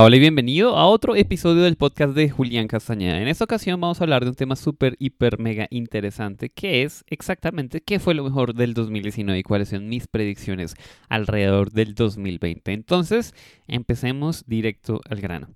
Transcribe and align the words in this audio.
Hola 0.00 0.14
y 0.14 0.20
bienvenido 0.20 0.76
a 0.76 0.86
otro 0.86 1.16
episodio 1.16 1.64
del 1.64 1.74
podcast 1.74 2.14
de 2.14 2.30
Julián 2.30 2.68
Castañeda. 2.68 3.20
En 3.20 3.26
esta 3.26 3.42
ocasión 3.42 3.80
vamos 3.80 4.00
a 4.00 4.04
hablar 4.04 4.22
de 4.22 4.30
un 4.30 4.36
tema 4.36 4.54
súper, 4.54 4.94
hiper, 5.00 5.40
mega 5.40 5.66
interesante, 5.70 6.50
que 6.50 6.84
es 6.84 7.04
exactamente 7.08 7.80
qué 7.80 7.98
fue 7.98 8.14
lo 8.14 8.22
mejor 8.22 8.54
del 8.54 8.74
2019 8.74 9.40
y 9.40 9.42
cuáles 9.42 9.70
son 9.70 9.88
mis 9.88 10.06
predicciones 10.06 10.76
alrededor 11.08 11.72
del 11.72 11.96
2020. 11.96 12.72
Entonces, 12.72 13.34
empecemos 13.66 14.44
directo 14.46 15.00
al 15.10 15.20
grano. 15.20 15.48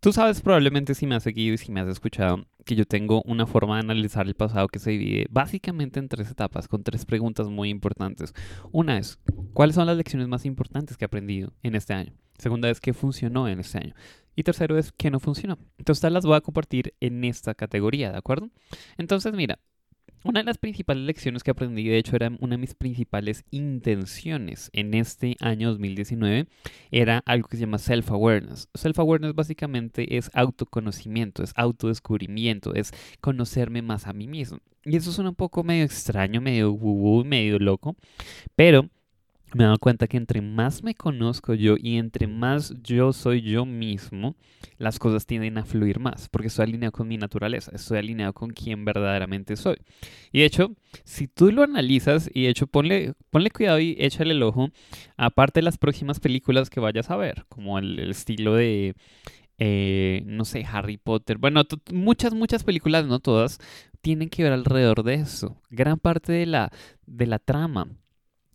Tú 0.00 0.14
sabes 0.14 0.40
probablemente 0.40 0.94
si 0.94 1.06
me 1.06 1.16
has 1.16 1.22
seguido 1.22 1.52
y 1.52 1.58
si 1.58 1.70
me 1.70 1.80
has 1.80 1.88
escuchado 1.88 2.46
que 2.70 2.76
yo 2.76 2.84
tengo 2.84 3.20
una 3.26 3.46
forma 3.46 3.74
de 3.74 3.80
analizar 3.80 4.28
el 4.28 4.36
pasado 4.36 4.68
que 4.68 4.78
se 4.78 4.92
divide 4.92 5.26
básicamente 5.28 5.98
en 5.98 6.08
tres 6.08 6.30
etapas, 6.30 6.68
con 6.68 6.84
tres 6.84 7.04
preguntas 7.04 7.48
muy 7.48 7.68
importantes. 7.68 8.32
Una 8.70 8.96
es, 8.96 9.18
¿cuáles 9.54 9.74
son 9.74 9.86
las 9.86 9.96
lecciones 9.96 10.28
más 10.28 10.44
importantes 10.44 10.96
que 10.96 11.04
he 11.04 11.06
aprendido 11.06 11.52
en 11.64 11.74
este 11.74 11.94
año? 11.94 12.12
Segunda 12.38 12.70
es, 12.70 12.80
¿qué 12.80 12.94
funcionó 12.94 13.48
en 13.48 13.58
este 13.58 13.78
año? 13.78 13.94
Y 14.36 14.44
tercero 14.44 14.78
es, 14.78 14.92
¿qué 14.92 15.10
no 15.10 15.18
funcionó? 15.18 15.58
Entonces 15.78 16.12
las 16.12 16.24
voy 16.24 16.36
a 16.36 16.40
compartir 16.42 16.94
en 17.00 17.24
esta 17.24 17.54
categoría, 17.54 18.12
¿de 18.12 18.18
acuerdo? 18.18 18.50
Entonces, 18.98 19.32
mira, 19.32 19.58
una 20.22 20.40
de 20.40 20.44
las 20.44 20.58
principales 20.58 21.04
lecciones 21.04 21.42
que 21.42 21.50
aprendí, 21.50 21.88
de 21.88 21.98
hecho 21.98 22.16
era 22.16 22.30
una 22.40 22.56
de 22.56 22.60
mis 22.60 22.74
principales 22.74 23.44
intenciones 23.50 24.70
en 24.72 24.94
este 24.94 25.36
año 25.40 25.70
2019, 25.70 26.46
era 26.90 27.22
algo 27.24 27.48
que 27.48 27.56
se 27.56 27.62
llama 27.62 27.78
self-awareness. 27.78 28.68
Self-awareness 28.74 29.34
básicamente 29.34 30.16
es 30.16 30.30
autoconocimiento, 30.34 31.42
es 31.42 31.52
autodescubrimiento, 31.56 32.74
es 32.74 32.92
conocerme 33.20 33.82
más 33.82 34.06
a 34.06 34.12
mí 34.12 34.26
mismo. 34.26 34.58
Y 34.84 34.96
eso 34.96 35.12
suena 35.12 35.30
un 35.30 35.36
poco 35.36 35.62
medio 35.62 35.84
extraño, 35.84 36.40
medio 36.40 36.76
medio 37.24 37.58
loco, 37.58 37.96
pero 38.56 38.88
me 39.54 39.64
he 39.64 39.66
dado 39.66 39.78
cuenta 39.78 40.06
que 40.06 40.16
entre 40.16 40.40
más 40.40 40.82
me 40.82 40.94
conozco 40.94 41.54
yo 41.54 41.76
y 41.78 41.96
entre 41.96 42.26
más 42.26 42.74
yo 42.82 43.12
soy 43.12 43.42
yo 43.42 43.66
mismo, 43.66 44.36
las 44.78 44.98
cosas 44.98 45.26
tienden 45.26 45.58
a 45.58 45.64
fluir 45.64 45.98
más, 45.98 46.28
porque 46.28 46.48
estoy 46.48 46.64
alineado 46.64 46.92
con 46.92 47.08
mi 47.08 47.16
naturaleza, 47.18 47.72
estoy 47.74 47.98
alineado 47.98 48.32
con 48.32 48.50
quien 48.50 48.84
verdaderamente 48.84 49.56
soy. 49.56 49.76
Y 50.32 50.40
de 50.40 50.44
hecho, 50.44 50.72
si 51.04 51.26
tú 51.26 51.50
lo 51.50 51.62
analizas 51.62 52.30
y 52.32 52.44
de 52.44 52.50
hecho 52.50 52.66
ponle, 52.66 53.14
ponle 53.30 53.50
cuidado 53.50 53.80
y 53.80 53.96
échale 53.98 54.32
el 54.32 54.42
ojo, 54.42 54.70
aparte 55.16 55.60
de 55.60 55.64
las 55.64 55.78
próximas 55.78 56.20
películas 56.20 56.70
que 56.70 56.80
vayas 56.80 57.10
a 57.10 57.16
ver, 57.16 57.44
como 57.48 57.78
el, 57.78 57.98
estilo 58.10 58.54
de... 58.54 58.94
Eh, 59.62 60.22
no 60.24 60.46
sé, 60.46 60.64
Harry 60.64 60.96
Potter. 60.96 61.36
Bueno, 61.36 61.62
muchas, 61.92 62.32
muchas 62.32 62.64
películas, 62.64 63.04
no 63.04 63.20
todas, 63.20 63.58
tienen 64.00 64.30
que 64.30 64.42
ver 64.42 64.52
alrededor 64.52 65.02
de 65.02 65.14
eso. 65.14 65.60
Gran 65.68 65.98
parte 65.98 66.32
de 66.32 66.46
la, 66.46 66.72
de 67.04 67.26
la 67.26 67.38
trama 67.38 67.88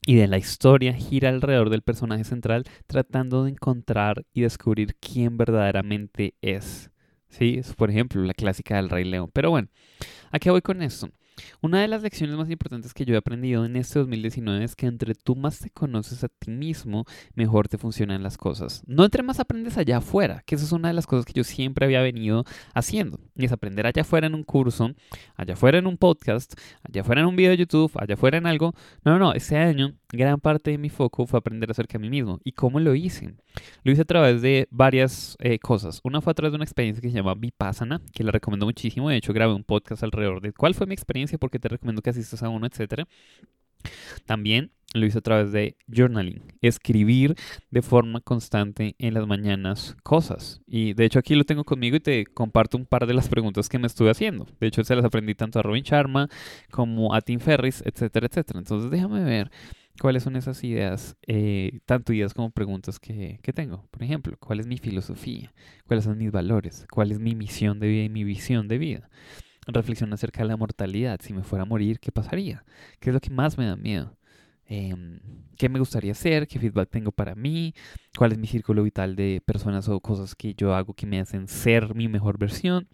y 0.05 0.15
de 0.15 0.27
la 0.27 0.37
historia 0.37 0.93
gira 0.93 1.29
alrededor 1.29 1.69
del 1.69 1.81
personaje 1.81 2.23
central 2.23 2.65
tratando 2.87 3.43
de 3.43 3.51
encontrar 3.51 4.25
y 4.33 4.41
descubrir 4.41 4.95
quién 4.99 5.37
verdaderamente 5.37 6.35
es. 6.41 6.91
¿Sí? 7.27 7.55
Es, 7.59 7.73
por 7.73 7.89
ejemplo, 7.89 8.21
la 8.23 8.33
clásica 8.33 8.77
del 8.77 8.89
Rey 8.89 9.03
León. 9.03 9.29
Pero 9.33 9.49
bueno, 9.49 9.67
¿a 10.31 10.39
qué 10.39 10.51
voy 10.51 10.61
con 10.61 10.81
esto? 10.81 11.09
Una 11.61 11.81
de 11.81 11.87
las 11.87 12.03
lecciones 12.03 12.35
más 12.35 12.49
importantes 12.49 12.93
que 12.93 13.05
yo 13.05 13.15
he 13.15 13.17
aprendido 13.17 13.65
en 13.65 13.75
este 13.75 13.99
2019 13.99 14.63
es 14.63 14.75
que 14.75 14.87
entre 14.87 15.15
tú 15.15 15.35
más 15.35 15.59
te 15.59 15.69
conoces 15.69 16.23
a 16.23 16.29
ti 16.29 16.51
mismo, 16.51 17.05
mejor 17.33 17.67
te 17.67 17.77
funcionan 17.77 18.23
las 18.23 18.37
cosas. 18.37 18.83
No 18.87 19.05
entre 19.05 19.23
más 19.23 19.39
aprendes 19.39 19.77
allá 19.77 19.97
afuera, 19.97 20.43
que 20.45 20.55
esa 20.55 20.65
es 20.65 20.71
una 20.71 20.89
de 20.89 20.93
las 20.93 21.07
cosas 21.07 21.25
que 21.25 21.33
yo 21.33 21.43
siempre 21.43 21.85
había 21.85 22.01
venido 22.01 22.45
haciendo. 22.73 23.19
Y 23.35 23.45
es 23.45 23.51
aprender 23.51 23.85
allá 23.85 24.01
afuera 24.01 24.27
en 24.27 24.35
un 24.35 24.43
curso, 24.43 24.91
allá 25.35 25.53
afuera 25.53 25.77
en 25.77 25.87
un 25.87 25.97
podcast, 25.97 26.53
allá 26.83 27.01
afuera 27.01 27.21
en 27.21 27.27
un 27.27 27.35
video 27.35 27.51
de 27.51 27.57
YouTube, 27.57 27.91
allá 27.95 28.13
afuera 28.15 28.37
en 28.37 28.47
algo. 28.47 28.73
No, 29.03 29.13
no, 29.13 29.19
no, 29.19 29.33
ese 29.33 29.57
año 29.57 29.95
gran 30.15 30.39
parte 30.39 30.71
de 30.71 30.77
mi 30.77 30.89
foco 30.89 31.25
fue 31.25 31.39
aprender 31.39 31.69
acerca 31.71 31.93
de 31.93 31.99
mí 31.99 32.09
mismo. 32.09 32.39
¿Y 32.43 32.51
cómo 32.53 32.79
lo 32.79 32.95
hice? 32.95 33.33
Lo 33.83 33.91
hice 33.91 34.01
a 34.01 34.05
través 34.05 34.41
de 34.41 34.67
varias 34.71 35.37
eh, 35.39 35.59
cosas. 35.59 36.01
Una 36.03 36.21
fue 36.21 36.31
a 36.31 36.33
través 36.33 36.51
de 36.51 36.55
una 36.55 36.65
experiencia 36.65 37.01
que 37.01 37.09
se 37.09 37.15
llama 37.15 37.35
Vipassana, 37.35 38.01
que 38.13 38.23
la 38.23 38.31
recomiendo 38.31 38.65
muchísimo. 38.65 39.09
De 39.09 39.17
hecho, 39.17 39.33
grabé 39.33 39.53
un 39.53 39.63
podcast 39.63 40.03
alrededor 40.03 40.41
de 40.41 40.53
cuál 40.53 40.73
fue 40.73 40.87
mi 40.87 40.93
experiencia, 40.93 41.37
porque 41.37 41.59
te 41.59 41.67
recomiendo 41.67 42.01
que 42.01 42.09
asistas 42.09 42.43
a 42.43 42.49
uno, 42.49 42.67
etc. 42.67 43.03
También 44.25 44.71
lo 44.95 45.05
hice 45.05 45.17
a 45.17 45.21
través 45.21 45.51
de 45.51 45.77
journaling, 45.93 46.41
escribir 46.61 47.35
de 47.69 47.81
forma 47.81 48.21
constante 48.21 48.95
en 48.97 49.13
las 49.13 49.27
mañanas 49.27 49.95
cosas. 50.03 50.61
Y 50.67 50.93
de 50.93 51.05
hecho 51.05 51.19
aquí 51.19 51.35
lo 51.35 51.43
tengo 51.43 51.63
conmigo 51.63 51.97
y 51.97 51.99
te 51.99 52.25
comparto 52.25 52.77
un 52.77 52.85
par 52.85 53.05
de 53.05 53.13
las 53.13 53.27
preguntas 53.27 53.69
que 53.69 53.79
me 53.79 53.87
estuve 53.87 54.09
haciendo. 54.09 54.47
De 54.59 54.67
hecho 54.67 54.83
se 54.83 54.95
las 54.95 55.05
aprendí 55.05 55.35
tanto 55.35 55.59
a 55.59 55.63
Robin 55.63 55.83
Sharma 55.83 56.29
como 56.71 57.13
a 57.13 57.21
Tim 57.21 57.39
Ferris, 57.39 57.83
etcétera, 57.85 58.27
etcétera. 58.27 58.59
Entonces 58.59 58.89
déjame 58.89 59.23
ver 59.23 59.51
cuáles 60.01 60.23
son 60.23 60.35
esas 60.35 60.63
ideas, 60.63 61.15
eh, 61.27 61.79
tanto 61.85 62.13
ideas 62.13 62.33
como 62.33 62.51
preguntas 62.51 62.99
que, 62.99 63.39
que, 63.41 63.53
tengo. 63.53 63.87
Por 63.91 64.03
ejemplo, 64.03 64.37
¿cuál 64.39 64.59
es 64.59 64.67
mi 64.67 64.77
filosofía? 64.77 65.53
¿Cuáles 65.87 66.05
son 66.05 66.17
mis 66.17 66.31
valores? 66.31 66.85
¿Cuál 66.91 67.11
es 67.11 67.19
mi 67.19 67.35
misión 67.35 67.79
de 67.79 67.87
vida 67.87 68.03
y 68.03 68.09
mi 68.09 68.23
visión 68.23 68.67
de 68.67 68.77
vida? 68.77 69.09
Reflexión 69.67 70.13
acerca 70.13 70.41
de 70.43 70.49
la 70.49 70.57
mortalidad. 70.57 71.19
Si 71.21 71.33
me 71.33 71.43
fuera 71.43 71.63
a 71.63 71.65
morir, 71.65 71.99
¿qué 71.99 72.11
pasaría? 72.11 72.63
¿Qué 72.99 73.09
es 73.09 73.13
lo 73.13 73.19
que 73.19 73.31
más 73.31 73.57
me 73.57 73.65
da 73.65 73.75
miedo? 73.75 74.15
Em, 74.67 75.19
qué 75.57 75.69
me 75.69 75.77
gustaría 75.77 76.13
hacer, 76.13 76.47
qué 76.47 76.59
feedback 76.59 76.89
tengo 76.89 77.11
para 77.11 77.35
mí, 77.35 77.75
cuál 78.17 78.31
es 78.31 78.39
mi 78.39 78.47
círculo 78.47 78.81
vital 78.83 79.15
de 79.15 79.41
personas 79.45 79.87
o 79.89 79.99
cosas 79.99 80.33
que 80.33 80.55
yo 80.55 80.73
hago 80.73 80.93
que 80.95 81.05
me 81.05 81.19
hacen 81.19 81.47
ser 81.47 81.93
mi 81.93 82.07
mejor 82.07 82.39
versión, 82.39 82.87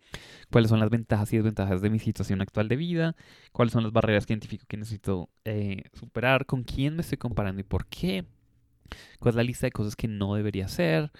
cuáles 0.51 0.69
son 0.69 0.81
las 0.81 0.89
ventajas 0.89 1.31
y 1.31 1.37
desventajas 1.37 1.81
de 1.81 1.89
mi 1.89 1.99
situación 1.99 2.41
actual 2.41 2.67
de 2.67 2.75
vida, 2.75 3.15
cuáles 3.53 3.71
son 3.71 3.83
las 3.83 3.93
barreras 3.93 4.25
que 4.25 4.33
identifico 4.33 4.65
que 4.67 4.77
necesito 4.77 5.29
eh, 5.45 5.83
superar, 5.93 6.45
con 6.45 6.63
quién 6.63 6.95
me 6.95 7.01
estoy 7.01 7.17
comparando 7.17 7.61
y 7.61 7.63
por 7.63 7.85
qué, 7.87 8.25
cuál 9.19 9.31
es 9.31 9.35
la 9.37 9.43
lista 9.43 9.65
de 9.67 9.71
cosas 9.71 9.95
que 9.95 10.09
no 10.09 10.35
debería 10.35 10.65
hacer. 10.65 11.11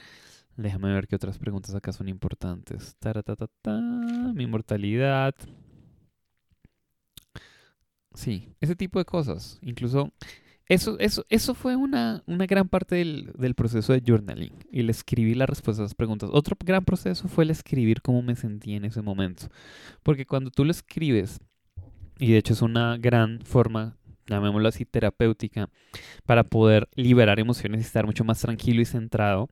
Déjame 0.57 0.93
ver 0.93 1.07
qué 1.07 1.15
otras 1.15 1.37
preguntas 1.39 1.73
acá 1.73 1.93
son 1.93 2.09
importantes. 2.09 2.97
mi 4.35 4.47
mortalidad, 4.47 5.33
Sí, 8.13 8.49
ese 8.59 8.75
tipo 8.75 8.99
de 8.99 9.05
cosas. 9.05 9.59
Incluso 9.61 10.11
eso, 10.71 10.97
eso, 10.99 11.25
eso 11.27 11.53
fue 11.53 11.75
una, 11.75 12.23
una 12.27 12.45
gran 12.45 12.69
parte 12.69 12.95
del, 12.95 13.33
del, 13.37 13.55
proceso 13.55 13.91
de 13.91 14.01
journaling, 14.05 14.53
el 14.71 14.89
escribir 14.89 15.35
las 15.35 15.49
respuestas 15.49 15.79
a 15.81 15.83
las 15.83 15.95
preguntas. 15.95 16.29
Otro 16.31 16.55
gran 16.63 16.85
proceso 16.85 17.27
fue 17.27 17.43
el 17.43 17.49
escribir 17.49 18.01
cómo 18.01 18.21
me 18.21 18.37
sentí 18.37 18.75
en 18.75 18.85
ese 18.85 19.01
momento. 19.01 19.47
Porque 20.01 20.25
cuando 20.25 20.49
tú 20.49 20.63
lo 20.63 20.71
escribes, 20.71 21.41
y 22.17 22.31
de 22.31 22.37
hecho 22.37 22.53
es 22.53 22.61
una 22.61 22.97
gran 22.97 23.41
forma, 23.41 23.97
llamémoslo 24.27 24.69
así, 24.69 24.85
terapéutica, 24.85 25.69
para 26.25 26.45
poder 26.45 26.87
liberar 26.95 27.41
emociones 27.41 27.81
y 27.81 27.83
estar 27.83 28.05
mucho 28.05 28.23
más 28.23 28.39
tranquilo 28.39 28.81
y 28.81 28.85
centrado, 28.85 29.49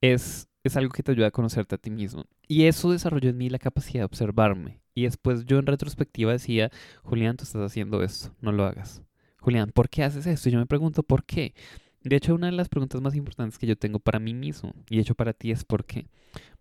es, 0.00 0.48
es 0.64 0.76
algo 0.76 0.92
que 0.92 1.04
te 1.04 1.12
ayuda 1.12 1.28
a 1.28 1.30
conocerte 1.30 1.76
a 1.76 1.78
ti 1.78 1.90
mismo. 1.90 2.24
Y 2.48 2.64
eso 2.64 2.90
desarrolló 2.90 3.30
en 3.30 3.38
mí 3.38 3.50
la 3.50 3.60
capacidad 3.60 4.00
de 4.00 4.06
observarme 4.06 4.79
y 5.00 5.04
después 5.04 5.44
yo 5.46 5.58
en 5.58 5.66
retrospectiva 5.66 6.32
decía, 6.32 6.70
Julián, 7.02 7.36
tú 7.36 7.44
estás 7.44 7.62
haciendo 7.62 8.02
esto, 8.02 8.34
no 8.40 8.52
lo 8.52 8.64
hagas. 8.64 9.02
Julián, 9.38 9.70
¿por 9.72 9.88
qué 9.88 10.04
haces 10.04 10.26
esto? 10.26 10.48
Y 10.48 10.52
yo 10.52 10.58
me 10.58 10.66
pregunto, 10.66 11.02
¿por 11.02 11.24
qué? 11.24 11.54
De 12.02 12.16
hecho, 12.16 12.34
una 12.34 12.46
de 12.46 12.52
las 12.52 12.68
preguntas 12.68 13.00
más 13.00 13.14
importantes 13.14 13.58
que 13.58 13.66
yo 13.66 13.76
tengo 13.76 13.98
para 13.98 14.18
mí 14.18 14.34
mismo, 14.34 14.74
y 14.88 14.96
de 14.96 15.02
hecho 15.02 15.14
para 15.14 15.32
ti, 15.32 15.50
es 15.50 15.64
¿por 15.64 15.84
qué? 15.84 16.06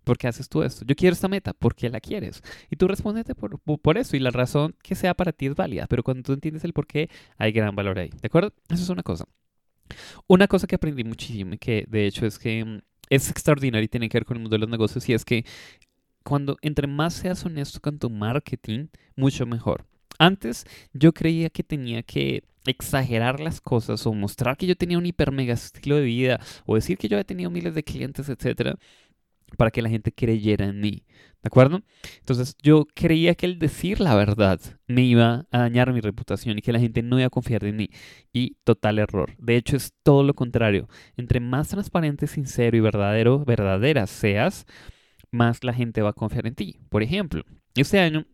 ¿Por 0.04 0.18
qué 0.18 0.28
haces 0.28 0.50
tú 0.50 0.64
esto? 0.64 0.86
Yo 0.86 0.96
quiero 0.96 1.14
esta 1.14 1.28
meta, 1.28 1.54
¿por 1.54 1.76
qué 1.76 1.90
la 1.90 2.00
quieres? 2.00 2.42
Y 2.70 2.78
tú 2.78 2.88
respondete 2.88 3.36
por, 3.36 3.60
por, 3.60 3.98
eso, 3.98 4.16
y 4.16 4.20
la 4.20 4.32
razón 4.32 4.76
que 4.82 4.96
sea 4.96 5.14
para 5.14 5.32
ti 5.32 5.48
es 5.48 5.56
válida, 5.56 5.88
pero 5.88 6.04
cuando 6.04 6.24
tú 6.24 6.34
entiendes 6.34 6.64
el 6.64 6.74
por 6.74 6.88
qué, 6.88 7.10
hay 7.38 7.52
gran 7.52 7.76
valor 7.76 8.00
ahí, 8.00 8.10
¿de 8.10 8.28
acuerdo? 8.28 8.54
Eso 8.70 8.84
es 8.84 8.90
una 8.90 9.04
cosa. 9.04 9.26
Una 10.28 10.48
cosa 10.48 10.68
que 10.68 10.76
aprendí 10.76 11.04
muchísimo 11.04 11.56
y 11.56 11.58
que 11.58 11.86
de 11.88 12.08
hecho 12.08 12.26
es 12.26 12.38
que 12.40 12.64
mm, 12.64 12.80
es 13.10 13.30
extraordinario 13.30 13.86
y 13.86 13.88
tiene 13.88 14.08
que 14.08 14.18
ver 14.18 14.26
con 14.26 14.38
el 14.38 14.44
mundo 14.44 14.56
de 14.56 14.60
los 14.60 14.70
negocios, 14.70 15.08
y 15.10 15.14
es 15.14 15.26
que 15.26 15.46
cuando 16.30 16.58
entre 16.62 16.86
más 16.86 17.16
seas 17.16 17.44
honesto 17.44 17.80
con 17.82 17.98
tu 17.98 18.08
marketing, 18.12 18.90
mucho 19.16 19.48
mejor. 19.48 19.88
Antes 20.20 20.66
yo 20.94 21.12
creía 21.12 21.50
que 21.50 21.64
tenía 21.64 22.04
que 22.04 22.44
exagerar 22.68 23.40
las 23.40 23.62
cosas 23.62 24.06
o 24.06 24.14
mostrar 24.14 24.56
que 24.56 24.68
yo 24.68 24.76
tenía 24.76 25.00
un 25.00 25.08
hiper 25.08 25.32
mega 25.32 25.56
estilo 25.56 25.96
de 25.96 26.04
vida 26.04 26.40
o 26.68 26.76
decir 26.76 27.00
que 27.00 27.08
yo 27.08 27.18
había 27.18 27.24
tenido 27.24 27.50
miles 27.50 27.74
de 27.74 27.84
clientes, 27.84 28.30
etcétera, 28.30 28.78
para 29.58 29.72
que 29.72 29.82
la 29.82 29.90
gente 29.90 30.12
creyera 30.12 30.66
en 30.66 30.80
mí. 30.80 31.04
¿De 31.42 31.48
acuerdo? 31.48 31.82
Entonces 32.20 32.56
yo 32.62 32.86
creía 32.94 33.34
que 33.34 33.48
el 33.48 33.58
decir 33.58 34.00
la 34.00 34.14
verdad 34.14 34.60
me 34.86 35.02
iba 35.02 35.48
a 35.50 35.60
dañar 35.60 35.94
mi 35.94 36.00
reputación 36.00 36.60
y 36.60 36.62
que 36.62 36.74
la 36.74 36.80
gente 36.80 37.02
no 37.02 37.18
iba 37.18 37.26
a 37.26 37.32
confiar 37.32 37.64
en 37.64 37.76
mí. 37.76 37.90
Y 38.32 38.58
total 38.66 39.00
error. 39.00 39.34
De 39.40 39.56
hecho 39.56 39.78
es 39.78 39.94
todo 40.04 40.22
lo 40.22 40.36
contrario. 40.36 40.90
Entre 41.18 41.40
más 41.40 41.70
transparente, 41.70 42.28
sincero 42.28 42.78
y 42.78 42.82
verdadero, 42.82 43.44
verdadera 43.46 44.06
seas, 44.06 44.68
más 45.32 45.64
la 45.64 45.74
gente 45.74 46.02
va 46.02 46.10
a 46.10 46.14
confiar 46.14 46.48
en 46.48 46.56
ti. 46.56 46.80
Por 46.90 47.04
ejemplo, 47.04 47.44
este 47.76 48.00
año 48.00 48.26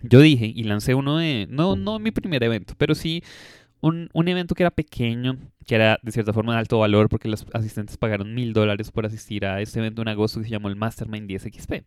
yo 0.00 0.20
dije 0.20 0.46
y 0.46 0.62
lancé 0.64 0.94
uno 0.94 1.18
de, 1.18 1.46
no, 1.50 1.76
no 1.76 1.98
mi 1.98 2.10
primer 2.10 2.42
evento, 2.44 2.74
pero 2.78 2.94
sí 2.94 3.22
un, 3.80 4.10
un, 4.12 4.28
evento 4.28 4.54
que 4.54 4.64
era 4.64 4.70
pequeño, 4.70 5.38
que 5.66 5.76
era 5.76 5.98
de 6.02 6.10
cierta 6.10 6.32
forma 6.32 6.52
de 6.52 6.58
alto 6.58 6.78
valor, 6.78 7.08
porque 7.08 7.28
los 7.28 7.46
asistentes 7.52 7.96
pagaron 7.96 8.34
mil 8.34 8.52
dólares 8.52 8.90
por 8.90 9.06
asistir 9.06 9.46
a 9.46 9.60
este 9.60 9.78
evento 9.78 10.02
en 10.02 10.08
agosto 10.08 10.40
que 10.40 10.46
se 10.46 10.50
llamó 10.50 10.68
el 10.68 10.76
Mastermind 10.76 11.30
10XP. 11.30 11.84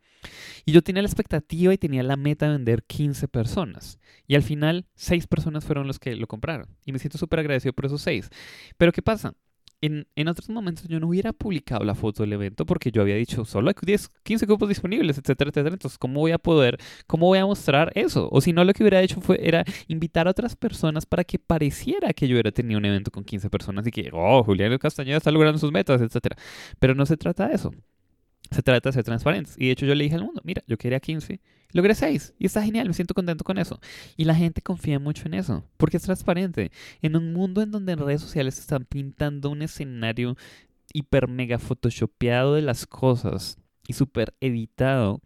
Y 0.65 0.71
yo 0.71 0.81
tenía 0.81 1.01
la 1.01 1.07
expectativa 1.07 1.73
y 1.73 1.77
tenía 1.77 2.03
la 2.03 2.15
meta 2.15 2.45
de 2.45 2.53
vender 2.53 2.83
15 2.83 3.27
personas. 3.27 3.99
Y 4.25 4.35
al 4.35 4.43
final, 4.43 4.85
6 4.95 5.27
personas 5.27 5.65
fueron 5.65 5.87
los 5.87 5.99
que 5.99 6.15
lo 6.15 6.27
compraron. 6.27 6.67
Y 6.85 6.93
me 6.93 6.99
siento 6.99 7.17
súper 7.17 7.39
agradecido 7.39 7.73
por 7.73 7.85
esos 7.85 8.01
6. 8.01 8.29
Pero 8.77 8.93
¿qué 8.93 9.01
pasa? 9.01 9.33
En, 9.81 10.27
otros 10.27 10.49
momentos 10.49 10.87
yo 10.87 10.99
no 10.99 11.07
hubiera 11.07 11.33
publicado 11.33 11.83
la 11.83 11.95
foto 11.95 12.21
del 12.21 12.33
evento 12.33 12.65
porque 12.65 12.91
yo 12.91 13.01
había 13.01 13.15
dicho 13.15 13.45
solo 13.45 13.69
hay 13.69 13.75
10, 13.81 14.09
15 14.23 14.45
cupos 14.47 14.69
disponibles, 14.69 15.17
etcétera, 15.17 15.49
etcétera. 15.49 15.73
Entonces, 15.73 15.97
¿cómo 15.97 16.19
voy 16.19 16.31
a 16.31 16.37
poder, 16.37 16.77
cómo 17.07 17.25
voy 17.27 17.39
a 17.39 17.45
mostrar 17.45 17.91
eso? 17.95 18.29
O 18.31 18.41
si 18.41 18.53
no, 18.53 18.63
lo 18.63 18.73
que 18.73 18.83
hubiera 18.83 19.01
hecho 19.01 19.19
fue, 19.21 19.39
era 19.41 19.63
invitar 19.87 20.27
a 20.27 20.31
otras 20.31 20.55
personas 20.55 21.05
para 21.05 21.23
que 21.23 21.39
pareciera 21.39 22.13
que 22.13 22.27
yo 22.27 22.35
hubiera 22.35 22.51
tenido 22.51 22.77
un 22.77 22.85
evento 22.85 23.09
con 23.11 23.23
15 23.23 23.49
personas 23.49 23.87
y 23.87 23.91
que, 23.91 24.09
oh, 24.13 24.43
Julián 24.43 24.77
Castañeda 24.77 25.17
está 25.17 25.31
logrando 25.31 25.57
sus 25.57 25.71
metas, 25.71 25.99
etcétera. 26.01 26.35
Pero 26.79 26.93
no 26.93 27.05
se 27.05 27.17
trata 27.17 27.47
de 27.47 27.55
eso. 27.55 27.71
Se 28.51 28.61
trata 28.61 28.89
de 28.89 28.93
ser 28.93 29.03
transparentes. 29.03 29.55
Y 29.57 29.67
de 29.67 29.71
hecho 29.71 29.85
yo 29.85 29.95
le 29.95 30.03
dije 30.03 30.15
al 30.15 30.23
mundo, 30.23 30.41
mira, 30.43 30.61
yo 30.67 30.77
quería 30.77 30.99
15, 30.99 31.39
logré 31.73 31.95
6 31.95 32.35
y 32.37 32.45
está 32.45 32.61
genial, 32.63 32.87
me 32.87 32.93
siento 32.93 33.13
contento 33.13 33.43
con 33.43 33.57
eso. 33.57 33.79
Y 34.17 34.25
la 34.25 34.35
gente 34.35 34.61
confía 34.61 34.99
mucho 34.99 35.23
en 35.25 35.33
eso, 35.33 35.65
porque 35.77 35.97
es 35.97 36.03
transparente. 36.03 36.71
En 37.01 37.15
un 37.15 37.33
mundo 37.33 37.61
en 37.61 37.71
donde 37.71 37.93
en 37.93 37.99
redes 37.99 38.21
sociales 38.21 38.59
están 38.59 38.85
pintando 38.85 39.49
un 39.49 39.61
escenario 39.61 40.35
hiper 40.93 41.27
mega 41.27 41.57
photoshopeado 41.57 42.55
de 42.55 42.61
las 42.61 42.85
cosas 42.85 43.57
y 43.87 43.93
súper 43.93 44.35
editado, 44.39 45.21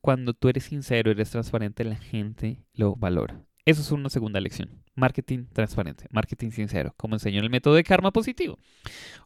cuando 0.00 0.34
tú 0.34 0.48
eres 0.48 0.64
sincero, 0.64 1.10
eres 1.10 1.30
transparente, 1.30 1.84
la 1.84 1.96
gente 1.96 2.62
lo 2.74 2.94
valora. 2.94 3.44
Eso 3.66 3.82
es 3.82 3.90
una 3.90 4.08
segunda 4.10 4.38
lección. 4.38 4.70
Marketing 4.94 5.46
transparente, 5.52 6.06
marketing 6.12 6.50
sincero, 6.50 6.94
como 6.96 7.16
enseñó 7.16 7.38
en 7.38 7.44
el 7.46 7.50
método 7.50 7.74
de 7.74 7.82
karma 7.82 8.12
positivo. 8.12 8.60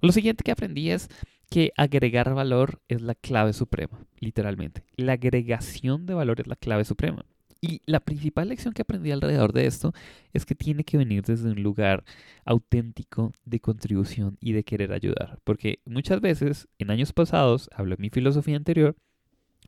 Lo 0.01 0.13
siguiente 0.13 0.43
que 0.43 0.51
aprendí 0.51 0.91
es 0.91 1.11
que 1.51 1.73
agregar 1.77 2.33
valor 2.33 2.81
es 2.89 3.03
la 3.03 3.15
clave 3.15 3.53
suprema, 3.53 4.07
literalmente. 4.19 4.83
La 4.97 5.13
agregación 5.13 6.07
de 6.07 6.15
valor 6.15 6.41
es 6.41 6.47
la 6.47 6.57
clave 6.57 6.87
suprema. 6.87 7.27
Y 7.61 7.83
la 7.85 8.01
principal 8.01 8.49
lección 8.49 8.73
que 8.73 8.81
aprendí 8.81 9.11
alrededor 9.11 9.53
de 9.53 9.67
esto 9.67 9.93
es 10.33 10.47
que 10.47 10.55
tiene 10.55 10.85
que 10.85 10.97
venir 10.97 11.23
desde 11.23 11.51
un 11.51 11.63
lugar 11.63 12.03
auténtico 12.47 13.35
de 13.45 13.61
contribución 13.61 14.39
y 14.41 14.53
de 14.53 14.65
querer 14.65 14.95
ayudar. 14.95 15.39
Porque 15.45 15.81
muchas 15.85 16.23
veces, 16.23 16.67
en 16.79 16.91
años 16.91 17.13
pasados, 17.13 17.69
hablo 17.75 17.95
de 17.97 18.01
mi 18.01 18.09
filosofía 18.09 18.57
anterior, 18.57 18.97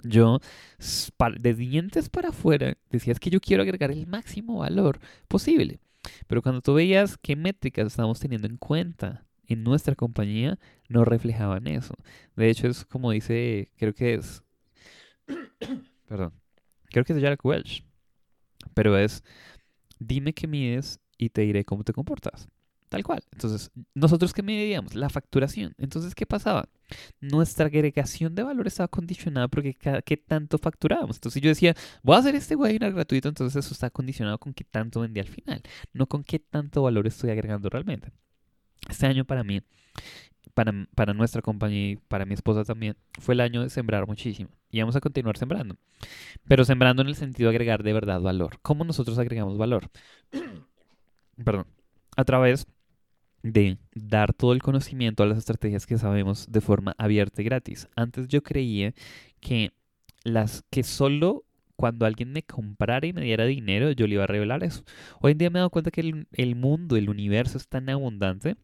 yo, 0.03 0.41
de 1.39 1.55
dientes 1.55 2.09
para 2.09 2.31
afuera, 2.31 2.77
decías 2.91 3.21
que 3.21 3.31
yo 3.31 3.41
quiero 3.41 3.63
agregar 3.63 3.91
el 3.91 4.07
máximo 4.07 4.59
valor 4.59 4.99
posible. 5.29 5.79
Pero 6.27 6.43
cuando 6.43 6.61
tú 6.61 6.75
veías 6.75 7.17
qué 7.17 7.37
métricas 7.37 7.87
estamos 7.87 8.19
teniendo 8.19 8.49
en 8.49 8.57
cuenta 8.57 9.25
en 9.47 9.63
nuestra 9.63 9.95
compañía, 9.95 10.59
no 10.89 11.05
reflejaban 11.05 11.67
eso. 11.67 11.95
De 12.37 12.51
hecho, 12.51 12.67
es 12.69 12.85
como 12.85 13.11
dice, 13.11 13.71
creo 13.77 13.95
que 13.95 14.15
es, 14.15 14.43
perdón, 16.09 16.33
creo 16.87 17.05
que 17.05 17.13
es 17.13 17.21
Jack 17.21 17.45
Welch, 17.45 17.85
pero 18.75 18.97
es, 18.97 19.23
dime 19.99 20.33
qué 20.33 20.47
mides 20.47 21.01
y 21.19 21.31
te 21.31 21.43
diré 21.43 21.65
cómo 21.65 21.85
te 21.85 21.93
comportas. 21.93 22.49
Tal 22.93 23.05
cual. 23.05 23.23
Entonces, 23.33 23.71
¿nosotros 23.95 24.35
qué 24.35 24.43
medíamos? 24.43 24.95
La 24.95 25.09
facturación. 25.09 25.75
Entonces, 25.79 26.15
¿qué 26.15 26.27
pasaba? 26.27 26.69
Nuestra 27.23 27.65
agregación 27.65 28.35
de 28.35 28.43
valor 28.43 28.67
estaba 28.67 28.87
condicionada 28.87 29.49
porque 29.49 29.75
qué 30.05 30.17
tanto 30.19 30.59
facturábamos. 30.59 31.17
Entonces, 31.17 31.41
yo 31.41 31.49
decía, 31.49 31.75
voy 32.03 32.17
a 32.17 32.19
hacer 32.19 32.35
este 32.35 32.55
webinar 32.55 32.93
gratuito, 32.93 33.31
entonces 33.31 33.65
eso 33.65 33.73
está 33.73 33.89
condicionado 33.89 34.37
con 34.37 34.53
qué 34.53 34.65
tanto 34.65 35.01
vendí 35.01 35.21
al 35.21 35.27
final, 35.27 35.63
no 35.95 36.07
con 36.07 36.23
qué 36.23 36.39
tanto 36.39 36.83
valor 36.83 37.07
estoy 37.07 37.31
agregando 37.31 37.71
realmente. 37.71 38.13
Este 38.91 39.07
año 39.07 39.25
para 39.25 39.43
mí, 39.43 39.63
para, 40.53 40.75
para 40.95 41.15
nuestra 41.15 41.41
compañía 41.41 41.93
y 41.93 41.97
para 41.97 42.27
mi 42.27 42.35
esposa 42.35 42.63
también, 42.63 42.99
fue 43.21 43.33
el 43.33 43.41
año 43.41 43.63
de 43.63 43.71
sembrar 43.71 44.07
muchísimo. 44.07 44.51
Y 44.71 44.81
vamos 44.81 44.97
a 44.97 45.01
continuar 45.01 45.39
sembrando. 45.39 45.79
Pero 46.47 46.67
sembrando 46.67 47.01
en 47.01 47.09
el 47.09 47.15
sentido 47.15 47.49
de 47.49 47.57
agregar 47.57 47.83
de 47.85 47.95
verdad 47.95 48.21
valor. 48.21 48.59
¿Cómo 48.61 48.85
nosotros 48.85 49.19
agregamos 49.19 49.57
valor? 49.57 49.89
Perdón. 51.43 51.67
A 52.17 52.25
través 52.25 52.67
de 53.43 53.79
dar 53.95 54.33
todo 54.33 54.53
el 54.53 54.63
conocimiento 54.63 55.23
a 55.23 55.27
las 55.27 55.39
estrategias 55.39 55.87
que 55.87 55.99
sabemos 55.99 56.47
de 56.51 56.61
forma 56.61 56.95
abierta 56.99 57.43
y 57.43 57.45
gratis. 57.45 57.89
Antes 57.97 58.29
yo 58.29 58.43
creía 58.43 58.95
que 59.41 59.73
las 60.25 60.65
que 60.71 60.83
solo 60.83 61.45
cuando 61.77 62.07
alguien 62.07 62.33
me 62.33 62.45
comprara 62.45 63.07
y 63.07 63.13
me 63.13 63.23
diera 63.23 63.45
dinero 63.45 63.91
yo 63.91 64.07
le 64.07 64.15
iba 64.15 64.25
a 64.25 64.29
revelar 64.29 64.63
eso. 64.63 64.85
Hoy 65.21 65.33
en 65.33 65.39
día 65.39 65.51
me 65.51 65.59
he 65.59 65.61
dado 65.61 65.71
cuenta 65.71 65.91
que 65.91 66.01
el, 66.01 66.57
mundo, 66.57 66.97
el 66.97 67.11
universo 67.11 67.59
es 67.59 67.67
tan 67.67 67.89
abundante 67.89 68.57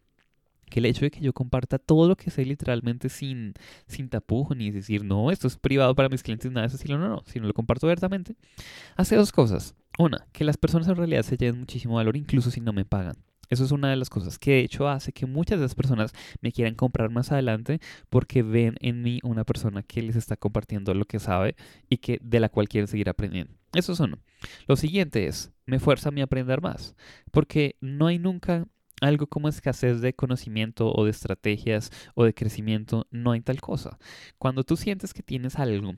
que 0.70 0.80
el 0.80 0.86
hecho 0.86 1.00
de 1.00 1.10
que 1.10 1.20
yo 1.20 1.32
comparta 1.32 1.78
todo 1.78 2.06
lo 2.06 2.14
que 2.14 2.30
sé 2.30 2.44
literalmente 2.44 3.08
sin, 3.08 3.54
sin 3.86 4.10
tapujo, 4.10 4.54
ni 4.54 4.70
decir, 4.70 5.02
no, 5.02 5.30
esto 5.30 5.48
es 5.48 5.56
privado 5.56 5.94
para 5.94 6.10
mis 6.10 6.22
clientes, 6.22 6.52
nada 6.52 6.68
de 6.68 6.76
ese 6.76 6.88
no, 6.88 6.98
no, 6.98 7.08
no, 7.08 7.22
sino 7.24 7.46
lo 7.46 7.54
comparto 7.54 7.86
abiertamente, 7.86 8.36
hace 8.94 9.16
dos 9.16 9.32
cosas. 9.32 9.74
Una, 9.98 10.26
que 10.30 10.44
las 10.44 10.58
personas 10.58 10.86
en 10.86 10.96
realidad 10.96 11.22
se 11.22 11.38
lleven 11.38 11.58
muchísimo 11.58 11.94
valor 11.94 12.16
incluso 12.16 12.50
si 12.50 12.60
no 12.60 12.74
me 12.74 12.84
pagan. 12.84 13.16
Eso 13.50 13.64
es 13.64 13.72
una 13.72 13.90
de 13.90 13.96
las 13.96 14.10
cosas 14.10 14.38
que 14.38 14.52
de 14.52 14.60
hecho 14.60 14.88
hace 14.88 15.12
que 15.12 15.26
muchas 15.26 15.58
de 15.58 15.64
las 15.64 15.74
personas 15.74 16.12
me 16.40 16.52
quieran 16.52 16.74
comprar 16.74 17.10
más 17.10 17.32
adelante 17.32 17.80
porque 18.10 18.42
ven 18.42 18.76
en 18.80 19.02
mí 19.02 19.20
una 19.22 19.44
persona 19.44 19.82
que 19.82 20.02
les 20.02 20.16
está 20.16 20.36
compartiendo 20.36 20.94
lo 20.94 21.04
que 21.04 21.18
sabe 21.18 21.56
y 21.88 21.98
que 21.98 22.18
de 22.22 22.40
la 22.40 22.48
cual 22.48 22.68
quieren 22.68 22.88
seguir 22.88 23.08
aprendiendo. 23.08 23.54
Eso 23.74 23.92
es 23.92 24.00
uno. 24.00 24.18
Lo 24.66 24.76
siguiente 24.76 25.26
es, 25.26 25.52
me 25.66 25.78
fuerza 25.78 26.08
a 26.08 26.12
mí 26.12 26.22
aprender 26.22 26.62
más, 26.62 26.94
porque 27.30 27.76
no 27.80 28.06
hay 28.06 28.18
nunca 28.18 28.66
algo 29.00 29.26
como 29.26 29.48
escasez 29.48 30.00
de 30.00 30.14
conocimiento 30.14 30.92
o 30.92 31.04
de 31.04 31.10
estrategias 31.10 31.90
o 32.14 32.24
de 32.24 32.34
crecimiento, 32.34 33.06
no 33.10 33.32
hay 33.32 33.40
tal 33.40 33.60
cosa. 33.60 33.98
Cuando 34.38 34.64
tú 34.64 34.76
sientes 34.76 35.14
que 35.14 35.22
tienes 35.22 35.56
algo 35.56 35.94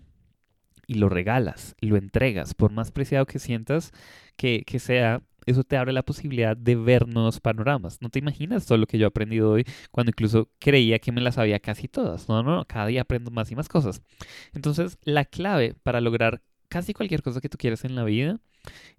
y 0.86 0.94
lo 0.94 1.08
regalas, 1.08 1.76
lo 1.80 1.96
entregas, 1.96 2.54
por 2.54 2.72
más 2.72 2.90
preciado 2.90 3.26
que 3.26 3.38
sientas 3.38 3.92
que, 4.36 4.64
que 4.66 4.78
sea, 4.78 5.22
eso 5.50 5.64
te 5.64 5.76
abre 5.76 5.92
la 5.92 6.02
posibilidad 6.02 6.56
de 6.56 6.76
ver 6.76 7.08
nuevos 7.08 7.40
panoramas. 7.40 8.00
No 8.00 8.10
te 8.10 8.18
imaginas 8.18 8.66
todo 8.66 8.78
lo 8.78 8.86
que 8.86 8.98
yo 8.98 9.06
he 9.06 9.08
aprendido 9.08 9.50
hoy 9.50 9.64
cuando 9.90 10.10
incluso 10.10 10.48
creía 10.58 10.98
que 10.98 11.12
me 11.12 11.20
las 11.20 11.36
sabía 11.36 11.60
casi 11.60 11.88
todas. 11.88 12.28
No, 12.28 12.42
no, 12.42 12.56
no, 12.56 12.64
cada 12.64 12.86
día 12.86 13.02
aprendo 13.02 13.30
más 13.30 13.50
y 13.50 13.56
más 13.56 13.68
cosas. 13.68 14.02
Entonces, 14.54 14.98
la 15.02 15.24
clave 15.24 15.74
para 15.82 16.00
lograr 16.00 16.42
casi 16.68 16.94
cualquier 16.94 17.22
cosa 17.22 17.40
que 17.40 17.48
tú 17.48 17.58
quieras 17.58 17.84
en 17.84 17.94
la 17.94 18.04
vida 18.04 18.40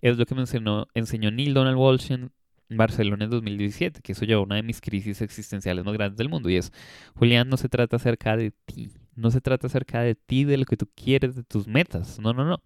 es 0.01 0.17
lo 0.17 0.25
que 0.25 0.35
me 0.35 0.41
enseñó, 0.41 0.87
enseñó 0.93 1.31
Neil 1.31 1.53
Donald 1.53 1.77
Walsh 1.77 2.11
en 2.11 2.31
Barcelona 2.69 3.25
en 3.25 3.31
2017, 3.31 4.01
que 4.01 4.11
eso 4.13 4.25
llevó 4.25 4.41
a 4.41 4.45
una 4.45 4.55
de 4.55 4.63
mis 4.63 4.81
crisis 4.81 5.21
existenciales 5.21 5.83
más 5.85 5.93
grandes 5.93 6.17
del 6.17 6.29
mundo. 6.29 6.49
Y 6.49 6.57
es, 6.57 6.71
Julián, 7.15 7.49
no 7.49 7.57
se 7.57 7.69
trata 7.69 7.97
acerca 7.97 8.37
de 8.37 8.51
ti. 8.65 8.91
No 9.15 9.29
se 9.29 9.41
trata 9.41 9.67
acerca 9.67 10.01
de 10.01 10.15
ti, 10.15 10.45
de 10.45 10.57
lo 10.57 10.65
que 10.65 10.77
tú 10.77 10.87
quieres, 10.95 11.35
de 11.35 11.43
tus 11.43 11.67
metas. 11.67 12.19
No, 12.19 12.33
no, 12.33 12.45
no. 12.45 12.61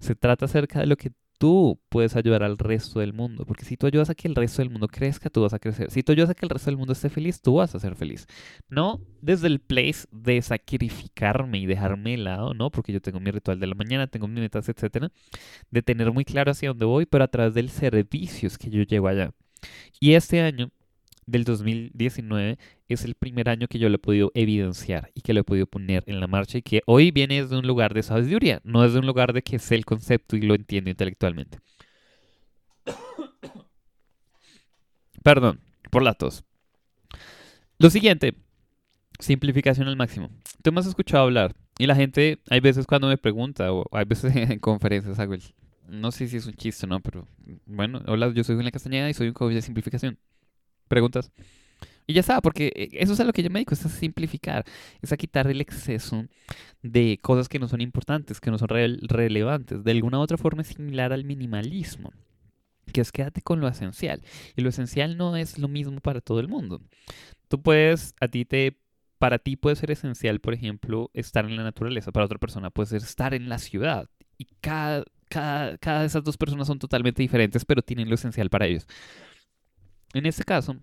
Se 0.00 0.14
trata 0.14 0.46
acerca 0.46 0.80
de 0.80 0.86
lo 0.86 0.96
que 0.96 1.12
tú 1.42 1.80
puedes 1.88 2.14
ayudar 2.14 2.44
al 2.44 2.56
resto 2.56 3.00
del 3.00 3.12
mundo. 3.12 3.44
Porque 3.44 3.64
si 3.64 3.76
tú 3.76 3.88
ayudas 3.88 4.08
a 4.08 4.14
que 4.14 4.28
el 4.28 4.36
resto 4.36 4.62
del 4.62 4.70
mundo 4.70 4.86
crezca, 4.86 5.28
tú 5.28 5.42
vas 5.42 5.52
a 5.52 5.58
crecer. 5.58 5.90
Si 5.90 6.04
tú 6.04 6.12
ayudas 6.12 6.30
a 6.30 6.34
que 6.34 6.46
el 6.46 6.50
resto 6.50 6.70
del 6.70 6.76
mundo 6.76 6.92
esté 6.92 7.10
feliz, 7.10 7.42
tú 7.42 7.54
vas 7.54 7.74
a 7.74 7.80
ser 7.80 7.96
feliz. 7.96 8.28
No 8.68 9.00
desde 9.20 9.48
el 9.48 9.58
place 9.58 10.06
de 10.12 10.40
sacrificarme 10.40 11.58
y 11.58 11.66
dejarme 11.66 12.12
de 12.12 12.18
lado, 12.18 12.54
¿no? 12.54 12.70
Porque 12.70 12.92
yo 12.92 13.00
tengo 13.00 13.18
mi 13.18 13.32
ritual 13.32 13.58
de 13.58 13.66
la 13.66 13.74
mañana, 13.74 14.06
tengo 14.06 14.28
mis 14.28 14.38
metas, 14.38 14.68
etcétera. 14.68 15.10
De 15.68 15.82
tener 15.82 16.12
muy 16.12 16.24
claro 16.24 16.52
hacia 16.52 16.68
dónde 16.68 16.84
voy, 16.84 17.06
pero 17.06 17.24
a 17.24 17.28
través 17.28 17.54
del 17.54 17.70
servicios 17.70 18.56
que 18.56 18.70
yo 18.70 18.84
llevo 18.84 19.08
allá. 19.08 19.32
Y 19.98 20.14
este 20.14 20.42
año 20.42 20.70
del 21.32 21.44
2019 21.44 22.58
es 22.88 23.04
el 23.04 23.14
primer 23.14 23.48
año 23.48 23.66
que 23.66 23.78
yo 23.78 23.88
lo 23.88 23.96
he 23.96 23.98
podido 23.98 24.30
evidenciar 24.34 25.10
y 25.14 25.22
que 25.22 25.32
lo 25.32 25.40
he 25.40 25.44
podido 25.44 25.66
poner 25.66 26.04
en 26.06 26.20
la 26.20 26.28
marcha 26.28 26.58
y 26.58 26.62
que 26.62 26.82
hoy 26.86 27.10
viene 27.10 27.42
desde 27.42 27.58
un 27.58 27.66
lugar 27.66 27.94
de 27.94 28.02
sabiduría, 28.02 28.60
no 28.64 28.82
desde 28.82 29.00
un 29.00 29.06
lugar 29.06 29.32
de 29.32 29.42
que 29.42 29.58
sé 29.58 29.74
el 29.74 29.84
concepto 29.84 30.36
y 30.36 30.42
lo 30.42 30.54
entiendo 30.54 30.90
intelectualmente. 30.90 31.58
Perdón, 35.24 35.60
por 35.90 36.02
la 36.02 36.14
tos. 36.14 36.44
Lo 37.78 37.90
siguiente, 37.90 38.34
simplificación 39.18 39.88
al 39.88 39.96
máximo. 39.96 40.30
Tú 40.62 40.70
me 40.70 40.80
has 40.80 40.86
escuchado 40.86 41.24
hablar 41.24 41.56
y 41.78 41.86
la 41.86 41.96
gente, 41.96 42.38
hay 42.50 42.60
veces 42.60 42.86
cuando 42.86 43.08
me 43.08 43.16
pregunta 43.16 43.72
o 43.72 43.86
hay 43.90 44.04
veces 44.04 44.36
en 44.36 44.58
conferencias 44.58 45.18
hago 45.18 45.32
el, 45.32 45.42
no 45.88 46.12
sé 46.12 46.28
si 46.28 46.36
es 46.36 46.46
un 46.46 46.54
chiste 46.54 46.86
no, 46.86 47.00
pero 47.00 47.26
bueno, 47.64 48.02
hola, 48.06 48.30
yo 48.34 48.44
soy 48.44 48.56
Julián 48.56 48.70
Castañeda 48.70 49.08
y 49.08 49.14
soy 49.14 49.28
un 49.28 49.34
coach 49.34 49.54
de 49.54 49.62
simplificación 49.62 50.18
preguntas. 50.92 51.32
Y 52.06 52.12
ya 52.12 52.20
está, 52.20 52.42
porque 52.42 52.70
eh, 52.74 52.88
eso 52.92 53.14
es 53.14 53.20
a 53.20 53.24
lo 53.24 53.32
que 53.32 53.42
yo 53.42 53.48
me 53.48 53.60
dedico, 53.60 53.72
es 53.72 53.86
a 53.86 53.88
simplificar, 53.88 54.64
es 55.00 55.10
a 55.12 55.16
quitar 55.16 55.46
el 55.46 55.62
exceso 55.62 56.26
de 56.82 57.18
cosas 57.22 57.48
que 57.48 57.58
no 57.58 57.66
son 57.66 57.80
importantes, 57.80 58.40
que 58.40 58.50
no 58.50 58.58
son 58.58 58.68
relevantes. 58.68 59.82
De 59.82 59.90
alguna 59.92 60.18
u 60.18 60.20
otra 60.20 60.36
forma 60.36 60.62
es 60.62 60.68
similar 60.68 61.12
al 61.14 61.24
minimalismo, 61.24 62.12
que 62.92 63.00
es 63.00 63.10
quédate 63.10 63.40
con 63.40 63.60
lo 63.60 63.68
esencial. 63.68 64.20
Y 64.54 64.60
lo 64.60 64.68
esencial 64.68 65.16
no 65.16 65.36
es 65.36 65.58
lo 65.58 65.68
mismo 65.68 66.00
para 66.00 66.20
todo 66.20 66.40
el 66.40 66.48
mundo. 66.48 66.82
Tú 67.48 67.62
puedes, 67.62 68.14
a 68.20 68.28
ti 68.28 68.44
te, 68.44 68.76
para 69.18 69.38
ti 69.38 69.56
puede 69.56 69.76
ser 69.76 69.92
esencial, 69.92 70.40
por 70.40 70.52
ejemplo, 70.52 71.10
estar 71.14 71.46
en 71.46 71.56
la 71.56 71.62
naturaleza, 71.62 72.12
para 72.12 72.26
otra 72.26 72.38
persona 72.38 72.70
puede 72.70 72.88
ser 72.88 73.02
estar 73.02 73.32
en 73.32 73.48
la 73.48 73.58
ciudad. 73.58 74.10
Y 74.36 74.48
cada, 74.60 75.04
cada, 75.28 75.78
cada 75.78 76.00
de 76.00 76.06
esas 76.06 76.24
dos 76.24 76.36
personas 76.36 76.66
son 76.66 76.78
totalmente 76.78 77.22
diferentes, 77.22 77.64
pero 77.64 77.80
tienen 77.80 78.08
lo 78.08 78.16
esencial 78.16 78.50
para 78.50 78.66
ellos. 78.66 78.86
En 80.14 80.26
este 80.26 80.44
caso, 80.44 80.76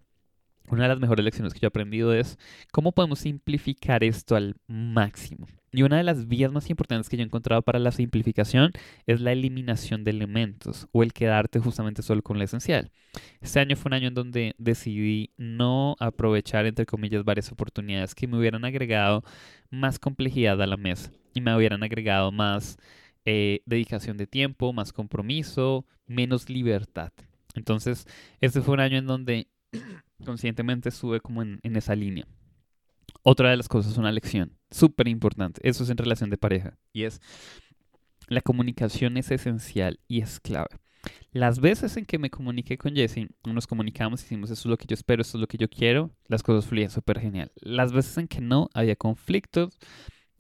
una 0.70 0.84
de 0.84 0.90
las 0.90 1.00
mejores 1.00 1.26
lecciones 1.26 1.54
que 1.54 1.60
yo 1.60 1.68
he 1.68 1.70
aprendido 1.70 2.14
es 2.14 2.38
cómo 2.72 2.92
podemos 2.92 3.20
simplificar 3.20 4.04
esto 4.04 4.36
al 4.36 4.56
máximo. 4.68 5.48
Y 5.72 5.84
una 5.84 5.98
de 5.98 6.04
las 6.04 6.28
vías 6.28 6.52
más 6.52 6.70
importantes 6.70 7.10
que 7.10 7.18
yo 7.18 7.22
he 7.22 7.26
encontrado 7.26 7.62
para 7.62 7.78
la 7.80 7.92
simplificación 7.92 8.72
es 9.06 9.22
la 9.22 9.32
eliminación 9.32 10.04
de 10.04 10.12
elementos 10.12 10.88
o 10.92 11.04
el 11.04 11.14
quedarte 11.14 11.60
justamente 11.60 12.02
solo 12.02 12.24
con 12.24 12.38
lo 12.40 12.44
esencial. 12.44 12.92
Este 13.40 13.60
año 13.60 13.76
fue 13.76 13.90
un 13.90 13.94
año 13.94 14.08
en 14.08 14.14
donde 14.16 14.56
decidí 14.58 15.32
no 15.38 15.96
aprovechar, 16.00 16.66
entre 16.66 16.86
comillas, 16.86 17.24
varias 17.24 17.52
oportunidades 17.52 18.16
que 18.16 18.28
me 18.28 18.38
hubieran 18.38 18.66
agregado 18.66 19.24
más 19.70 20.00
complejidad 20.00 20.60
a 20.62 20.68
la 20.68 20.78
mesa 20.78 21.12
y 21.34 21.42
me 21.42 21.56
hubieran 21.56 21.84
agregado 21.84 22.32
más 22.32 22.78
eh, 23.26 23.62
dedicación 23.66 24.18
de 24.18 24.26
tiempo, 24.26 24.74
más 24.74 24.92
compromiso, 24.92 25.86
menos 26.08 26.50
libertad. 26.50 27.12
Entonces, 27.60 28.08
este 28.40 28.62
fue 28.62 28.74
un 28.74 28.80
año 28.80 28.98
en 28.98 29.06
donde 29.06 29.48
conscientemente 30.26 30.90
estuve 30.90 31.20
como 31.20 31.44
en, 31.44 31.60
esa 31.64 31.94
línea. 31.94 32.26
Otra 33.22 33.50
de 33.50 33.58
las 33.58 33.68
cosas, 33.68 33.98
una 33.98 34.12
lección 34.12 34.58
súper 34.72 35.08
importante, 35.08 35.60
eso 35.68 35.84
es 35.84 35.90
en 35.90 35.98
relación 35.98 36.30
de 36.30 36.38
pareja, 36.38 36.78
y 36.94 37.04
es 37.04 37.22
la 38.28 38.42
comunicación 38.42 39.18
es 39.18 39.30
esencial 39.32 40.00
y 40.08 40.22
es 40.22 40.40
clave. 40.40 40.70
Las 41.32 41.60
veces 41.60 41.98
en 41.98 42.06
que 42.06 42.18
me 42.18 42.30
comuniqué 42.30 42.78
con 42.78 42.96
Jesse, 42.96 43.28
nos 43.46 43.68
comunicamos 43.68 44.22
y 44.22 44.24
decimos, 44.24 44.52
eso 44.52 44.62
es 44.62 44.66
lo 44.66 44.78
que 44.78 44.86
yo 44.88 44.94
espero, 44.94 45.22
esto 45.22 45.38
es 45.38 45.42
lo 45.42 45.48
que 45.48 45.58
yo 45.58 45.70
quiero, 45.70 46.12
las 46.28 46.44
cosas 46.44 46.70
fluían 46.70 46.92
súper 46.92 47.20
genial. 47.20 47.52
Las 47.56 47.92
veces 47.92 48.18
en 48.18 48.28
que 48.28 48.42
no, 48.42 48.70
había 48.74 48.96
conflictos, 48.96 49.78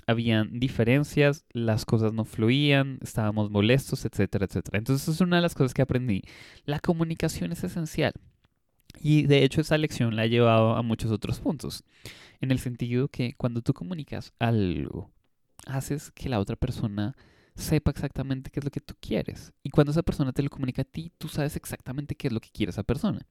habían 0.09 0.59
diferencias, 0.59 1.45
las 1.51 1.85
cosas 1.85 2.13
no 2.13 2.25
fluían, 2.25 2.97
estábamos 3.01 3.51
molestos, 3.51 4.05
etcétera, 4.05 4.45
etcétera. 4.45 4.79
Entonces 4.79 5.07
es 5.07 5.21
una 5.21 5.35
de 5.35 5.43
las 5.43 5.53
cosas 5.53 5.73
que 5.73 5.83
aprendí. 5.83 6.23
La 6.65 6.79
comunicación 6.79 7.51
es 7.51 7.63
esencial. 7.63 8.13
Y 8.99 9.27
de 9.27 9.43
hecho 9.43 9.61
esa 9.61 9.77
lección 9.77 10.15
la 10.15 10.25
he 10.25 10.29
llevado 10.29 10.75
a 10.75 10.81
muchos 10.81 11.11
otros 11.11 11.39
puntos. 11.39 11.83
En 12.41 12.49
el 12.51 12.57
sentido 12.57 13.07
que 13.07 13.33
cuando 13.35 13.61
tú 13.61 13.73
comunicas 13.73 14.33
algo, 14.39 15.11
haces 15.67 16.11
que 16.11 16.27
la 16.27 16.39
otra 16.39 16.55
persona 16.55 17.15
sepa 17.59 17.91
exactamente 17.91 18.49
qué 18.49 18.59
es 18.59 18.63
lo 18.63 18.71
que 18.71 18.81
tú 18.81 18.95
quieres. 18.99 19.53
Y 19.63 19.69
cuando 19.69 19.91
esa 19.91 20.03
persona 20.03 20.31
te 20.33 20.41
lo 20.41 20.49
comunica 20.49 20.81
a 20.81 20.85
ti, 20.85 21.11
tú 21.17 21.27
sabes 21.27 21.55
exactamente 21.55 22.15
qué 22.15 22.27
es 22.27 22.33
lo 22.33 22.39
que 22.39 22.49
quiere 22.49 22.71
esa 22.71 22.83
persona. 22.83 23.25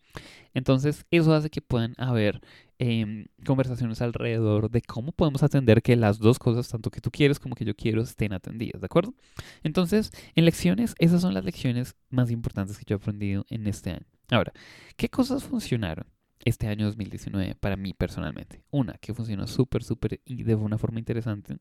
Entonces, 0.54 1.06
eso 1.10 1.34
hace 1.34 1.50
que 1.50 1.60
puedan 1.60 1.94
haber 1.96 2.40
em, 2.78 3.26
conversaciones 3.44 4.00
alrededor 4.02 4.70
de 4.70 4.82
cómo 4.82 5.12
podemos 5.12 5.42
atender 5.42 5.82
que 5.82 5.96
las 5.96 6.18
dos 6.18 6.38
cosas, 6.38 6.68
tanto 6.68 6.90
que 6.90 7.00
tú 7.00 7.10
quieres 7.10 7.40
como 7.40 7.54
que 7.54 7.64
yo 7.64 7.74
quiero, 7.74 8.02
estén 8.02 8.32
atendidas, 8.32 8.80
¿de 8.80 8.86
acuerdo? 8.86 9.14
Entonces, 9.62 10.12
en 10.34 10.44
lecciones, 10.44 10.94
esas 10.98 11.22
son 11.22 11.34
las 11.34 11.44
lecciones 11.44 11.96
más 12.10 12.30
importantes 12.30 12.78
que 12.78 12.84
yo 12.86 12.96
he 12.96 12.98
aprendido 12.98 13.44
en 13.48 13.66
este 13.66 13.90
año. 13.90 14.06
Ahora, 14.30 14.52
¿qué 14.96 15.08
cosas 15.08 15.44
funcionaron? 15.44 16.06
Este 16.44 16.68
año 16.68 16.86
2019 16.86 17.56
para 17.56 17.76
mí 17.76 17.94
personalmente. 17.94 18.62
Una 18.70 18.94
que 18.94 19.12
funcionó 19.12 19.48
súper, 19.48 19.82
súper 19.82 20.20
y 20.24 20.44
de 20.44 20.54
una 20.54 20.78
forma 20.78 21.00
interesante 21.00 21.56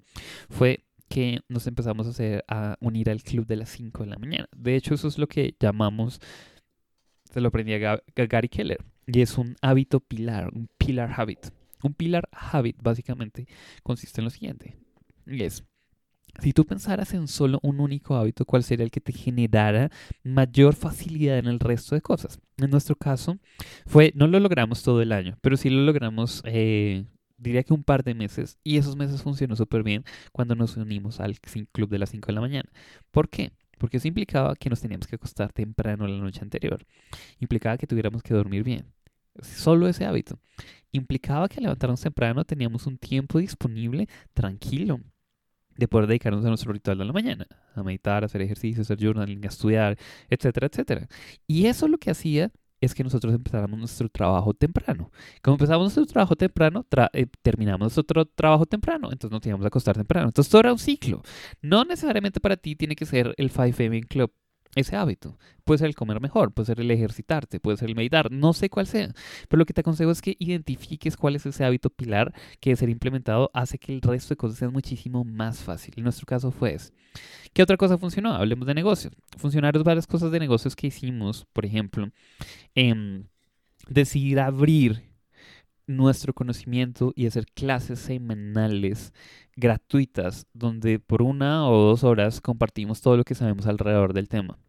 fue 0.50 0.86
que 1.08 1.40
nos 1.48 1.68
empezamos 1.68 2.08
a 2.08 2.12
hacer 2.12 2.44
a 2.48 2.78
unir 2.80 3.10
al 3.10 3.24
club 3.24 3.46
de 3.46 3.56
las 3.56 3.70
5 3.70 4.04
de 4.04 4.10
la 4.10 4.18
mañana. 4.18 4.48
De 4.56 4.76
hecho, 4.76 4.94
eso 4.94 5.08
es 5.08 5.18
lo 5.18 5.28
que 5.28 5.56
llamamos, 5.60 6.20
se 7.32 7.42
lo 7.42 7.50
aprendí 7.50 7.74
a 7.74 8.02
Gary 8.16 8.50
Keller, 8.50 8.84
y 9.06 9.22
es 9.22 9.38
un 9.38 9.56
hábito 9.62 10.00
pilar, 10.00 10.50
un 10.54 10.70
pillar 10.78 11.14
habit. 11.16 11.48
Un 11.84 11.94
pillar 11.94 12.28
habit 12.32 12.78
básicamente 12.82 13.48
consiste 13.84 14.22
en 14.22 14.26
lo 14.26 14.30
siguiente, 14.32 14.78
y 15.26 15.44
es, 15.44 15.64
si 16.40 16.54
tú 16.54 16.66
pensaras 16.66 17.14
en 17.14 17.28
solo 17.28 17.60
un 17.64 17.80
único 17.80 18.16
hábito, 18.16 18.46
¿cuál 18.46 18.64
sería 18.64 18.84
el 18.84 18.92
que 18.92 19.02
te 19.02 19.12
generara 19.12 19.90
mayor 20.24 20.76
facilidad 20.76 21.40
en 21.40 21.48
el 21.48 21.60
resto 21.60 21.96
de 21.96 22.02
cosas? 22.02 22.40
En 22.58 22.70
nuestro 22.70 22.96
caso, 22.96 23.38
fue, 23.86 24.12
no 24.16 24.28
lo 24.28 24.40
logramos 24.40 24.84
todo 24.84 25.02
el 25.02 25.12
año, 25.12 25.38
pero 25.42 25.58
sí 25.58 25.70
lo 25.70 25.82
logramos 25.82 26.44
eh, 26.46 27.06
diría 27.38 27.64
que 27.64 27.74
un 27.74 27.84
par 27.84 28.04
de 28.04 28.14
meses 28.16 28.58
y 28.64 28.78
esos 28.78 28.96
meses 28.96 29.22
funcionó 29.22 29.56
súper 29.56 29.84
bien 29.84 30.04
cuando 30.32 30.56
nos 30.56 30.78
unimos 30.78 31.20
al 31.20 31.40
club 31.72 31.90
de 31.90 32.00
las 32.00 32.10
5 32.10 32.28
de 32.28 32.34
la 32.34 32.42
mañana. 32.42 32.70
¿Por 33.12 33.30
qué? 33.30 33.52
Porque 33.78 33.98
eso 33.98 34.08
implicaba 34.08 34.56
que 34.56 34.70
nos 34.70 34.82
teníamos 34.82 35.08
que 35.08 35.16
acostar 35.16 35.54
temprano 35.54 36.08
la 36.08 36.18
noche 36.18 36.42
anterior. 36.42 36.86
Implicaba 37.40 37.78
que 37.78 37.88
tuviéramos 37.88 38.24
que 38.24 38.34
dormir 38.34 38.64
bien. 38.64 38.86
Solo 39.42 39.88
ese 39.88 40.06
hábito. 40.06 40.40
Implicaba 40.92 41.48
que 41.48 41.58
al 41.58 41.64
levantarnos 41.64 42.02
temprano 42.02 42.44
teníamos 42.44 42.88
un 42.88 42.98
tiempo 42.98 43.38
disponible 43.40 44.08
tranquilo 44.34 45.00
de 45.76 45.88
poder 45.88 46.08
dedicarnos 46.08 46.44
a 46.44 46.48
nuestro 46.48 46.74
ritual 46.74 46.98
de 46.98 47.06
la 47.06 47.14
mañana, 47.14 47.46
a 47.76 47.84
meditar, 47.84 48.24
a 48.24 48.26
hacer 48.26 48.42
ejercicio, 48.42 48.82
a 48.82 48.84
hacer 48.84 48.98
journaling, 49.00 49.46
a 49.46 49.48
estudiar, 49.48 49.98
etcétera, 50.28 50.68
etcétera. 50.68 51.08
Y 51.46 51.68
eso 51.68 51.88
lo 51.88 52.00
que 52.00 52.10
hacía 52.10 52.52
es 52.82 52.94
que 52.94 53.04
nosotros 53.04 53.34
empezáramos 53.34 53.80
nuestro 53.80 54.10
trabajo 54.10 54.54
temprano. 54.54 55.12
Como 55.42 55.56
empezamos 55.56 55.84
nuestro 55.84 56.06
trabajo 56.06 56.36
temprano, 56.36 56.86
eh, 57.14 57.28
terminamos 57.42 57.96
nuestro 57.96 58.26
trabajo 58.26 58.66
temprano, 58.66 59.10
entonces 59.12 59.32
nos 59.32 59.42
teníamos 59.42 59.64
que 59.64 59.68
acostar 59.68 59.96
temprano. 59.96 60.28
Entonces 60.28 60.50
todo 60.50 60.62
era 60.62 60.72
un 60.72 60.80
ciclo. 60.80 61.22
No 61.62 61.84
necesariamente 61.84 62.40
para 62.40 62.58
ti 62.58 62.76
tiene 62.76 62.96
que 62.96 63.06
ser 63.06 63.34
el 63.38 63.50
5 63.50 63.84
AM 63.84 64.02
Club 64.02 64.32
ese 64.78 64.96
hábito. 64.96 65.38
Puede 65.64 65.80
ser 65.80 65.88
el 65.88 65.96
comer 65.96 66.22
mejor, 66.22 66.54
puede 66.54 66.68
ser 66.68 66.80
el 66.80 66.90
ejercitarte, 66.92 67.60
puede 67.60 67.78
ser 67.78 67.90
el 67.90 67.96
meditar, 67.96 68.32
no 68.32 68.54
sé 68.54 68.70
cuál 68.70 68.88
sea. 68.88 69.14
Pero 69.48 69.60
lo 69.60 69.66
que 69.66 69.74
te 69.74 69.82
aconsejo 69.82 70.12
es 70.12 70.22
que 70.22 70.36
identifiques 70.40 71.18
cuál 71.18 71.36
es 71.36 71.46
ese 71.46 71.64
hábito 71.66 71.90
pilar 71.90 72.34
que 72.60 72.72
de 72.72 72.76
ser 72.76 72.90
implementado 72.90 73.52
hace 73.54 73.78
que 73.78 73.94
el 73.94 74.02
resto 74.02 74.30
de 74.30 74.38
cosas 74.38 74.58
sean 74.58 74.74
muchísimo 74.74 75.24
más 75.24 75.60
fácil. 75.60 75.94
En 75.98 76.04
nuestro 76.04 76.26
caso 76.26 76.52
fue 76.52 76.76
eso. 76.76 76.92
¿Qué 77.54 77.64
otra 77.64 77.78
cosa 77.78 77.98
funcionó? 77.98 78.34
Hablemos 78.34 78.68
de 78.68 78.74
negocios. 78.74 79.14
Funcionaron 79.38 79.84
varias 79.84 80.08
cosas 80.08 80.32
de 80.32 80.40
negocios 80.40 80.76
que 80.76 80.88
hicimos, 80.88 81.46
por 81.54 81.66
ejemplo, 81.66 82.10
em, 82.76 83.26
decidir 83.90 84.40
abrir 84.40 85.04
nuestro 85.88 86.34
conocimiento 86.34 87.14
y 87.16 87.26
hacer 87.28 87.46
clases 87.48 88.00
semanales 88.00 89.14
gratuitas 89.56 90.46
donde 90.54 91.00
por 91.00 91.22
una 91.22 91.68
o 91.70 91.78
dos 91.78 92.04
horas 92.04 92.42
compartimos 92.42 93.02
todo 93.02 93.18
lo 93.18 93.24
que 93.24 93.36
sabemos 93.36 93.66
alrededor 93.66 94.14
del 94.14 94.28
tema. 94.28 94.60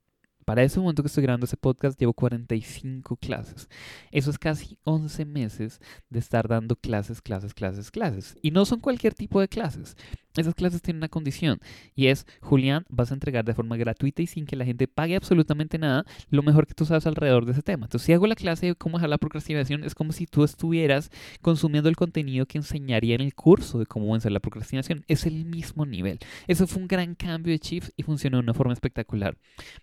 Para 0.49 0.63
ese 0.63 0.81
momento 0.81 1.03
que 1.03 1.09
estoy 1.09 1.25
grabando 1.25 1.45
este 1.45 1.59
podcast 1.59 2.01
llevo 2.01 2.15
45 2.15 3.17
clases. 3.17 3.69
Eso 4.11 4.31
es 4.31 4.39
casi 4.39 4.79
11 4.85 5.27
meses 5.27 5.79
de 6.09 6.19
estar 6.19 6.49
dando 6.49 6.75
clases, 6.75 7.21
clases, 7.21 7.53
clases, 7.53 7.91
clases. 7.91 8.35
Y 8.41 8.51
no 8.51 8.65
son 8.65 8.81
cualquier 8.81 9.13
tipo 9.13 9.43
de 9.43 9.49
clases. 9.49 9.95
Esas 10.39 10.55
clases 10.55 10.81
tienen 10.81 11.01
una 11.01 11.11
condición 11.11 11.61
y 11.95 12.07
es, 12.07 12.27
Julián, 12.41 12.87
vas 12.89 13.11
a 13.11 13.15
entregar 13.15 13.45
de 13.45 13.53
forma 13.53 13.77
gratuita 13.77 14.23
y 14.23 14.27
sin 14.27 14.47
que 14.47 14.57
la 14.57 14.65
gente 14.65 14.89
pague 14.89 15.17
absolutamente 15.17 15.79
nada 15.79 16.07
lo 16.31 16.43
mejor 16.43 16.67
que 16.67 16.75
tú 16.75 16.87
sabes 16.87 17.07
alrededor 17.07 17.45
de 17.45 17.53
ese 17.53 17.63
tema. 17.63 17.85
Entonces, 17.85 18.07
si 18.07 18.15
hago 18.15 18.27
la 18.27 18.35
clase 18.35 18.67
de 18.67 18.75
cómo 18.75 18.97
dejar 18.97 19.11
la 19.11 19.19
procrastinación, 19.19 19.85
es 19.85 19.95
como 19.95 20.13
si 20.13 20.27
tú 20.27 20.45
estuvieras 20.45 21.11
consumiendo 21.43 21.91
el 21.91 21.97
contenido 21.97 22.47
que 22.47 22.57
enseñaría 22.57 23.17
en 23.17 23.21
el 23.21 23.35
curso 23.35 23.79
de 23.81 23.87
cómo 23.87 24.13
vencer 24.13 24.33
la 24.33 24.41
procrastinación. 24.41 25.05
Es 25.09 25.27
el 25.27 25.45
mismo 25.45 25.85
nivel. 25.85 26.21
Eso 26.47 26.67
fue 26.67 26.81
un 26.81 26.89
gran 26.89 27.15
cambio 27.17 27.53
de 27.53 27.59
chips 27.59 27.93
y 27.97 28.03
funcionó 28.03 28.39
de 28.39 28.45
una 28.45 28.55
forma 28.55 28.73
espectacular. 28.73 29.37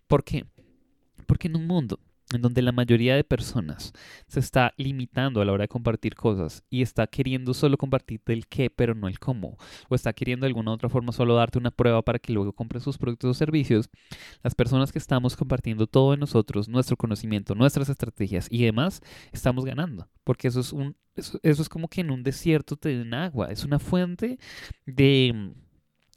¿Por 0.08 0.24
qué? 0.24 0.46
Porque 1.26 1.48
en 1.48 1.58
un 1.58 1.68
mundo 1.68 2.00
en 2.34 2.42
donde 2.42 2.62
la 2.62 2.72
mayoría 2.72 3.16
de 3.16 3.24
personas 3.24 3.94
se 4.28 4.40
está 4.40 4.74
limitando 4.78 5.42
a 5.42 5.46
la 5.46 5.52
hora 5.52 5.64
de 5.64 5.68
compartir 5.68 6.16
cosas 6.16 6.64
y 6.70 6.82
está 6.82 7.08
queriendo 7.08 7.54
solo 7.54 7.78
compartirte 7.78 8.34
el 8.34 8.48
qué, 8.48 8.70
pero 8.70 8.96
no 8.96 9.08
el 9.08 9.20
cómo, 9.20 9.58
o 9.90 9.96
está 9.96 10.14
queriendo 10.14 10.46
de 10.46 10.48
alguna 10.48 10.72
otra 10.72 10.90
forma 10.90 11.12
solo 11.12 11.36
darte 11.36 11.60
una 11.60 11.72
prueba 11.72 12.02
para 12.02 12.20
que 12.20 12.34
luego 12.34 12.54
compres 12.54 12.84
sus 12.84 12.98
productos 12.98 13.30
o 13.30 13.34
servicios, 13.34 13.90
las 14.44 14.56
personas 14.56 14.92
que 14.92 15.00
estamos 15.00 15.36
compartiendo 15.36 15.88
todo 15.88 16.12
de 16.12 16.18
nosotros, 16.18 16.68
nuestro 16.68 16.98
conocimiento, 16.98 17.54
nuestras 17.54 17.90
estrategias 17.90 18.48
y 18.50 18.64
demás, 18.64 19.02
estamos 19.32 19.66
ganando, 19.66 20.10
porque 20.24 20.48
eso 20.48 20.60
es 20.60 20.74
un 20.74 20.96
eso, 21.16 21.40
eso 21.44 21.62
es 21.62 21.70
como 21.70 21.88
que 21.88 22.02
en 22.02 22.12
un 22.12 22.24
desierto 22.24 22.76
te 22.76 22.90
den 22.90 23.14
agua, 23.14 23.48
es 23.48 23.64
una 23.64 23.80
fuente 23.80 24.38
de 24.86 25.54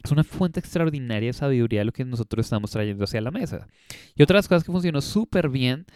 es 0.08 0.12
una 0.12 0.24
fuente 0.24 0.58
extraordinaria 0.58 1.28
de 1.28 1.32
sabiduría 1.34 1.84
lo 1.84 1.92
que 1.92 2.04
nosotros 2.04 2.46
estamos 2.46 2.70
trayendo 2.70 3.04
hacia 3.04 3.20
la 3.20 3.30
mesa. 3.30 3.68
Y 4.14 4.22
otra 4.22 4.34
de 4.34 4.38
las 4.38 4.48
cosas 4.48 4.64
que 4.64 4.72
funcionó 4.72 5.00
súper 5.00 5.48
bien 5.50 5.86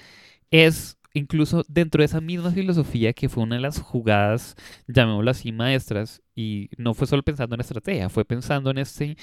es 0.50 0.98
incluso 1.14 1.64
dentro 1.68 2.00
de 2.00 2.06
esa 2.06 2.20
misma 2.20 2.50
filosofía 2.50 3.12
que 3.12 3.28
fue 3.28 3.42
una 3.42 3.56
de 3.56 3.62
las 3.62 3.80
jugadas, 3.80 4.54
llamémoslo 4.86 5.30
así, 5.30 5.52
maestras, 5.52 6.22
y 6.34 6.70
no 6.76 6.94
fue 6.94 7.06
solo 7.06 7.22
pensando 7.22 7.54
en 7.54 7.60
estrategia, 7.60 8.08
fue 8.08 8.24
pensando 8.24 8.70
en 8.70 8.78
este 8.78 9.16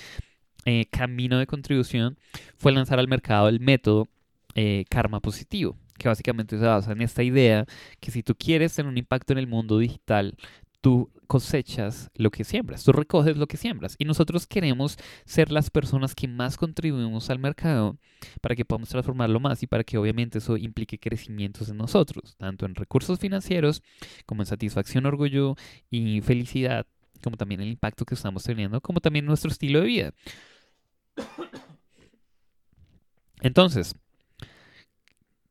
eh, 0.66 0.86
camino 0.92 1.38
de 1.40 1.48
contribución, 1.48 2.18
fue 2.58 2.72
lanzar 2.72 3.00
al 3.00 3.08
mercado 3.08 3.48
el 3.48 3.60
método 3.60 4.08
eh, 4.56 4.86
karma 4.90 5.20
positivo, 5.20 5.78
que 5.98 6.08
básicamente 6.08 6.58
se 6.58 6.66
basa 6.66 6.92
en 6.92 7.02
esta 7.02 7.24
idea 7.24 7.66
que 8.00 8.12
si 8.12 8.24
tú 8.24 8.36
quieres 8.36 8.76
tener 8.76 8.90
un 8.90 8.98
impacto 8.98 9.34
en 9.34 9.40
el 9.40 9.48
mundo 9.48 9.78
digital, 9.78 10.36
tú 10.82 11.12
cosechas 11.28 12.10
lo 12.16 12.32
que 12.32 12.44
siembras, 12.44 12.84
tú 12.84 12.92
recoges 12.92 13.38
lo 13.38 13.48
que 13.48 13.58
siembras. 13.58 13.96
Y 14.00 14.06
nosotros 14.06 14.48
queremos 14.48 14.98
ser 15.26 15.52
las 15.52 15.70
personas 15.70 16.16
que 16.16 16.28
más 16.28 16.58
contribuimos 16.58 17.30
al 17.30 17.40
mercado 17.40 17.98
para 18.42 18.56
que 18.56 18.66
podamos 18.66 18.90
transformarlo 18.90 19.40
más 19.40 19.62
y 19.62 19.68
para 19.68 19.84
que 19.84 19.98
obviamente 19.98 20.40
eso 20.40 20.58
implique 20.58 20.98
crecimientos 20.98 21.70
en 21.70 21.78
nosotros, 21.78 22.36
tanto 22.38 22.66
en 22.66 22.76
recursos 22.76 23.20
financieros 23.20 23.84
como 24.26 24.42
en 24.42 24.48
satisfacción, 24.48 25.06
orgullo 25.06 25.56
y 25.92 26.22
felicidad, 26.22 26.88
como 27.22 27.38
también 27.38 27.62
el 27.62 27.70
impacto 27.70 28.06
que 28.06 28.16
estamos 28.16 28.44
teniendo, 28.44 28.82
como 28.82 29.00
también 29.00 29.26
nuestro 29.26 29.52
estilo 29.52 29.82
de 29.82 29.86
vida. 29.86 30.14
Entonces, 33.42 33.96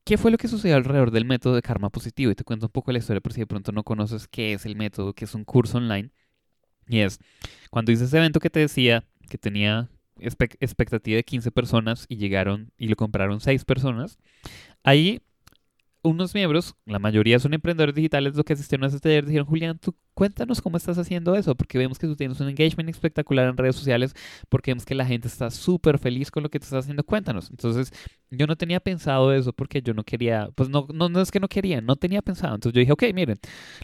¿Qué 0.09 0.17
fue 0.17 0.31
lo 0.31 0.39
que 0.39 0.49
sucedió 0.49 0.75
alrededor 0.75 1.11
del 1.11 1.27
método 1.27 1.55
de 1.55 1.61
karma 1.61 1.91
positivo? 1.91 2.33
Y 2.33 2.35
te 2.35 2.43
cuento 2.43 2.65
un 2.65 2.73
poco 2.73 2.93
la 2.93 2.99
historia 2.99 3.21
por 3.21 3.35
si 3.35 3.41
de 3.41 3.47
pronto 3.47 3.73
no 3.73 3.83
conoces 3.85 4.27
qué 4.27 4.55
es 4.55 4.65
el 4.65 4.75
método, 4.75 5.13
que 5.13 5.27
es 5.27 5.35
un 5.35 5.45
curso 5.45 5.77
online 5.77 6.13
Y 6.87 7.01
es, 7.01 7.19
cuando 7.71 7.93
hice 7.93 8.05
ese 8.05 8.17
evento 8.17 8.41
que 8.41 8.49
te 8.49 8.59
decía 8.59 9.05
que 9.29 9.37
tenía 9.37 9.91
expectativa 10.19 11.17
de 11.17 11.25
15 11.25 11.51
personas 11.51 12.07
y 12.09 12.17
llegaron 12.17 12.73
y 12.79 12.89
lo 12.89 12.97
compraron 12.97 13.41
6 13.41 13.67
personas, 13.67 14.17
ahí 14.83 15.21
unos 16.03 16.35
miembros, 16.35 16.75
la 16.87 16.99
mayoría 16.99 17.39
son 17.39 17.55
emprendedores 17.55 17.95
digitales, 17.95 18.37
lo 18.37 18.45
que 18.45 18.53
asistieron 18.53 18.85
a 18.85 18.89
ese 18.89 19.01
taller 19.01 19.27
dijeron, 19.27 19.47
Julián, 19.47 19.79
tú 19.79 19.95
cuéntanos 20.15 20.61
cómo 20.61 20.77
estás 20.77 20.97
haciendo 20.99 21.35
eso, 21.35 21.55
porque 21.55 21.79
vemos 21.79 21.99
que 21.99 22.07
tú 22.07 22.17
tienes 22.17 22.41
un 22.41 22.49
engagement 22.49 22.89
espectacular 22.89 23.49
en 23.49 23.57
redes 23.57 23.77
sociales, 23.77 24.15
porque 24.49 24.71
vemos 24.71 24.85
que 24.85 24.95
la 24.95 25.05
gente 25.07 25.29
está 25.29 25.51
súper 25.51 25.99
feliz 25.99 26.31
con 26.31 26.43
lo 26.43 26.51
que 26.51 26.59
te 26.59 26.65
estás 26.65 26.85
haciendo, 26.85 27.05
cuéntanos. 27.05 27.51
Entonces, 27.51 27.93
yo 28.31 28.47
no 28.47 28.57
tenía 28.57 28.81
pensado 28.81 29.33
eso 29.33 29.53
porque 29.53 29.83
yo 29.83 29.95
no 29.95 30.05
quería, 30.05 30.49
pues 30.55 30.69
no, 30.69 30.87
no, 30.93 31.09
no 31.09 31.21
es 31.21 31.31
que 31.31 31.41
no 31.41 31.49
quería, 31.49 31.81
no 31.81 31.97
tenía 31.97 32.23
pensado. 32.23 32.55
Entonces 32.55 32.75
yo 32.75 32.81
dije, 32.81 32.93
ok, 32.93 33.05
miren, 33.15 33.39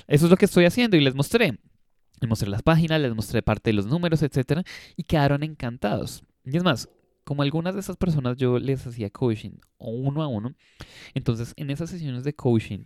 eso 0.06 0.26
es 0.26 0.30
lo 0.30 0.37
que 0.37 0.44
estoy 0.44 0.64
haciendo 0.66 0.97
y 0.97 1.00
les 1.00 1.14
mostré. 1.14 1.59
Les 2.21 2.28
mostré 2.28 2.49
las 2.49 2.62
páginas, 2.62 3.00
les 3.00 3.14
mostré 3.14 3.42
parte 3.42 3.71
de 3.71 3.75
los 3.75 3.87
números, 3.87 4.23
etcétera, 4.23 4.62
y 4.97 5.02
quedaron 5.02 5.42
encantados. 5.42 6.23
Y 6.44 6.56
es 6.56 6.62
más, 6.62 6.88
como 7.25 7.43
algunas 7.43 7.75
de 7.75 7.81
esas 7.81 7.97
personas 7.97 8.37
yo 8.37 8.59
les 8.59 8.87
hacía 8.87 9.11
coaching 9.11 9.52
o 9.78 9.90
uno 9.90 10.23
a 10.23 10.28
uno, 10.28 10.54
entonces 11.14 11.54
en 11.57 11.71
esas 11.71 11.90
sesiones 11.90 12.25
de 12.25 12.35
coaching 12.35 12.85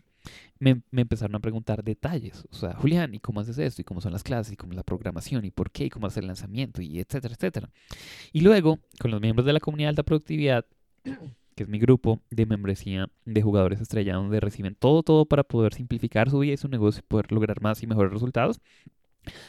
me, 0.59 0.83
empezaron 0.92 1.37
a 1.37 1.40
preguntar 1.40 1.83
detalles. 1.85 2.45
O 2.50 2.54
sea, 2.54 2.75
Julián, 2.75 3.14
¿y 3.14 3.21
cómo 3.21 3.40
haces 3.40 3.59
esto? 3.59 3.83
¿Y 3.83 3.85
cómo 3.85 4.00
son 4.00 4.12
las 4.12 4.23
clases? 4.23 4.52
¿Y 4.52 4.57
cómo 4.57 4.73
es 4.73 4.76
la 4.76 4.83
programación? 4.83 5.45
¿Y 5.45 5.50
por 5.50 5.71
qué? 5.71 5.87
¿Y 5.87 5.90
cómo 5.90 6.07
hacer 6.07 6.23
el 6.23 6.28
lanzamiento? 6.28 6.83
Y 6.83 6.99
etcétera, 6.99 7.35
etcétera. 7.35 7.71
Y 8.33 8.40
luego, 8.40 8.78
con 8.99 9.11
los 9.11 9.21
miembros 9.21 9.47
de 9.47 9.52
la 9.52 9.61
comunidad 9.61 9.88
de 9.88 9.90
alta 9.90 10.02
productividad, 10.02 10.66
que 11.54 11.64
es 11.64 11.68
mi 11.68 11.78
grupo 11.78 12.21
de 12.30 12.47
membresía 12.47 13.09
de 13.25 13.42
jugadores 13.42 13.80
estrella, 13.80 14.14
donde 14.14 14.40
reciben 14.40 14.75
todo, 14.75 15.02
todo 15.02 15.26
para 15.26 15.45
poder 15.45 15.75
simplificar 15.75 16.30
su 16.30 16.40
vida 16.40 16.54
y 16.54 16.57
su 16.57 16.68
negocio 16.68 17.00
y 17.00 17.09
poder 17.09 17.33
lograr 17.33 17.61
más 17.61 17.83
y 17.83 17.87
mejores 17.87 18.12
resultados, 18.12 18.61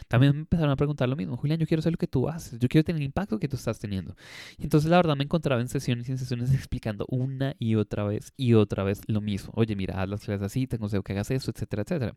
también 0.08 0.34
me 0.34 0.40
empezaron 0.42 0.72
a 0.72 0.76
preguntar 0.76 1.10
lo 1.10 1.16
mismo, 1.16 1.38
Julián, 1.38 1.60
yo 1.60 1.68
quiero 1.68 1.80
hacer 1.80 1.92
lo 1.92 1.98
que 1.98 2.08
tú 2.08 2.30
haces, 2.30 2.60
yo 2.60 2.68
quiero 2.68 2.84
tener 2.84 3.02
el 3.02 3.06
impacto 3.06 3.40
que 3.40 3.48
tú 3.48 3.56
estás 3.56 3.80
teniendo. 3.80 4.16
Y 4.58 4.64
entonces 4.64 4.90
la 4.90 4.98
verdad 4.98 5.16
me 5.16 5.24
encontraba 5.24 5.62
en 5.62 5.68
sesiones 5.68 6.10
y 6.10 6.12
en 6.12 6.18
sesiones 6.18 6.54
explicando 6.54 7.06
una 7.10 7.56
y 7.60 7.76
otra 7.76 8.04
vez 8.04 8.34
y 8.38 8.54
otra 8.54 8.84
vez 8.84 9.02
lo 9.08 9.22
mismo. 9.22 9.52
Oye, 9.56 9.76
mira, 9.76 10.02
haz 10.02 10.10
las 10.10 10.22
clases 10.22 10.44
así, 10.44 10.68
te 10.68 10.78
aconsejo 10.78 11.04
que 11.04 11.14
hagas 11.14 11.32
eso, 11.32 11.52
etcétera, 11.52 11.84
etcétera. 11.84 12.16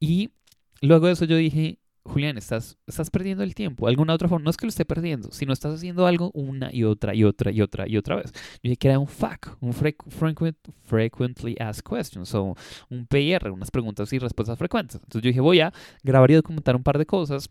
Y 0.00 0.32
luego 0.80 1.06
de 1.06 1.12
eso 1.12 1.24
yo 1.24 1.36
dije, 1.36 1.78
Julián, 2.04 2.36
estás, 2.36 2.76
estás 2.86 3.10
perdiendo 3.10 3.42
el 3.42 3.54
tiempo. 3.54 3.88
Alguna 3.88 4.12
otra 4.12 4.28
forma, 4.28 4.44
no 4.44 4.50
es 4.50 4.56
que 4.56 4.66
lo 4.66 4.68
esté 4.68 4.84
perdiendo, 4.84 5.30
sino 5.32 5.52
estás 5.52 5.74
haciendo 5.74 6.06
algo 6.06 6.30
una 6.34 6.72
y 6.72 6.84
otra 6.84 7.14
y 7.14 7.24
otra 7.24 7.50
y 7.50 7.62
otra 7.62 7.88
y 7.88 7.96
otra 7.96 8.16
vez. 8.16 8.32
Yo 8.32 8.60
dije 8.64 8.76
que 8.76 8.88
era 8.88 8.98
un 8.98 9.08
FAQ, 9.08 9.56
un 9.60 9.72
frequent, 9.72 10.56
Frequently 10.82 11.56
Asked 11.58 11.84
Questions, 11.84 12.34
o 12.34 12.56
un 12.90 13.06
PIR, 13.06 13.50
unas 13.50 13.70
preguntas 13.70 14.12
y 14.12 14.18
respuestas 14.18 14.58
frecuentes. 14.58 14.96
Entonces 14.96 15.22
yo 15.22 15.28
dije, 15.28 15.40
voy 15.40 15.60
a 15.60 15.72
grabar 16.02 16.30
y 16.30 16.34
documentar 16.34 16.76
un 16.76 16.82
par 16.82 16.98
de 16.98 17.06
cosas 17.06 17.48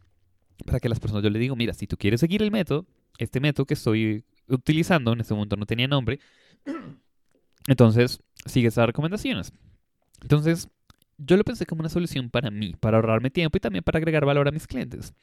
para 0.65 0.79
que 0.79 0.87
las 0.87 0.99
personas, 0.99 1.23
yo 1.23 1.31
le 1.31 1.39
digo, 1.39 1.55
mira, 1.55 1.73
si 1.73 1.87
tú 1.87 1.97
quieres 1.97 2.19
seguir 2.19 2.43
el 2.43 2.51
método, 2.51 2.85
este 3.17 3.39
método 3.39 3.65
que 3.65 3.73
estoy 3.73 4.23
utilizando, 4.47 5.13
en 5.13 5.21
este 5.21 5.33
momento 5.33 5.55
no 5.55 5.65
tenía 5.65 5.87
nombre, 5.87 6.19
entonces 7.67 8.21
sigue 8.45 8.67
esas 8.67 8.85
recomendaciones. 8.85 9.51
Entonces, 10.21 10.69
yo 11.17 11.37
lo 11.37 11.43
pensé 11.43 11.65
como 11.65 11.81
una 11.81 11.89
solución 11.89 12.29
para 12.29 12.51
mí, 12.51 12.75
para 12.79 12.97
ahorrarme 12.97 13.29
tiempo 13.29 13.57
y 13.57 13.61
también 13.61 13.83
para 13.83 13.97
agregar 13.97 14.25
valor 14.25 14.47
a 14.47 14.51
mis 14.51 14.67
clientes. 14.67 15.13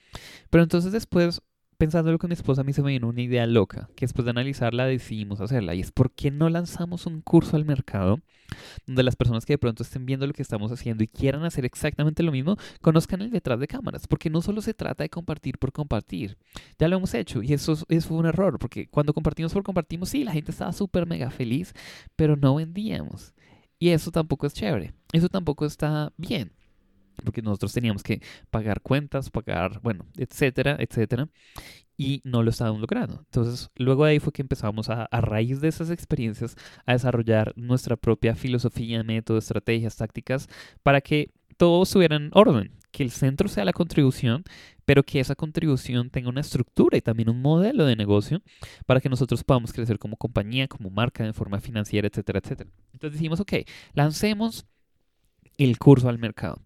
Pero 0.50 0.62
entonces 0.62 0.92
después, 0.92 1.42
pensándolo 1.78 2.18
con 2.18 2.28
mi 2.28 2.34
esposa, 2.34 2.60
a 2.60 2.64
mí 2.64 2.72
se 2.72 2.82
me 2.82 2.92
vino 2.92 3.08
una 3.08 3.22
idea 3.22 3.46
loca, 3.46 3.88
que 3.96 4.04
después 4.04 4.24
de 4.24 4.30
analizarla 4.30 4.86
decidimos 4.86 5.40
hacerla. 5.40 5.74
Y 5.74 5.80
es 5.80 5.92
por 5.92 6.12
qué 6.12 6.30
no 6.30 6.48
lanzamos 6.48 7.06
un 7.06 7.20
curso 7.22 7.56
al 7.56 7.64
mercado 7.64 8.20
donde 8.86 9.02
las 9.02 9.16
personas 9.16 9.46
que 9.46 9.54
de 9.54 9.58
pronto 9.58 9.82
estén 9.82 10.06
viendo 10.06 10.26
lo 10.26 10.32
que 10.32 10.42
estamos 10.42 10.72
haciendo 10.72 11.04
y 11.04 11.08
quieran 11.08 11.44
hacer 11.44 11.64
exactamente 11.64 12.22
lo 12.22 12.32
mismo, 12.32 12.56
conozcan 12.80 13.22
el 13.22 13.30
detrás 13.30 13.60
de 13.60 13.66
cámaras. 13.66 14.06
Porque 14.06 14.30
no 14.30 14.42
solo 14.42 14.60
se 14.60 14.74
trata 14.74 15.04
de 15.04 15.08
compartir 15.08 15.58
por 15.58 15.72
compartir. 15.72 16.36
Ya 16.78 16.88
lo 16.88 16.96
hemos 16.96 17.14
hecho 17.14 17.42
y 17.42 17.52
eso, 17.52 17.78
eso 17.88 18.08
fue 18.08 18.18
un 18.18 18.26
error, 18.26 18.58
porque 18.58 18.88
cuando 18.88 19.14
compartimos 19.14 19.52
por 19.52 19.62
compartimos, 19.62 20.08
sí, 20.10 20.24
la 20.24 20.32
gente 20.32 20.50
estaba 20.50 20.72
súper 20.72 21.06
mega 21.06 21.30
feliz, 21.30 21.72
pero 22.16 22.36
no 22.36 22.56
vendíamos. 22.56 23.34
Y 23.80 23.88
eso 23.88 24.12
tampoco 24.12 24.46
es 24.46 24.52
chévere. 24.54 24.92
Eso 25.12 25.28
tampoco 25.28 25.64
está 25.64 26.12
bien. 26.18 26.52
Porque 27.24 27.42
nosotros 27.42 27.72
teníamos 27.72 28.02
que 28.02 28.22
pagar 28.50 28.82
cuentas, 28.82 29.30
pagar, 29.30 29.80
bueno, 29.82 30.06
etcétera, 30.16 30.76
etcétera. 30.78 31.28
Y 31.96 32.20
no 32.24 32.42
lo 32.42 32.50
estábamos 32.50 32.80
logrando. 32.80 33.20
Entonces, 33.24 33.70
luego 33.74 34.04
de 34.04 34.12
ahí 34.12 34.20
fue 34.20 34.32
que 34.32 34.42
empezamos 34.42 34.90
a, 34.90 35.04
a 35.04 35.20
raíz 35.22 35.60
de 35.60 35.68
esas 35.68 35.90
experiencias, 35.90 36.56
a 36.86 36.92
desarrollar 36.92 37.52
nuestra 37.56 37.96
propia 37.96 38.36
filosofía, 38.36 39.02
método, 39.02 39.38
estrategias, 39.38 39.96
tácticas, 39.96 40.48
para 40.82 41.00
que 41.00 41.30
todo 41.60 41.82
estuviera 41.82 42.16
en 42.16 42.30
orden. 42.32 42.72
Que 42.90 43.02
el 43.02 43.10
centro 43.10 43.46
sea 43.46 43.66
la 43.66 43.74
contribución, 43.74 44.44
pero 44.86 45.02
que 45.02 45.20
esa 45.20 45.34
contribución 45.34 46.08
tenga 46.08 46.30
una 46.30 46.40
estructura 46.40 46.96
y 46.96 47.02
también 47.02 47.28
un 47.28 47.42
modelo 47.42 47.84
de 47.84 47.96
negocio 47.96 48.40
para 48.86 48.98
que 48.98 49.10
nosotros 49.10 49.44
podamos 49.44 49.74
crecer 49.74 49.98
como 49.98 50.16
compañía, 50.16 50.68
como 50.68 50.88
marca, 50.88 51.22
de 51.22 51.34
forma 51.34 51.60
financiera, 51.60 52.08
etcétera, 52.08 52.40
etcétera. 52.42 52.70
Entonces 52.94 53.20
dijimos, 53.20 53.40
ok, 53.40 53.52
lancemos 53.92 54.64
el 55.58 55.78
curso 55.78 56.08
al 56.08 56.18
mercado. 56.18 56.62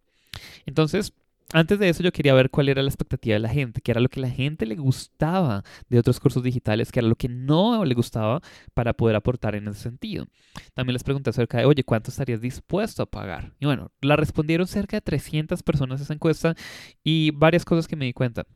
Entonces, 0.64 1.12
antes 1.52 1.78
de 1.78 1.88
eso 1.88 2.02
yo 2.02 2.12
quería 2.12 2.34
ver 2.34 2.50
cuál 2.50 2.68
era 2.68 2.82
la 2.82 2.88
expectativa 2.88 3.34
de 3.34 3.40
la 3.40 3.48
gente, 3.48 3.80
qué 3.80 3.92
era 3.92 4.00
lo 4.00 4.08
que 4.08 4.20
la 4.20 4.30
gente 4.30 4.66
le 4.66 4.76
gustaba 4.76 5.62
de 5.88 5.98
otros 5.98 6.18
cursos 6.18 6.42
digitales, 6.42 6.90
qué 6.90 7.00
era 7.00 7.08
lo 7.08 7.16
que 7.16 7.28
no 7.28 7.84
le 7.84 7.94
gustaba 7.94 8.40
para 8.72 8.92
poder 8.92 9.16
aportar 9.16 9.54
en 9.54 9.68
ese 9.68 9.80
sentido. 9.80 10.26
También 10.74 10.94
les 10.94 11.04
pregunté 11.04 11.30
acerca 11.30 11.58
de, 11.58 11.66
oye, 11.66 11.84
¿cuánto 11.84 12.10
estarías 12.10 12.40
dispuesto 12.40 13.02
a 13.02 13.06
pagar? 13.06 13.52
Y 13.60 13.66
bueno, 13.66 13.92
la 14.00 14.16
respondieron 14.16 14.66
cerca 14.66 14.96
de 14.96 15.02
300 15.02 15.62
personas 15.62 16.00
esa 16.00 16.14
encuesta 16.14 16.54
y 17.02 17.30
varias 17.32 17.64
cosas 17.64 17.86
que 17.86 17.96
me 17.96 18.06
di 18.06 18.12
cuenta. 18.12 18.46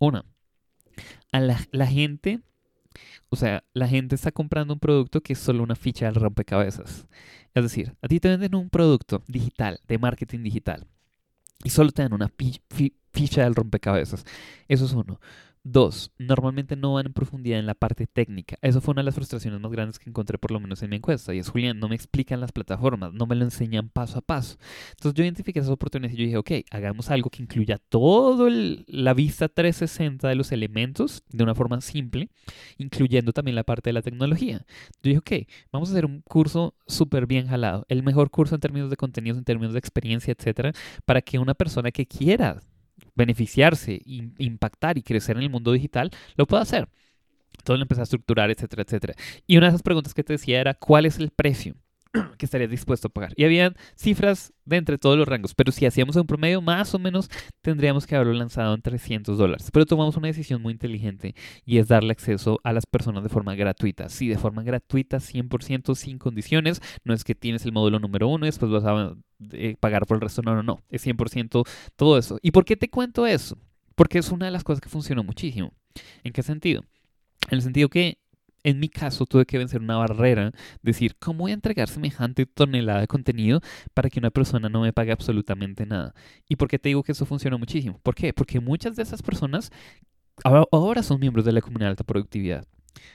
Una, 0.00 0.24
a 1.32 1.40
la, 1.40 1.58
la 1.72 1.86
gente 1.86 2.40
o 3.30 3.36
sea, 3.36 3.64
la 3.72 3.88
gente 3.88 4.14
está 4.14 4.30
comprando 4.30 4.74
un 4.74 4.78
producto 4.78 5.20
que 5.20 5.32
es 5.32 5.40
solo 5.40 5.64
una 5.64 5.74
ficha 5.74 6.06
del 6.06 6.14
rompecabezas. 6.14 7.08
Es 7.52 7.62
decir, 7.64 7.96
a 8.00 8.06
ti 8.06 8.20
te 8.20 8.28
venden 8.28 8.54
un 8.54 8.70
producto 8.70 9.24
digital, 9.26 9.80
de 9.88 9.98
marketing 9.98 10.44
digital 10.44 10.86
y 11.62 11.70
solo 11.70 11.90
te 11.92 12.02
dan 12.02 12.12
una 12.12 12.32
ficha 13.12 13.44
del 13.44 13.54
rompecabezas. 13.54 14.24
Eso 14.68 14.84
es 14.84 14.92
uno. 14.92 15.20
Dos, 15.66 16.12
normalmente 16.18 16.76
no 16.76 16.92
van 16.92 17.06
en 17.06 17.14
profundidad 17.14 17.58
en 17.58 17.64
la 17.64 17.74
parte 17.74 18.06
técnica. 18.06 18.58
Eso 18.60 18.82
fue 18.82 18.92
una 18.92 19.00
de 19.00 19.06
las 19.06 19.14
frustraciones 19.14 19.58
más 19.60 19.72
grandes 19.72 19.98
que 19.98 20.10
encontré 20.10 20.36
por 20.36 20.50
lo 20.50 20.60
menos 20.60 20.82
en 20.82 20.90
mi 20.90 20.96
encuesta. 20.96 21.34
Y 21.34 21.38
es, 21.38 21.48
Julián, 21.48 21.78
no 21.78 21.88
me 21.88 21.94
explican 21.94 22.38
las 22.38 22.52
plataformas, 22.52 23.14
no 23.14 23.24
me 23.24 23.34
lo 23.34 23.44
enseñan 23.46 23.88
paso 23.88 24.18
a 24.18 24.20
paso. 24.20 24.58
Entonces 24.90 25.14
yo 25.14 25.24
identifiqué 25.24 25.60
esas 25.60 25.72
oportunidades 25.72 26.18
y 26.18 26.20
yo 26.20 26.24
dije, 26.26 26.36
ok, 26.36 26.50
hagamos 26.70 27.10
algo 27.10 27.30
que 27.30 27.42
incluya 27.42 27.78
todo 27.88 28.50
la 28.50 29.14
vista 29.14 29.48
360 29.48 30.28
de 30.28 30.34
los 30.34 30.52
elementos 30.52 31.22
de 31.30 31.42
una 31.42 31.54
forma 31.54 31.80
simple, 31.80 32.28
incluyendo 32.76 33.32
también 33.32 33.54
la 33.54 33.64
parte 33.64 33.88
de 33.88 33.94
la 33.94 34.02
tecnología. 34.02 34.66
Yo 35.02 35.14
dije, 35.14 35.18
ok, 35.18 35.32
vamos 35.72 35.88
a 35.88 35.92
hacer 35.92 36.04
un 36.04 36.20
curso 36.20 36.74
súper 36.86 37.26
bien 37.26 37.46
jalado, 37.46 37.86
el 37.88 38.02
mejor 38.02 38.30
curso 38.30 38.54
en 38.54 38.60
términos 38.60 38.90
de 38.90 38.98
contenidos, 38.98 39.38
en 39.38 39.44
términos 39.44 39.72
de 39.72 39.78
experiencia, 39.78 40.34
etcétera, 40.38 40.72
para 41.06 41.22
que 41.22 41.38
una 41.38 41.54
persona 41.54 41.90
que 41.90 42.04
quiera 42.04 42.60
beneficiarse, 43.14 44.00
impactar 44.04 44.98
y 44.98 45.02
crecer 45.02 45.36
en 45.36 45.44
el 45.44 45.50
mundo 45.50 45.72
digital, 45.72 46.10
lo 46.36 46.46
puede 46.46 46.62
hacer. 46.62 46.88
Entonces 47.58 47.78
lo 47.78 47.82
empecé 47.82 48.00
a 48.00 48.04
estructurar, 48.04 48.50
etcétera, 48.50 48.82
etcétera. 48.82 49.14
Y 49.46 49.56
una 49.56 49.66
de 49.66 49.70
esas 49.70 49.82
preguntas 49.82 50.14
que 50.14 50.24
te 50.24 50.34
decía 50.34 50.60
era, 50.60 50.74
¿cuál 50.74 51.06
es 51.06 51.18
el 51.18 51.30
precio 51.30 51.76
que 52.38 52.46
estarías 52.46 52.70
dispuesto 52.70 53.08
a 53.08 53.10
pagar? 53.10 53.32
Y 53.36 53.44
habían 53.44 53.74
cifras 53.96 54.52
de 54.64 54.76
entre 54.76 54.98
todos 54.98 55.18
los 55.18 55.28
rangos, 55.28 55.54
pero 55.54 55.72
si 55.72 55.86
hacíamos 55.86 56.16
un 56.16 56.26
promedio, 56.26 56.62
más 56.62 56.94
o 56.94 56.98
menos 56.98 57.28
tendríamos 57.60 58.06
que 58.06 58.14
haberlo 58.14 58.32
lanzado 58.32 58.74
en 58.74 58.82
300 58.82 59.36
dólares. 59.36 59.70
Pero 59.72 59.86
tomamos 59.86 60.16
una 60.16 60.28
decisión 60.28 60.62
muy 60.62 60.72
inteligente 60.72 61.34
y 61.64 61.78
es 61.78 61.88
darle 61.88 62.12
acceso 62.12 62.60
a 62.64 62.72
las 62.72 62.86
personas 62.86 63.22
de 63.22 63.28
forma 63.28 63.54
gratuita. 63.54 64.08
Sí, 64.08 64.28
de 64.28 64.38
forma 64.38 64.62
gratuita, 64.62 65.18
100% 65.18 65.94
sin 65.94 66.18
condiciones. 66.18 66.80
No 67.04 67.14
es 67.14 67.24
que 67.24 67.34
tienes 67.34 67.64
el 67.64 67.72
módulo 67.72 67.98
número 67.98 68.28
uno 68.28 68.46
y 68.46 68.48
después 68.48 68.70
vas 68.70 68.84
a 68.84 69.16
eh, 69.52 69.76
pagar 69.78 70.06
por 70.06 70.16
el 70.16 70.20
resto. 70.20 70.42
No, 70.42 70.54
no, 70.54 70.62
no. 70.62 70.82
Es 70.90 71.06
100% 71.06 71.66
todo 71.96 72.18
eso. 72.18 72.38
¿Y 72.42 72.52
por 72.52 72.64
qué 72.64 72.76
te 72.76 72.88
cuento 72.88 73.26
eso? 73.26 73.58
Porque 73.94 74.18
es 74.18 74.30
una 74.30 74.46
de 74.46 74.52
las 74.52 74.64
cosas 74.64 74.80
que 74.80 74.88
funcionó 74.88 75.22
muchísimo. 75.22 75.72
¿En 76.22 76.32
qué 76.32 76.42
sentido? 76.42 76.84
En 77.50 77.56
el 77.56 77.62
sentido 77.62 77.88
que 77.88 78.18
en 78.64 78.80
mi 78.80 78.88
caso 78.88 79.26
tuve 79.26 79.46
que 79.46 79.58
vencer 79.58 79.80
una 79.80 79.96
barrera, 79.96 80.52
decir, 80.82 81.16
¿cómo 81.18 81.40
voy 81.40 81.52
a 81.52 81.54
entregar 81.54 81.88
semejante 81.88 82.46
tonelada 82.46 83.00
de 83.00 83.06
contenido 83.06 83.60
para 83.92 84.10
que 84.10 84.18
una 84.18 84.30
persona 84.30 84.68
no 84.68 84.80
me 84.80 84.92
pague 84.92 85.12
absolutamente 85.12 85.86
nada? 85.86 86.14
¿Y 86.48 86.56
por 86.56 86.68
qué 86.68 86.78
te 86.78 86.88
digo 86.88 87.02
que 87.02 87.12
eso 87.12 87.26
funcionó 87.26 87.58
muchísimo? 87.58 88.00
¿Por 88.02 88.14
qué? 88.14 88.32
Porque 88.32 88.60
muchas 88.60 88.96
de 88.96 89.02
esas 89.02 89.22
personas 89.22 89.70
ahora 90.42 91.02
son 91.02 91.20
miembros 91.20 91.44
de 91.44 91.52
la 91.52 91.60
comunidad 91.60 91.88
de 91.88 91.90
alta 91.90 92.04
productividad. 92.04 92.66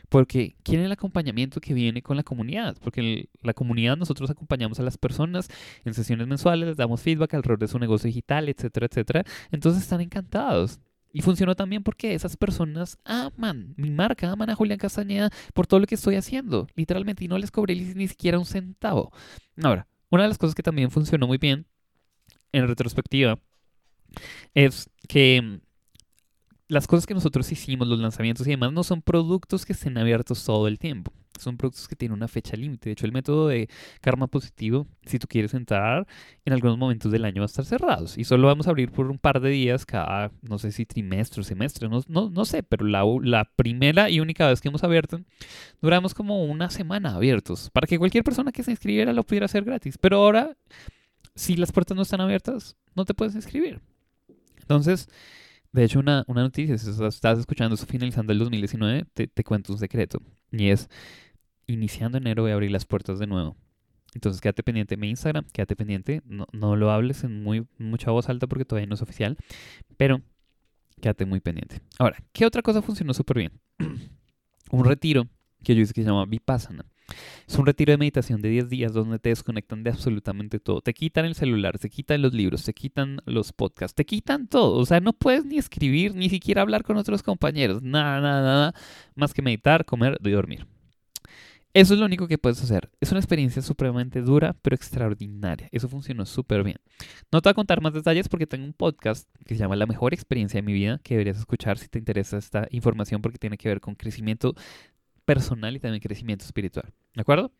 Porque 0.09 0.55
quieren 0.63 0.85
el 0.85 0.91
acompañamiento 0.91 1.61
que 1.61 1.73
viene 1.73 2.01
con 2.01 2.17
la 2.17 2.23
comunidad. 2.23 2.77
Porque 2.81 3.01
en 3.01 3.29
la 3.41 3.53
comunidad 3.53 3.97
nosotros 3.97 4.29
acompañamos 4.29 4.79
a 4.79 4.83
las 4.83 4.97
personas 4.97 5.47
en 5.85 5.93
sesiones 5.93 6.27
mensuales, 6.27 6.67
les 6.67 6.77
damos 6.77 7.01
feedback 7.01 7.33
alrededor 7.33 7.59
de 7.59 7.67
su 7.67 7.79
negocio 7.79 8.07
digital, 8.07 8.49
etcétera, 8.49 8.87
etcétera. 8.87 9.23
Entonces 9.51 9.83
están 9.83 10.01
encantados. 10.01 10.79
Y 11.11 11.21
funcionó 11.21 11.55
también 11.55 11.83
porque 11.83 12.13
esas 12.13 12.37
personas 12.37 12.97
aman 13.03 13.73
mi 13.77 13.89
marca, 13.89 14.31
aman 14.31 14.49
a 14.49 14.55
Julián 14.55 14.77
Castañeda 14.77 15.31
por 15.53 15.65
todo 15.65 15.79
lo 15.79 15.87
que 15.87 15.95
estoy 15.95 16.15
haciendo, 16.15 16.67
literalmente, 16.75 17.23
y 17.25 17.27
no 17.27 17.37
les 17.37 17.51
cobré 17.51 17.75
ni 17.75 18.07
siquiera 18.07 18.37
un 18.37 18.45
centavo. 18.45 19.11
Ahora, 19.61 19.87
una 20.09 20.23
de 20.23 20.29
las 20.29 20.37
cosas 20.37 20.55
que 20.55 20.63
también 20.63 20.91
funcionó 20.91 21.27
muy 21.27 21.37
bien 21.37 21.65
en 22.51 22.67
retrospectiva 22.67 23.39
es 24.53 24.89
que 25.07 25.61
las 26.67 26.85
cosas 26.87 27.07
que 27.07 27.15
nosotros 27.15 27.51
hicimos, 27.51 27.87
los 27.87 27.99
lanzamientos 27.99 28.45
y 28.45 28.51
demás, 28.51 28.71
no 28.71 28.83
son 28.83 29.01
productos 29.01 29.65
que 29.65 29.73
estén 29.73 29.97
abiertos 29.97 30.43
todo 30.45 30.67
el 30.67 30.77
tiempo. 30.77 31.11
Son 31.39 31.57
productos 31.57 31.87
que 31.87 31.95
tienen 31.95 32.15
una 32.17 32.27
fecha 32.27 32.55
límite. 32.55 32.89
De 32.89 32.93
hecho, 32.93 33.05
el 33.05 33.11
método 33.11 33.47
de 33.47 33.69
karma 34.01 34.27
positivo, 34.27 34.87
si 35.05 35.19
tú 35.19 35.27
quieres 35.27 35.53
entrar, 35.53 36.07
en 36.45 36.53
algunos 36.53 36.77
momentos 36.77 37.11
del 37.11 37.25
año 37.25 37.41
va 37.41 37.45
a 37.45 37.47
estar 37.47 37.65
cerrados. 37.65 38.17
Y 38.17 38.23
solo 38.23 38.47
vamos 38.47 38.67
a 38.67 38.71
abrir 38.71 38.91
por 38.91 39.09
un 39.09 39.17
par 39.17 39.39
de 39.39 39.49
días 39.49 39.85
cada, 39.85 40.31
no 40.41 40.57
sé 40.57 40.71
si 40.71 40.85
trimestre 40.85 41.41
o 41.41 41.43
semestre, 41.43 41.89
no, 41.89 42.01
no, 42.07 42.45
sé, 42.45 42.63
pero 42.63 42.85
la, 42.85 43.03
la 43.23 43.45
primera 43.55 44.09
y 44.09 44.19
única 44.19 44.47
vez 44.47 44.61
que 44.61 44.67
hemos 44.67 44.83
abierto, 44.83 45.21
duramos 45.81 46.13
como 46.13 46.43
una 46.45 46.69
semana 46.69 47.15
abiertos 47.15 47.69
para 47.71 47.87
que 47.87 47.97
cualquier 47.97 48.23
persona 48.23 48.51
que 48.51 48.63
se 48.63 48.71
inscribiera 48.71 49.13
lo 49.13 49.23
pudiera 49.23 49.45
hacer 49.45 49.63
gratis. 49.63 49.97
Pero 49.97 50.17
ahora, 50.17 50.55
si 51.35 51.55
las 51.55 51.71
puertas 51.71 51.95
no 51.95 52.03
están 52.03 52.21
abiertas, 52.21 52.75
no 52.95 53.05
te 53.05 53.13
puedes 53.13 53.35
inscribir. 53.35 53.81
Entonces, 54.61 55.09
de 55.71 55.83
hecho, 55.83 55.99
una, 55.99 56.23
una 56.27 56.41
noticia, 56.41 56.77
si 56.77 56.89
estás 56.89 57.39
escuchando 57.39 57.75
esto 57.75 57.85
finalizando 57.85 58.33
el 58.33 58.39
2019, 58.39 59.05
te, 59.13 59.27
te 59.27 59.43
cuento 59.43 59.73
un 59.73 59.79
secreto. 59.79 60.19
Y 60.51 60.69
es, 60.69 60.89
iniciando 61.73 62.17
enero 62.17 62.43
voy 62.43 62.51
a 62.51 62.55
abrir 62.55 62.71
las 62.71 62.85
puertas 62.85 63.19
de 63.19 63.27
nuevo. 63.27 63.55
Entonces 64.13 64.41
quédate 64.41 64.63
pendiente 64.63 64.97
mi 64.97 65.09
Instagram, 65.09 65.45
quédate 65.53 65.75
pendiente, 65.75 66.21
no, 66.25 66.47
no, 66.51 66.75
lo 66.75 66.91
hables 66.91 67.23
en 67.23 67.43
muy 67.43 67.67
mucha 67.77 68.11
voz 68.11 68.27
alta 68.27 68.47
porque 68.47 68.65
todavía 68.65 68.87
no 68.87 68.95
es 68.95 69.01
oficial, 69.01 69.37
pero 69.97 70.21
quédate 70.99 71.25
muy 71.25 71.39
pendiente. 71.39 71.81
Ahora, 71.99 72.17
¿qué 72.31 72.45
otra 72.45 72.61
cosa 72.61 72.81
funcionó 72.81 73.13
súper 73.13 73.37
bien? 73.37 73.51
un 74.71 74.85
retiro 74.85 75.27
que 75.63 75.75
yo 75.75 75.81
hice 75.81 75.93
que 75.93 76.01
se 76.01 76.07
llama 76.07 76.25
Vipassana. 76.25 76.85
Es 77.47 77.57
un 77.57 77.65
retiro 77.65 77.91
de 77.91 77.97
meditación 77.97 78.41
de 78.41 78.49
10 78.49 78.69
días 78.69 78.93
donde 78.93 79.17
te 79.17 79.29
desconectan 79.29 79.83
de 79.83 79.89
absolutamente 79.89 80.59
todo. 80.59 80.81
Te 80.81 80.93
quitan 80.93 81.25
el 81.25 81.33
celular, 81.33 81.79
te 81.79 81.89
quitan 81.89 82.21
los 82.21 82.33
libros, 82.33 82.63
te 82.63 82.73
quitan 82.73 83.19
los 83.25 83.51
podcasts, 83.51 83.95
te 83.95 84.05
quitan 84.05 84.47
todo. 84.47 84.77
O 84.77 84.85
sea, 84.85 84.99
no 84.99 85.13
puedes 85.13 85.45
ni 85.45 85.57
escribir, 85.57 86.13
ni 86.13 86.29
siquiera 86.29 86.61
hablar 86.61 86.83
con 86.83 86.97
otros 86.97 87.23
compañeros. 87.23 87.81
Nada, 87.81 88.21
nada, 88.21 88.41
nada. 88.41 88.73
Más 89.15 89.33
que 89.33 89.41
meditar, 89.41 89.85
comer 89.85 90.19
y 90.23 90.29
dormir. 90.29 90.67
Eso 91.73 91.93
es 91.93 91.99
lo 91.99 92.07
único 92.07 92.27
que 92.27 92.39
puedes 92.39 92.61
hacer. 92.63 92.89
Es 92.99 93.11
una 93.11 93.19
experiencia 93.19 93.61
supremamente 93.61 94.21
dura, 94.21 94.55
pero 94.61 94.75
extraordinaria. 94.75 95.69
Eso 95.71 95.87
funcionó 95.87 96.25
súper 96.25 96.63
bien. 96.63 96.77
No 97.31 97.41
te 97.41 97.49
voy 97.49 97.51
a 97.51 97.53
contar 97.53 97.79
más 97.81 97.93
detalles 97.93 98.27
porque 98.27 98.47
tengo 98.47 98.65
un 98.65 98.73
podcast 98.73 99.29
que 99.45 99.53
se 99.53 99.59
llama 99.59 99.75
La 99.75 99.85
mejor 99.85 100.13
experiencia 100.13 100.57
de 100.57 100.63
mi 100.63 100.73
vida, 100.73 100.99
que 101.03 101.13
deberías 101.13 101.37
escuchar 101.37 101.77
si 101.77 101.87
te 101.87 101.99
interesa 101.99 102.37
esta 102.37 102.67
información 102.71 103.21
porque 103.21 103.37
tiene 103.37 103.57
que 103.57 103.69
ver 103.69 103.81
con 103.81 103.93
crecimiento 103.93 104.55
personal 105.25 105.75
y 105.75 105.79
también 105.79 106.01
crecimiento 106.01 106.43
espiritual. 106.43 106.91
¿De 107.13 107.21
acuerdo? 107.21 107.51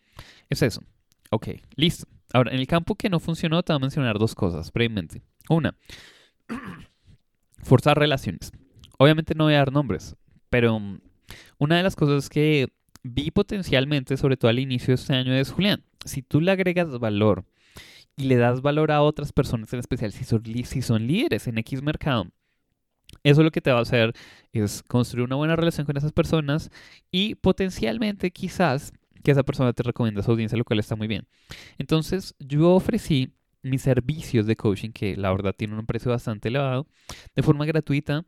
Es 0.50 0.64
eso. 0.64 0.82
Ok, 1.30 1.50
listo. 1.76 2.08
Ahora, 2.34 2.52
en 2.52 2.60
el 2.60 2.66
campo 2.66 2.96
que 2.96 3.10
no 3.10 3.20
funcionó, 3.20 3.62
te 3.62 3.74
voy 3.74 3.78
a 3.78 3.82
mencionar 3.82 4.18
dos 4.18 4.34
cosas 4.34 4.74
brevemente. 4.74 5.22
Una, 5.50 5.76
forzar 7.64 8.00
relaciones. 8.00 8.52
Obviamente 8.98 9.36
no 9.36 9.44
voy 9.44 9.54
a 9.54 9.58
dar 9.58 9.72
nombres, 9.72 10.16
pero 10.50 10.80
mm, 10.80 11.00
una 11.60 11.78
de 11.78 11.84
las 11.84 11.96
cosas 11.96 12.28
que 12.28 12.70
vi 13.04 13.32
potencialmente, 13.32 14.18
sobre 14.18 14.38
todo 14.38 14.50
al 14.50 14.60
inicio 14.60 14.88
de 14.88 14.96
este 14.96 15.14
año, 15.14 15.34
es 15.34 15.52
Julián, 15.52 15.84
si 16.06 16.22
tú 16.22 16.42
le 16.42 16.52
agregas 16.52 16.98
valor 17.00 17.46
y 18.16 18.24
le 18.24 18.36
das 18.36 18.62
valor 18.62 18.92
a 18.92 19.02
otras 19.02 19.32
personas, 19.32 19.72
en 19.74 19.80
especial 19.80 20.12
si 20.12 20.24
son, 20.24 20.44
si 20.66 20.82
son 20.82 21.08
líderes 21.08 21.48
en 21.48 21.58
X 21.58 21.82
mercado, 21.82 22.28
eso 23.24 23.44
lo 23.44 23.52
que 23.52 23.62
te 23.62 23.72
va 23.72 23.80
a 23.80 23.84
hacer 23.84 24.14
es 24.54 24.84
construir 24.84 25.26
una 25.26 25.36
buena 25.36 25.56
relación 25.56 25.86
con 25.86 25.98
esas 25.98 26.12
personas 26.12 26.70
y 27.12 27.36
potencialmente 27.36 28.32
quizás 28.32 28.94
que 29.24 29.32
esa 29.32 29.44
persona 29.44 29.74
te 29.74 29.84
recomienda 29.84 30.22
a 30.22 30.24
su 30.24 30.32
audiencia, 30.32 30.58
lo 30.58 30.64
cual 30.64 30.80
está 30.80 30.96
muy 30.96 31.08
bien. 31.08 31.28
Entonces 31.78 32.36
yo 32.40 32.72
ofrecí 32.72 33.34
mis 33.62 33.82
servicios 33.82 34.46
de 34.46 34.56
coaching, 34.56 34.92
que 34.92 35.18
la 35.18 35.32
verdad 35.32 35.54
tienen 35.56 35.78
un 35.78 35.86
precio 35.86 36.12
bastante 36.12 36.48
elevado, 36.48 36.88
de 37.36 37.44
forma 37.44 37.66
gratuita 37.66 38.26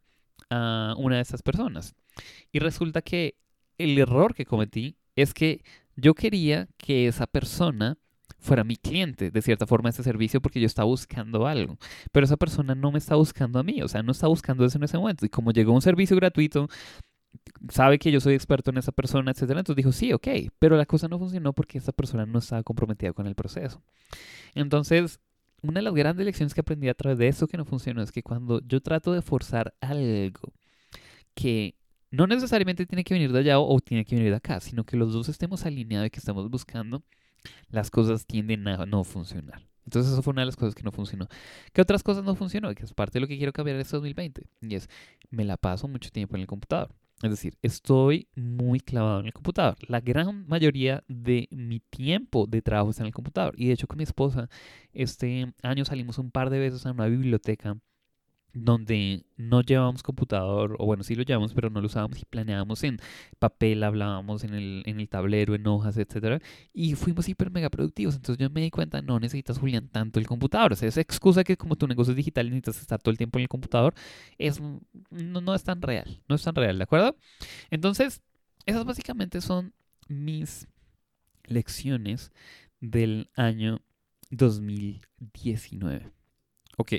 a 0.50 0.96
una 0.98 1.18
de 1.18 1.22
esas 1.22 1.42
personas. 1.42 1.96
Y 2.52 2.60
resulta 2.60 3.02
que 3.02 3.36
el 3.78 3.98
error 3.98 4.34
que 4.34 4.46
cometí 4.46 4.98
es 5.16 5.34
que 5.34 5.64
yo 5.96 6.14
quería 6.14 6.68
que 6.78 7.08
esa 7.08 7.28
persona 7.28 7.98
fuera 8.40 8.64
mi 8.64 8.76
cliente, 8.76 9.30
de 9.30 9.42
cierta 9.42 9.68
forma, 9.68 9.90
ese 9.90 10.04
servicio, 10.04 10.42
porque 10.42 10.60
yo 10.60 10.66
estaba 10.66 10.88
buscando 10.88 11.46
algo. 11.48 11.78
Pero 12.12 12.26
esa 12.26 12.38
persona 12.38 12.74
no 12.76 12.92
me 12.92 12.98
está 12.98 13.16
buscando 13.16 13.60
a 13.60 13.64
mí, 13.64 13.82
o 13.82 13.88
sea, 13.88 14.02
no 14.02 14.12
está 14.12 14.28
buscando 14.28 14.66
eso 14.66 14.78
en 14.78 14.84
ese 14.84 14.98
momento. 14.98 15.26
Y 15.26 15.30
como 15.30 15.52
llegó 15.52 15.74
un 15.74 15.82
servicio 15.82 16.16
gratuito, 16.16 16.68
sabe 17.70 18.00
que 18.00 18.12
yo 18.12 18.20
soy 18.20 18.34
experto 18.34 18.72
en 18.72 18.78
esa 18.78 18.92
persona, 18.92 19.32
etcétera, 19.32 19.60
entonces 19.60 19.78
dijo, 19.78 19.92
sí, 19.92 20.12
ok, 20.14 20.28
pero 20.60 20.76
la 20.76 20.86
cosa 20.86 21.08
no 21.08 21.20
funcionó 21.20 21.54
porque 21.54 21.78
esa 21.78 21.92
persona 21.92 22.26
no 22.26 22.40
estaba 22.40 22.64
comprometida 22.64 23.14
con 23.14 23.28
el 23.28 23.36
proceso. 23.36 23.82
Entonces, 24.56 25.20
una 25.62 25.80
de 25.80 25.84
las 25.84 25.94
grandes 25.94 26.26
lecciones 26.26 26.54
que 26.54 26.62
aprendí 26.62 26.90
a 26.90 26.94
través 26.96 27.20
de 27.20 27.28
eso 27.28 27.48
que 27.48 27.58
no 27.58 27.66
funcionó 27.66 28.02
es 28.02 28.12
que 28.12 28.24
cuando 28.24 28.62
yo 28.62 28.82
trato 28.82 29.14
de 29.14 29.22
forzar 29.22 29.74
algo 29.82 30.54
que 31.36 31.76
no 32.12 32.28
necesariamente 32.28 32.86
tiene 32.86 33.04
que 33.04 33.14
venir 33.14 33.32
de 33.32 33.40
allá 33.40 33.60
o, 33.60 33.80
tiene 33.80 34.06
que 34.06 34.16
venir 34.16 34.32
de 34.32 34.38
acá, 34.38 34.60
sino 34.60 34.84
que 34.84 34.98
los 34.98 35.14
dos 35.14 35.30
estemos 35.30 35.66
alineados 35.66 36.08
y 36.08 36.10
que 36.12 36.20
estamos 36.20 36.50
buscando, 36.50 37.04
las 37.70 37.90
cosas 37.90 38.26
tienden 38.26 38.68
a 38.68 38.86
no 38.86 39.04
funcionar. 39.04 39.66
Entonces 39.86 40.12
eso 40.12 40.22
fue 40.22 40.32
una 40.32 40.44
de 40.44 40.48
las 40.48 40.56
cosas 40.56 40.76
que 40.76 40.84
no 40.84 40.92
funcionó. 40.92 41.28
¿Qué 41.74 41.82
otras 41.82 42.04
cosas 42.04 42.24
no 42.24 42.36
funcionó? 42.36 42.74
Que 42.76 42.84
es 42.84 42.94
parte 42.94 43.14
de 43.14 43.22
lo 43.22 43.28
que 43.28 43.38
quiero 43.38 43.52
cambiar 43.52 43.76
en 43.76 43.82
este 43.82 43.96
2020. 43.96 44.48
Y 44.62 44.76
es, 44.76 44.90
me 45.32 45.44
la 45.44 45.58
paso 45.58 45.88
mucho 45.88 46.12
tiempo 46.12 46.36
en 46.36 46.42
el 46.42 46.48
computador. 46.48 46.94
Es 47.24 47.30
decir, 47.30 47.56
estoy 47.62 48.28
muy 48.36 48.80
clavado 48.80 49.20
en 49.20 49.28
el 49.28 49.34
computador. 49.34 49.76
La 49.88 50.02
gran 50.02 50.48
mayoría 50.48 51.04
de 51.08 51.48
mi 51.52 51.80
tiempo 51.80 52.48
de 52.48 52.62
trabajo 52.62 52.90
está 52.90 53.04
en 53.04 53.08
el 53.08 53.14
computador. 53.14 53.54
Y 53.58 53.68
de 53.68 53.74
hecho 53.74 53.88
con 53.88 53.98
mi 53.98 54.04
esposa, 54.04 54.50
este 54.94 55.54
año 55.62 55.86
salimos 55.86 56.18
un 56.18 56.32
par 56.32 56.50
de 56.50 56.60
veces 56.60 56.86
a 56.86 56.92
una 56.92 57.08
biblioteca 57.08 57.78
donde 58.54 59.26
no 59.38 59.62
llevábamos 59.62 60.04
computador, 60.04 60.76
o 60.80 60.86
bueno, 60.86 61.04
sí 61.04 61.16
lo 61.16 61.24
llevábamos, 61.24 61.54
pero 61.54 61.70
no 61.70 61.80
lo 61.80 61.88
usábamos 61.88 62.20
y 62.20 62.26
planeábamos 62.26 62.84
en 62.84 63.00
papel, 63.40 63.84
hablábamos 63.84 64.44
en 64.44 64.54
el, 64.54 64.84
en 64.86 65.00
el 65.00 65.08
tablero, 65.10 65.56
en 65.56 65.66
hojas, 65.68 65.98
etcétera, 65.98 66.40
y 66.74 66.96
fuimos 66.96 67.30
hiper 67.30 67.52
mega 67.52 67.70
productivos. 67.70 68.16
Entonces 68.16 68.42
yo 68.42 68.50
me 68.50 68.62
di 68.62 68.70
cuenta, 68.72 69.02
no 69.02 69.20
necesitas, 69.20 69.58
Julián, 69.60 69.88
tanto 69.90 70.20
el 70.20 70.28
computador. 70.28 70.74
O 70.74 70.76
sea, 70.76 70.90
esa 70.90 71.02
excusa 71.02 71.44
que 71.44 71.58
como 71.58 71.76
tu 71.76 71.88
negocio 71.88 72.12
es 72.12 72.18
digital 72.18 72.50
necesitas 72.50 72.82
estar 72.82 73.02
todo 73.02 73.12
el 73.12 73.18
tiempo 73.18 73.40
en 73.40 73.44
el 73.44 73.50
computador, 73.50 73.94
es, 74.38 74.60
no, 75.10 75.42
no 75.42 75.56
es 75.56 75.64
tan 75.64 75.82
real, 75.82 76.22
no 76.28 76.36
es 76.36 76.44
tan 76.44 76.56
real, 76.56 76.78
¿de 76.78 76.84
acuerdo? 76.84 77.16
Entonces, 77.70 78.22
esas 78.66 78.86
básicamente 78.86 79.42
son 79.42 79.74
mis 80.08 80.68
lecciones 81.46 82.32
del 82.80 83.30
año 83.36 83.82
2019. 84.30 86.12
Ok, 86.82 86.94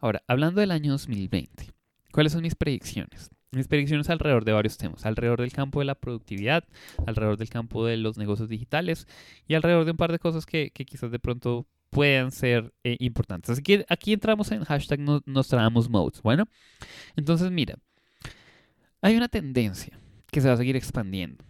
ahora, 0.00 0.22
hablando 0.28 0.60
del 0.60 0.70
año 0.70 0.92
2020, 0.92 1.72
¿cuáles 2.12 2.32
son 2.32 2.42
mis 2.42 2.54
predicciones? 2.54 3.32
Mis 3.50 3.66
predicciones 3.66 4.08
alrededor 4.08 4.44
de 4.44 4.52
varios 4.52 4.78
temas, 4.78 5.04
alrededor 5.04 5.40
del 5.40 5.52
campo 5.52 5.80
de 5.80 5.86
la 5.86 5.96
productividad, 5.96 6.62
alrededor 7.04 7.36
del 7.36 7.48
campo 7.48 7.84
de 7.84 7.96
los 7.96 8.16
negocios 8.16 8.48
digitales 8.48 9.08
y 9.48 9.54
alrededor 9.54 9.86
de 9.86 9.90
un 9.90 9.96
par 9.96 10.12
de 10.12 10.20
cosas 10.20 10.46
que, 10.46 10.70
quizás 10.70 11.10
de 11.10 11.18
pronto 11.18 11.66
puedan 11.90 12.30
ser 12.30 12.72
eh, 12.84 12.96
importantes. 13.00 13.50
Así 13.50 13.62
que 13.64 13.84
aquí 13.88 14.12
entramos 14.12 14.52
en 14.52 14.62
hashtag 14.62 15.00
nos, 15.00 15.48
traemos 15.48 15.88
modes. 15.88 16.22
Bueno, 16.22 16.44
entonces 17.16 17.50
mira, 17.50 17.74
hay 19.02 19.16
una 19.16 19.26
tendencia 19.26 19.98
que 20.30 20.42
se 20.42 20.46
va 20.46 20.54
a 20.54 20.58
seguir 20.58 20.76
expandiendo 20.76 21.44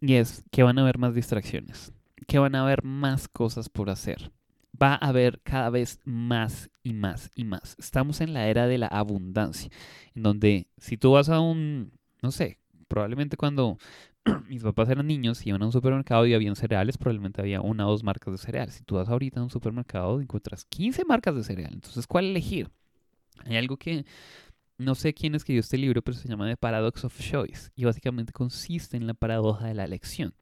y 0.00 0.14
es 0.14 0.42
que 0.50 0.62
van 0.62 0.78
a 0.78 0.82
haber 0.82 0.96
más 0.96 1.14
distracciones, 1.14 1.92
que 2.26 2.38
van 2.38 2.54
a 2.54 2.62
haber 2.62 2.82
más 2.82 3.28
cosas 3.28 3.68
por 3.68 3.90
hacer 3.90 4.32
va 4.80 4.94
a 4.94 5.08
haber 5.08 5.40
cada 5.42 5.70
vez 5.70 6.00
más 6.04 6.70
y 6.82 6.92
más 6.92 7.30
y 7.34 7.44
más. 7.44 7.76
Estamos 7.78 8.20
en 8.20 8.32
la 8.32 8.48
era 8.48 8.66
de 8.66 8.78
la 8.78 8.86
abundancia, 8.86 9.70
en 10.14 10.22
donde 10.22 10.68
si 10.78 10.96
tú 10.96 11.12
vas 11.12 11.28
a 11.28 11.40
un, 11.40 11.92
no 12.22 12.30
sé, 12.30 12.58
probablemente 12.88 13.36
cuando 13.36 13.78
mis 14.48 14.62
papás 14.62 14.88
eran 14.88 15.06
niños 15.06 15.44
y 15.44 15.50
iban 15.50 15.62
a 15.62 15.66
un 15.66 15.72
supermercado 15.72 16.26
y 16.26 16.34
habían 16.34 16.56
cereales, 16.56 16.98
probablemente 16.98 17.40
había 17.40 17.60
una 17.60 17.86
o 17.86 17.90
dos 17.90 18.02
marcas 18.02 18.32
de 18.32 18.38
cereal. 18.38 18.70
Si 18.70 18.84
tú 18.84 18.96
vas 18.96 19.08
ahorita 19.08 19.40
a 19.40 19.44
un 19.44 19.50
supermercado, 19.50 20.20
encuentras 20.20 20.64
15 20.64 21.04
marcas 21.04 21.34
de 21.34 21.44
cereal. 21.44 21.72
Entonces, 21.72 22.06
¿cuál 22.06 22.26
elegir? 22.26 22.70
Hay 23.44 23.56
algo 23.56 23.76
que 23.76 24.04
no 24.78 24.94
sé 24.94 25.14
quién 25.14 25.34
escribió 25.34 25.60
este 25.60 25.78
libro, 25.78 26.02
pero 26.02 26.16
se 26.16 26.28
llama 26.28 26.48
The 26.48 26.56
Paradox 26.56 27.04
of 27.04 27.18
Choice 27.18 27.70
y 27.74 27.84
básicamente 27.84 28.32
consiste 28.32 28.96
en 28.96 29.06
la 29.06 29.14
paradoja 29.14 29.66
de 29.66 29.74
la 29.74 29.84
elección. 29.84 30.34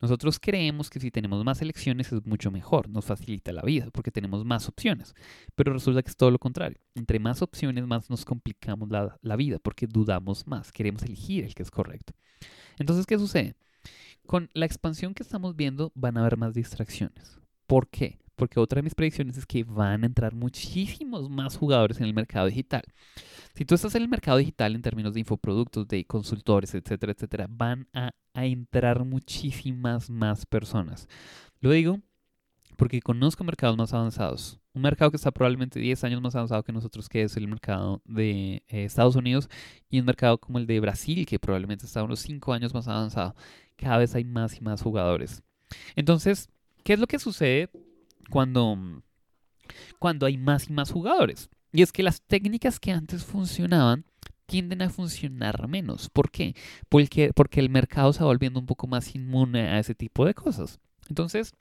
Nosotros 0.00 0.38
creemos 0.40 0.90
que 0.90 1.00
si 1.00 1.10
tenemos 1.10 1.44
más 1.44 1.60
elecciones 1.62 2.12
es 2.12 2.24
mucho 2.26 2.50
mejor, 2.50 2.88
nos 2.88 3.04
facilita 3.04 3.52
la 3.52 3.62
vida 3.62 3.88
porque 3.92 4.10
tenemos 4.10 4.44
más 4.44 4.68
opciones, 4.68 5.14
pero 5.54 5.72
resulta 5.72 6.02
que 6.02 6.10
es 6.10 6.16
todo 6.16 6.30
lo 6.30 6.38
contrario. 6.38 6.78
Entre 6.94 7.18
más 7.18 7.42
opciones, 7.42 7.86
más 7.86 8.10
nos 8.10 8.24
complicamos 8.24 8.90
la, 8.90 9.18
la 9.22 9.36
vida 9.36 9.58
porque 9.58 9.86
dudamos 9.86 10.46
más, 10.46 10.72
queremos 10.72 11.02
elegir 11.02 11.44
el 11.44 11.54
que 11.54 11.62
es 11.62 11.70
correcto. 11.70 12.12
Entonces, 12.78 13.06
¿qué 13.06 13.18
sucede? 13.18 13.54
Con 14.26 14.50
la 14.54 14.66
expansión 14.66 15.14
que 15.14 15.22
estamos 15.22 15.56
viendo 15.56 15.92
van 15.94 16.16
a 16.16 16.20
haber 16.20 16.36
más 16.36 16.54
distracciones. 16.54 17.38
¿Por 17.66 17.88
qué? 17.88 18.18
Porque 18.36 18.60
otra 18.60 18.76
de 18.76 18.82
mis 18.82 18.94
predicciones 18.94 19.38
es 19.38 19.46
que 19.46 19.64
van 19.64 20.02
a 20.02 20.06
entrar 20.06 20.34
muchísimos 20.34 21.30
más 21.30 21.56
jugadores 21.56 21.98
en 21.98 22.04
el 22.04 22.14
mercado 22.14 22.46
digital. 22.46 22.82
Si 23.54 23.64
tú 23.64 23.74
estás 23.74 23.94
en 23.94 24.02
el 24.02 24.08
mercado 24.08 24.36
digital 24.36 24.74
en 24.74 24.82
términos 24.82 25.14
de 25.14 25.20
infoproductos, 25.20 25.88
de 25.88 26.04
consultores, 26.04 26.74
etcétera, 26.74 27.12
etcétera, 27.12 27.46
van 27.48 27.88
a, 27.94 28.12
entrar 28.34 29.02
muchísimas 29.06 30.10
más 30.10 30.44
personas. 30.44 31.08
Lo 31.60 31.70
digo 31.70 32.00
porque 32.76 33.00
conozco 33.00 33.44
mercados 33.44 33.78
más 33.78 33.94
avanzados. 33.94 34.60
Un 34.74 34.82
mercado 34.82 35.10
que 35.10 35.16
está 35.16 35.30
probablemente 35.30 35.80
10 35.80 36.04
años 36.04 36.20
más 36.20 36.34
avanzado 36.34 36.62
que 36.62 36.72
nosotros, 36.72 37.08
que 37.08 37.22
es 37.22 37.34
el 37.38 37.48
mercado 37.48 38.02
de 38.04 38.62
eh, 38.68 38.84
Estados 38.84 39.16
Unidos, 39.16 39.48
y 39.88 39.98
un 39.98 40.04
mercado 40.04 40.36
como 40.36 40.58
el 40.58 40.66
de 40.66 40.78
Brasil, 40.80 41.24
que 41.24 41.38
probablemente 41.38 41.86
está 41.86 42.02
unos 42.02 42.20
5 42.20 42.52
años 42.52 42.74
más 42.74 42.86
avanzado. 42.88 43.34
Cada 43.76 43.96
vez 43.96 44.14
hay 44.14 44.24
más 44.24 44.58
y 44.58 44.60
más 44.60 44.82
jugadores. 44.82 45.42
Entonces, 45.94 46.50
¿qué 46.86 46.92
es 46.92 47.00
lo 47.00 47.08
que 47.08 47.18
sucede 47.18 47.68
cuando, 48.30 48.78
cuando 49.98 50.24
hay 50.24 50.38
más 50.38 50.70
y 50.70 50.72
más 50.72 50.92
jugadores? 50.92 51.50
Y 51.72 51.82
es 51.82 51.90
que 51.90 52.04
las 52.04 52.22
técnicas 52.22 52.78
que 52.78 52.92
antes 52.92 53.24
funcionaban 53.24 54.04
tienden 54.46 54.82
a 54.82 54.88
funcionar 54.88 55.66
menos. 55.66 56.08
¿Por 56.08 56.30
qué? 56.30 56.54
Porque, 56.88 57.32
porque 57.34 57.58
el 57.58 57.70
mercado 57.70 58.12
se 58.12 58.20
va 58.20 58.26
volviendo 58.26 58.60
un 58.60 58.66
poco 58.66 58.86
más 58.86 59.16
inmune 59.16 59.62
a 59.62 59.80
ese 59.80 59.96
tipo 59.96 60.24
de 60.24 60.34
cosas. 60.34 60.78
Entonces, 61.08 61.54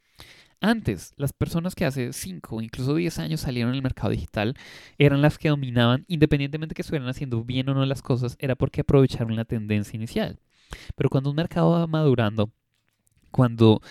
antes, 0.62 1.12
las 1.18 1.34
personas 1.34 1.74
que 1.74 1.86
hace 1.86 2.14
5 2.14 2.58
o 2.58 2.62
incluso 2.62 2.94
10 2.94 3.18
años 3.18 3.42
salieron 3.42 3.74
al 3.74 3.82
mercado 3.82 4.12
digital 4.12 4.54
eran 5.00 5.24
las 5.24 5.40
que 5.40 5.50
dominaban, 5.50 6.06
independientemente 6.08 6.74
de 6.74 6.76
que 6.76 6.84
estuvieran 6.84 7.10
haciendo 7.10 7.44
bien 7.44 7.68
o 7.70 7.74
no 7.74 7.84
las 7.88 8.04
cosas, 8.04 8.38
era 8.38 8.56
porque 8.56 8.82
aprovecharon 8.82 9.36
la 9.36 9.46
tendencia 9.46 9.98
inicial. 9.98 10.38
Pero 10.96 11.10
cuando 11.10 11.32
un 11.32 11.36
mercado 11.36 11.72
va 11.72 11.88
madurando, 11.88 12.52
cuando 13.32 13.82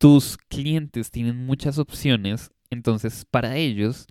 tus 0.00 0.38
clientes 0.38 1.10
tienen 1.10 1.44
muchas 1.44 1.76
opciones, 1.76 2.50
entonces 2.70 3.26
para 3.30 3.58
ellos 3.58 4.06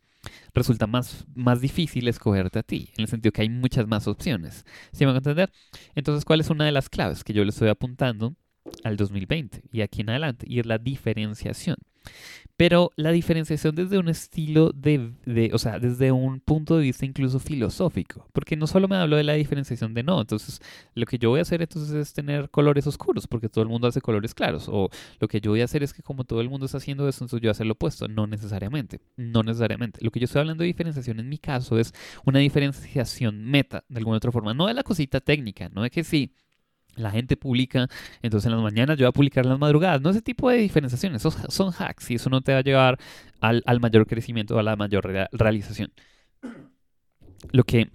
resulta 0.53 0.85
más, 0.85 1.25
más 1.33 1.61
difícil 1.61 2.07
escogerte 2.07 2.59
a 2.59 2.63
ti, 2.63 2.91
en 2.95 3.01
el 3.01 3.07
sentido 3.07 3.31
que 3.31 3.41
hay 3.41 3.49
muchas 3.49 3.87
más 3.87 4.07
opciones. 4.07 4.65
¿Sí 4.91 4.99
me 4.99 5.07
van 5.07 5.15
a 5.15 5.17
entender? 5.17 5.51
Entonces, 5.95 6.25
¿cuál 6.25 6.41
es 6.41 6.51
una 6.51 6.65
de 6.65 6.71
las 6.71 6.89
claves 6.89 7.23
que 7.23 7.33
yo 7.33 7.43
le 7.43 7.49
estoy 7.49 7.69
apuntando 7.69 8.35
al 8.83 8.97
2020 8.97 9.63
y 9.71 9.81
aquí 9.81 10.01
en 10.01 10.11
adelante? 10.11 10.45
Y 10.47 10.59
es 10.59 10.67
la 10.67 10.77
diferenciación. 10.77 11.77
Pero 12.59 12.91
la 12.97 13.11
diferenciación 13.11 13.73
desde 13.73 13.97
un 13.97 14.09
estilo 14.09 14.73
de, 14.73 15.49
o 15.53 15.57
sea, 15.57 15.79
desde 15.79 16.11
un 16.11 16.41
punto 16.41 16.75
de 16.75 16.83
vista 16.83 17.05
incluso 17.05 17.39
filosófico, 17.39 18.27
porque 18.33 18.57
no 18.57 18.67
solo 18.67 18.89
me 18.89 18.97
hablo 18.97 19.15
de 19.15 19.23
la 19.23 19.35
diferenciación 19.35 19.93
de 19.93 20.03
no, 20.03 20.19
entonces 20.19 20.59
lo 20.93 21.05
que 21.05 21.17
yo 21.17 21.29
voy 21.29 21.39
a 21.39 21.43
hacer 21.43 21.61
entonces 21.61 21.95
es 21.95 22.11
tener 22.11 22.49
colores 22.49 22.85
oscuros, 22.85 23.27
porque 23.27 23.47
todo 23.47 23.61
el 23.61 23.69
mundo 23.69 23.87
hace 23.87 24.01
colores 24.01 24.33
claros, 24.33 24.67
o 24.67 24.89
lo 25.21 25.27
que 25.29 25.39
yo 25.39 25.51
voy 25.51 25.61
a 25.61 25.63
hacer 25.63 25.83
es 25.83 25.93
que 25.93 26.03
como 26.03 26.25
todo 26.25 26.41
el 26.41 26.49
mundo 26.49 26.65
está 26.65 26.79
haciendo 26.79 27.07
eso, 27.07 27.23
entonces 27.23 27.39
yo 27.39 27.47
voy 27.47 27.51
a 27.51 27.51
hacer 27.51 27.65
lo 27.65 27.75
opuesto, 27.75 28.09
no 28.09 28.27
necesariamente, 28.27 28.99
no 29.15 29.41
necesariamente. 29.41 29.99
Lo 30.03 30.11
que 30.11 30.19
yo 30.19 30.25
estoy 30.25 30.41
hablando 30.41 30.63
de 30.63 30.67
diferenciación 30.67 31.21
en 31.21 31.29
mi 31.29 31.37
caso 31.37 31.79
es 31.79 31.93
una 32.25 32.39
diferenciación 32.39 33.41
meta, 33.41 33.85
de 33.87 33.99
alguna 33.99 34.17
otra 34.17 34.33
forma, 34.33 34.53
no 34.53 34.67
de 34.67 34.73
la 34.73 34.83
cosita 34.83 35.21
técnica, 35.21 35.69
no 35.69 35.83
de 35.83 35.91
que 35.91 36.03
sí, 36.03 36.33
la 36.95 37.11
gente 37.11 37.37
publica, 37.37 37.87
entonces 38.21 38.47
en 38.47 38.53
las 38.53 38.61
mañanas 38.61 38.97
yo 38.97 39.05
voy 39.05 39.09
a 39.09 39.13
publicar 39.13 39.45
en 39.45 39.51
las 39.51 39.59
madrugadas. 39.59 40.01
No 40.01 40.09
ese 40.09 40.21
tipo 40.21 40.49
de 40.49 40.57
diferenciaciones, 40.57 41.21
esos 41.21 41.37
son 41.49 41.71
hacks 41.77 42.11
y 42.11 42.15
eso 42.15 42.29
no 42.29 42.41
te 42.41 42.53
va 42.53 42.59
a 42.59 42.63
llevar 42.63 42.99
al, 43.39 43.79
mayor 43.79 44.05
crecimiento 44.05 44.55
o 44.55 44.59
a 44.59 44.63
la 44.63 44.75
mayor 44.75 45.09
realización. 45.31 45.91
Lo 47.51 47.63
que 47.63 47.89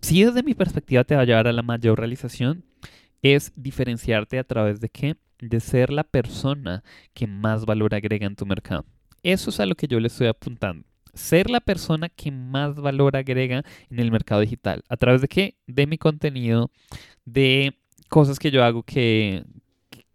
sí 0.00 0.24
desde 0.24 0.42
mi 0.42 0.54
perspectiva 0.54 1.04
te 1.04 1.14
va 1.14 1.22
a 1.22 1.24
llevar 1.24 1.48
a 1.48 1.52
la 1.52 1.62
mayor 1.62 1.98
realización 1.98 2.64
es 3.22 3.52
diferenciarte 3.56 4.38
a 4.38 4.44
través 4.44 4.80
de 4.80 4.88
qué? 4.88 5.16
De 5.38 5.60
ser 5.60 5.90
la 5.90 6.04
persona 6.04 6.82
que 7.14 7.26
más 7.26 7.66
valor 7.66 7.94
agrega 7.94 8.26
en 8.26 8.36
tu 8.36 8.46
mercado. 8.46 8.84
Eso 9.22 9.50
es 9.50 9.60
a 9.60 9.66
lo 9.66 9.74
que 9.74 9.86
yo 9.86 10.00
le 10.00 10.08
estoy 10.08 10.26
apuntando. 10.28 10.86
Ser 11.12 11.50
la 11.50 11.60
persona 11.60 12.08
que 12.08 12.30
más 12.30 12.76
valor 12.76 13.16
agrega 13.16 13.64
en 13.90 13.98
el 13.98 14.10
mercado 14.10 14.40
digital. 14.40 14.84
¿A 14.88 14.96
través 14.96 15.20
de 15.20 15.28
qué? 15.28 15.56
De 15.66 15.86
mi 15.86 15.98
contenido, 15.98 16.70
de 17.24 17.79
cosas 18.10 18.38
que 18.38 18.50
yo 18.50 18.62
hago 18.62 18.82
que, 18.82 19.44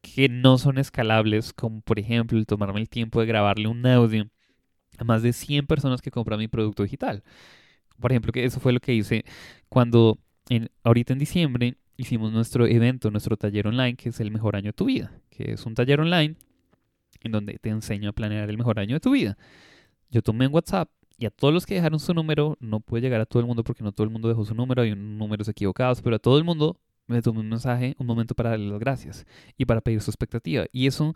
que 0.01 0.29
no 0.29 0.59
son 0.59 0.77
escalables, 0.77 1.53
como 1.53 1.81
por 1.81 1.97
ejemplo 1.97 2.37
el 2.37 2.45
tomarme 2.45 2.81
el 2.81 2.89
tiempo 2.89 3.19
de 3.21 3.25
grabarle 3.25 3.67
un 3.67 3.83
audio 3.87 4.29
a 4.97 5.03
más 5.03 5.23
de 5.23 5.33
100 5.33 5.65
personas 5.65 6.01
que 6.01 6.11
compran 6.11 6.37
mi 6.39 6.47
producto 6.47 6.83
digital. 6.83 7.23
Por 7.99 8.11
ejemplo, 8.11 8.31
que 8.31 8.43
eso 8.43 8.59
fue 8.59 8.73
lo 8.73 8.79
que 8.79 8.93
hice 8.93 9.25
cuando 9.69 10.19
en, 10.49 10.69
ahorita 10.83 11.13
en 11.13 11.19
diciembre 11.19 11.77
hicimos 11.97 12.33
nuestro 12.33 12.67
evento, 12.67 13.09
nuestro 13.09 13.37
taller 13.37 13.67
online, 13.67 13.95
que 13.95 14.09
es 14.09 14.19
el 14.19 14.29
mejor 14.29 14.57
año 14.57 14.67
de 14.67 14.73
tu 14.73 14.85
vida, 14.85 15.11
que 15.29 15.53
es 15.53 15.65
un 15.65 15.73
taller 15.73 16.01
online 16.01 16.35
en 17.21 17.31
donde 17.31 17.57
te 17.57 17.69
enseño 17.69 18.09
a 18.09 18.13
planear 18.13 18.49
el 18.49 18.57
mejor 18.57 18.79
año 18.79 18.95
de 18.95 18.99
tu 18.99 19.11
vida. 19.11 19.37
Yo 20.11 20.21
tomé 20.21 20.45
en 20.45 20.53
WhatsApp 20.53 20.89
y 21.17 21.25
a 21.25 21.31
todos 21.31 21.53
los 21.53 21.65
que 21.65 21.75
dejaron 21.75 21.99
su 21.99 22.13
número, 22.13 22.57
no 22.59 22.81
puede 22.81 23.03
llegar 23.03 23.21
a 23.21 23.25
todo 23.25 23.39
el 23.39 23.47
mundo 23.47 23.63
porque 23.63 23.83
no 23.85 23.93
todo 23.93 24.03
el 24.03 24.11
mundo 24.11 24.27
dejó 24.27 24.43
su 24.43 24.53
número, 24.53 24.81
hay 24.81 24.93
números 24.95 25.47
equivocados, 25.47 26.01
pero 26.01 26.17
a 26.17 26.19
todo 26.19 26.37
el 26.37 26.43
mundo 26.43 26.77
me 27.07 27.21
tomé 27.21 27.39
un 27.39 27.49
mensaje, 27.49 27.95
un 27.99 28.07
momento 28.07 28.35
para 28.35 28.51
darle 28.51 28.69
las 28.69 28.79
gracias 28.79 29.25
y 29.57 29.65
para 29.65 29.81
pedir 29.81 30.01
su 30.01 30.11
expectativa. 30.11 30.65
Y 30.71 30.87
eso, 30.87 31.13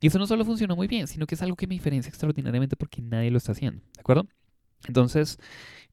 eso 0.00 0.18
no 0.18 0.26
solo 0.26 0.44
funcionó 0.44 0.76
muy 0.76 0.88
bien, 0.88 1.06
sino 1.06 1.26
que 1.26 1.34
es 1.34 1.42
algo 1.42 1.56
que 1.56 1.66
me 1.66 1.74
diferencia 1.74 2.08
extraordinariamente 2.08 2.76
porque 2.76 3.02
nadie 3.02 3.30
lo 3.30 3.38
está 3.38 3.52
haciendo. 3.52 3.80
¿De 3.94 4.00
acuerdo? 4.00 4.26
Entonces, 4.86 5.38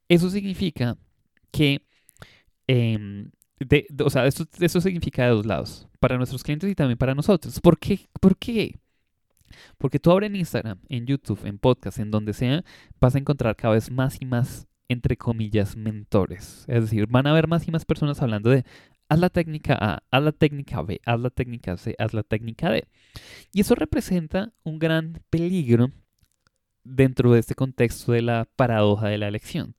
eso 0.08 0.30
significa 0.30 0.96
que, 1.50 1.82
em, 2.66 3.30
o 4.04 4.10
sea, 4.10 4.26
eso 4.26 4.80
significa 4.80 5.24
de 5.24 5.30
dos 5.30 5.46
lados, 5.46 5.88
para 6.00 6.16
nuestros 6.16 6.42
clientes 6.42 6.70
y 6.70 6.74
también 6.74 6.98
para 6.98 7.14
nosotros. 7.14 7.60
¿Por 7.60 7.78
qué? 7.78 8.08
¿Por 8.20 8.36
qué? 8.36 8.78
Porque 9.78 9.98
tú 9.98 10.10
abres 10.10 10.30
en 10.30 10.36
Instagram, 10.36 10.78
en 10.88 11.06
YouTube, 11.06 11.44
en 11.44 11.58
podcast, 11.58 11.98
en 11.98 12.10
donde 12.10 12.32
sea, 12.32 12.64
vas 13.00 13.14
a 13.14 13.18
encontrar 13.18 13.56
cada 13.56 13.74
vez 13.74 13.90
más 13.90 14.16
y 14.20 14.24
más 14.24 14.68
entre 14.90 15.16
comillas, 15.16 15.76
mentores. 15.76 16.64
Es 16.66 16.82
decir, 16.82 17.06
van 17.06 17.28
a 17.28 17.30
haber 17.30 17.46
más 17.46 17.66
y 17.68 17.70
más 17.70 17.84
personas 17.84 18.20
hablando 18.22 18.50
de 18.50 18.64
haz 19.10 19.18
la 19.18 19.28
técnica 19.28 19.76
A, 19.78 20.02
haz 20.10 20.22
la 20.22 20.32
técnica 20.32 20.80
B, 20.82 21.00
haz 21.04 21.20
la 21.20 21.30
técnica 21.30 21.76
C, 21.76 21.94
haz 21.98 22.14
la 22.14 22.22
técnica 22.22 22.70
D. 22.70 22.86
Y 23.52 23.60
eso 23.60 23.74
representa 23.74 24.52
un 24.62 24.78
gran 24.78 25.20
peligro 25.30 25.90
dentro 26.84 27.32
de 27.32 27.40
este 27.40 27.56
contexto 27.56 28.12
de 28.12 28.22
la 28.22 28.48
paradoja 28.56 29.08
de 29.08 29.18
la 29.18 29.28
elección. 29.28 29.74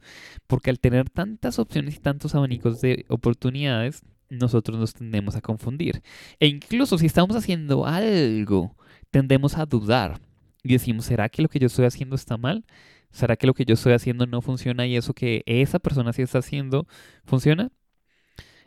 Porque 0.48 0.70
al 0.70 0.80
tener 0.80 1.10
tantas 1.10 1.60
opciones 1.60 1.96
y 1.96 2.00
tantos 2.00 2.36
abanicos 2.36 2.82
de 2.82 3.06
oportunidades, 3.08 4.04
nosotros 4.30 4.78
nos 4.78 4.94
tendemos 4.94 5.36
a 5.36 5.42
confundir. 5.42 6.04
E 6.40 6.48
incluso 6.48 6.98
si 6.98 7.06
estamos 7.06 7.36
haciendo 7.38 7.86
algo, 7.86 8.76
tendemos 9.12 9.58
a 9.58 9.66
dudar. 9.66 10.20
Y 10.62 10.74
decimos, 10.74 11.06
¿será 11.06 11.30
que 11.30 11.42
lo 11.42 11.48
que 11.48 11.60
yo 11.60 11.68
estoy 11.68 11.86
haciendo 11.86 12.16
está 12.16 12.38
mal? 12.38 12.66
¿Será 13.12 13.38
que 13.38 13.48
lo 13.48 13.54
que 13.54 13.66
yo 13.66 13.76
estoy 13.76 13.94
haciendo 13.94 14.26
no 14.26 14.42
funciona 14.42 14.86
y 14.88 14.98
eso 14.98 15.14
que 15.14 15.44
esa 15.46 15.80
persona 15.80 16.12
sí 16.14 16.22
está 16.22 16.40
haciendo 16.40 16.86
funciona? 17.24 17.72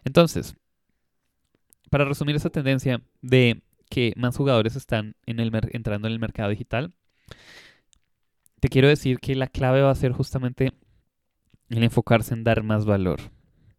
Entonces, 0.04 0.56
para 1.90 2.04
resumir 2.04 2.36
esa 2.36 2.50
tendencia 2.50 3.00
de 3.22 3.62
que 3.88 4.12
más 4.16 4.36
jugadores 4.36 4.76
están 4.76 5.16
en 5.26 5.40
el 5.40 5.50
entrando 5.72 6.08
en 6.08 6.12
el 6.12 6.18
mercado 6.18 6.50
digital, 6.50 6.92
te 8.60 8.68
quiero 8.68 8.88
decir 8.88 9.18
que 9.18 9.34
la 9.34 9.46
clave 9.46 9.82
va 9.82 9.90
a 9.90 9.94
ser 9.94 10.12
justamente 10.12 10.72
el 11.68 11.82
enfocarse 11.82 12.34
en 12.34 12.44
dar 12.44 12.62
más 12.62 12.84
valor. 12.84 13.20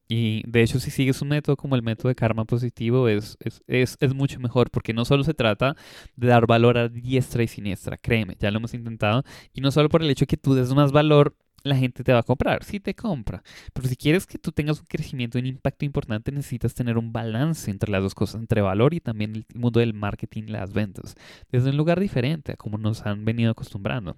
Y 0.07 0.43
de 0.47 0.61
hecho, 0.61 0.79
si 0.79 0.91
sigues 0.91 1.21
un 1.21 1.29
método 1.29 1.57
como 1.57 1.75
el 1.75 1.81
método 1.81 2.09
de 2.09 2.15
karma 2.15 2.45
positivo, 2.45 3.07
es, 3.07 3.37
es, 3.67 4.13
mucho 4.13 4.39
mejor, 4.39 4.69
porque 4.69 4.93
no 4.93 5.03
solo 5.03 5.23
se 5.23 5.33
trata 5.33 5.75
de 6.15 6.27
dar 6.27 6.45
valor 6.45 6.77
a 6.77 6.89
diestra 6.89 7.41
y 7.41 7.47
siniestra, 7.47 7.97
créeme, 7.97 8.35
ya 8.39 8.51
lo 8.51 8.59
hemos 8.59 8.75
intentado, 8.75 9.23
y 9.51 9.61
no 9.61 9.71
solo 9.71 9.89
por 9.89 10.03
el 10.03 10.09
hecho 10.11 10.23
de 10.23 10.27
que 10.27 10.37
tú 10.37 10.53
des 10.53 10.73
más 10.75 10.91
valor 10.91 11.35
la 11.65 11.75
gente 11.75 12.03
te 12.03 12.13
va 12.13 12.19
a 12.19 12.23
comprar, 12.23 12.63
sí 12.63 12.79
te 12.79 12.93
compra. 12.93 13.43
Pero 13.73 13.87
si 13.87 13.95
quieres 13.95 14.27
que 14.27 14.37
tú 14.37 14.51
tengas 14.51 14.79
un 14.79 14.85
crecimiento, 14.85 15.39
un 15.39 15.47
impacto 15.47 15.83
importante, 15.83 16.31
necesitas 16.31 16.75
tener 16.75 16.97
un 16.97 17.11
balance 17.11 17.71
entre 17.71 17.91
las 17.91 18.03
dos 18.03 18.13
cosas, 18.13 18.39
entre 18.39 18.61
valor 18.61 18.93
y 18.93 18.99
también 18.99 19.35
el 19.35 19.45
mundo 19.55 19.79
del 19.79 19.93
marketing 19.93 20.43
y 20.43 20.51
las 20.51 20.73
ventas. 20.73 21.15
Desde 21.51 21.71
un 21.71 21.77
lugar 21.77 21.99
diferente 21.99 22.53
a 22.53 22.55
como 22.55 22.77
nos 22.77 23.05
han 23.05 23.25
venido 23.25 23.51
acostumbrando. 23.51 24.15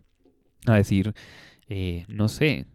A 0.65 0.75
decir, 0.75 1.13
eh, 1.69 2.03
no 2.10 2.27
sé, 2.27 2.67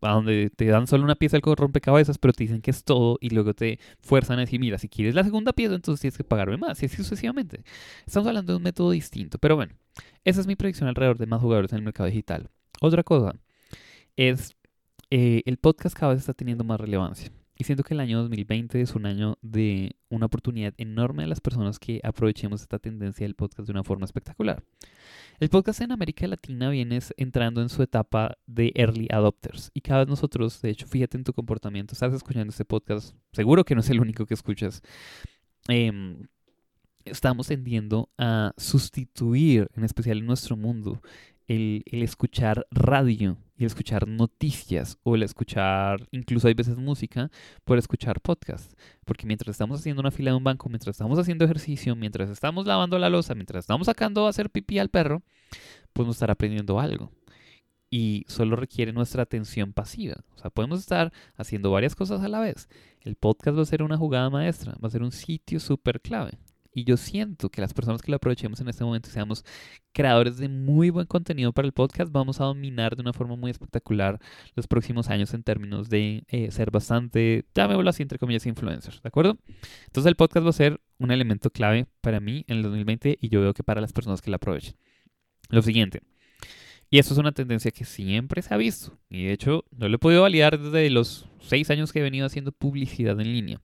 a 0.00 0.12
donde 0.12 0.50
te 0.56 0.66
dan 0.66 0.86
solo 0.86 1.04
una 1.04 1.16
pieza 1.16 1.36
del 1.36 1.56
rompecabezas, 1.56 2.16
pero 2.16 2.32
te 2.32 2.44
dicen 2.44 2.62
que 2.62 2.70
es 2.70 2.82
todo 2.82 3.18
y 3.20 3.28
luego 3.28 3.52
te 3.52 3.78
fuerzan 4.00 4.38
a 4.38 4.42
decir, 4.42 4.58
mira, 4.58 4.78
si 4.78 4.88
quieres 4.88 5.14
la 5.14 5.24
segunda 5.24 5.52
pieza, 5.52 5.74
entonces 5.74 6.00
tienes 6.00 6.16
que 6.16 6.24
pagarme 6.24 6.56
más, 6.56 6.82
y 6.82 6.86
así 6.86 6.96
sucesivamente. 6.96 7.62
Estamos 8.06 8.26
hablando 8.28 8.54
de 8.54 8.56
un 8.56 8.62
método 8.62 8.90
distinto, 8.92 9.38
pero 9.38 9.56
bueno, 9.56 9.74
esa 10.24 10.40
es 10.40 10.46
mi 10.46 10.56
predicción 10.56 10.88
alrededor 10.88 11.18
de 11.18 11.26
más 11.26 11.42
jugadores 11.42 11.72
en 11.72 11.78
el 11.78 11.84
mercado 11.84 12.08
digital. 12.08 12.48
Otra 12.80 13.02
cosa, 13.02 13.34
es 14.16 14.56
eh, 15.10 15.42
el 15.46 15.58
podcast 15.58 15.96
cada 15.96 16.12
vez 16.12 16.20
está 16.20 16.34
teniendo 16.34 16.64
más 16.64 16.80
relevancia. 16.80 17.30
Y 17.56 17.64
siento 17.64 17.84
que 17.84 17.94
el 17.94 18.00
año 18.00 18.18
2020 18.20 18.80
es 18.80 18.96
un 18.96 19.06
año 19.06 19.38
de 19.40 19.94
una 20.08 20.26
oportunidad 20.26 20.74
enorme 20.76 21.22
a 21.22 21.28
las 21.28 21.40
personas 21.40 21.78
que 21.78 22.00
aprovechemos 22.02 22.62
esta 22.62 22.80
tendencia 22.80 23.24
del 23.24 23.36
podcast 23.36 23.68
de 23.68 23.72
una 23.72 23.84
forma 23.84 24.06
espectacular. 24.06 24.64
El 25.38 25.50
podcast 25.50 25.80
en 25.80 25.92
América 25.92 26.26
Latina 26.26 26.68
viene 26.70 26.98
entrando 27.16 27.62
en 27.62 27.68
su 27.68 27.82
etapa 27.82 28.36
de 28.46 28.72
early 28.74 29.06
adopters 29.10 29.70
y 29.72 29.82
cada 29.82 30.00
vez 30.00 30.08
nosotros, 30.08 30.60
de 30.62 30.70
hecho, 30.70 30.86
fíjate 30.88 31.16
en 31.16 31.24
tu 31.24 31.32
comportamiento, 31.32 31.92
estás 31.92 32.12
escuchando 32.12 32.50
este 32.50 32.64
podcast, 32.64 33.14
seguro 33.32 33.64
que 33.64 33.74
no 33.76 33.82
es 33.82 33.90
el 33.90 34.00
único 34.00 34.26
que 34.26 34.34
escuchas. 34.34 34.82
Em, 35.68 36.26
estamos 37.04 37.46
tendiendo 37.46 38.10
a 38.18 38.52
sustituir, 38.56 39.68
en 39.74 39.84
especial 39.84 40.18
en 40.18 40.26
nuestro 40.26 40.56
mundo, 40.56 41.00
el, 41.46 41.84
escuchar 41.90 42.66
radio 42.70 43.36
y 43.56 43.62
el 43.62 43.66
escuchar 43.66 44.08
noticias 44.08 44.98
o 45.02 45.14
el 45.14 45.22
escuchar, 45.22 46.08
incluso 46.10 46.48
hay 46.48 46.54
veces 46.54 46.76
música, 46.76 47.30
por 47.64 47.78
escuchar 47.78 48.20
podcast. 48.20 48.72
Porque 49.04 49.26
mientras 49.26 49.54
estamos 49.54 49.80
haciendo 49.80 50.00
una 50.00 50.10
fila 50.10 50.30
de 50.30 50.36
un 50.36 50.44
banco, 50.44 50.68
mientras 50.68 50.94
estamos 50.94 51.18
haciendo 51.18 51.44
ejercicio, 51.44 51.94
mientras 51.96 52.30
estamos 52.30 52.66
lavando 52.66 52.98
la 52.98 53.10
losa, 53.10 53.34
mientras 53.34 53.64
estamos 53.64 53.86
sacando 53.86 54.26
a 54.26 54.30
hacer 54.30 54.50
pipí 54.50 54.78
al 54.78 54.88
perro, 54.88 55.22
podemos 55.92 56.16
estar 56.16 56.30
aprendiendo 56.30 56.80
algo. 56.80 57.10
Y 57.90 58.24
solo 58.26 58.56
requiere 58.56 58.92
nuestra 58.92 59.22
atención 59.22 59.72
pasiva. 59.72 60.16
O 60.34 60.38
sea, 60.38 60.50
podemos 60.50 60.80
estar 60.80 61.12
haciendo 61.36 61.70
varias 61.70 61.94
cosas 61.94 62.22
a 62.22 62.28
la 62.28 62.40
vez. 62.40 62.68
El 63.00 63.14
podcast 63.14 63.56
va 63.56 63.62
a 63.62 63.66
ser 63.66 63.84
una 63.84 63.96
jugada 63.96 64.30
maestra, 64.30 64.74
va 64.82 64.88
a 64.88 64.90
ser 64.90 65.02
un 65.02 65.12
sitio 65.12 65.60
súper 65.60 66.00
clave. 66.00 66.38
Y 66.74 66.84
yo 66.84 66.96
siento 66.96 67.50
que 67.50 67.60
las 67.60 67.72
personas 67.72 68.02
que 68.02 68.10
lo 68.10 68.16
aprovechemos 68.16 68.60
en 68.60 68.68
este 68.68 68.84
momento 68.84 69.08
seamos 69.08 69.44
creadores 69.92 70.36
de 70.38 70.48
muy 70.48 70.90
buen 70.90 71.06
contenido 71.06 71.52
para 71.52 71.66
el 71.66 71.72
podcast, 71.72 72.10
vamos 72.12 72.40
a 72.40 72.44
dominar 72.44 72.96
de 72.96 73.02
una 73.02 73.12
forma 73.12 73.36
muy 73.36 73.50
espectacular 73.50 74.20
los 74.54 74.66
próximos 74.66 75.08
años 75.08 75.32
en 75.34 75.42
términos 75.44 75.88
de 75.88 76.24
eh, 76.28 76.50
ser 76.50 76.70
bastante, 76.70 77.44
llamémoslo 77.54 77.90
así, 77.90 78.02
entre 78.02 78.18
comillas, 78.18 78.44
influencers, 78.46 79.00
¿de 79.02 79.08
acuerdo? 79.08 79.38
Entonces 79.86 80.06
el 80.06 80.16
podcast 80.16 80.44
va 80.44 80.50
a 80.50 80.54
ser 80.54 80.80
un 80.98 81.10
elemento 81.12 81.50
clave 81.50 81.86
para 82.00 82.20
mí 82.20 82.44
en 82.48 82.58
el 82.58 82.62
2020 82.64 83.18
y 83.20 83.28
yo 83.28 83.40
veo 83.40 83.54
que 83.54 83.62
para 83.62 83.80
las 83.80 83.92
personas 83.92 84.20
que 84.20 84.30
lo 84.30 84.36
aprovechen. 84.36 84.74
Lo 85.50 85.62
siguiente, 85.62 86.02
y 86.90 86.98
esto 86.98 87.12
es 87.12 87.18
una 87.18 87.32
tendencia 87.32 87.72
que 87.72 87.84
siempre 87.84 88.40
se 88.40 88.54
ha 88.54 88.56
visto. 88.56 88.96
Y 89.10 89.24
de 89.24 89.32
hecho, 89.32 89.64
no 89.72 89.88
lo 89.88 89.96
he 89.96 89.98
podido 89.98 90.22
validar 90.22 90.60
desde 90.60 90.88
los 90.90 91.28
seis 91.40 91.68
años 91.70 91.92
que 91.92 91.98
he 91.98 92.02
venido 92.02 92.24
haciendo 92.24 92.52
publicidad 92.52 93.20
en 93.20 93.32
línea. 93.32 93.60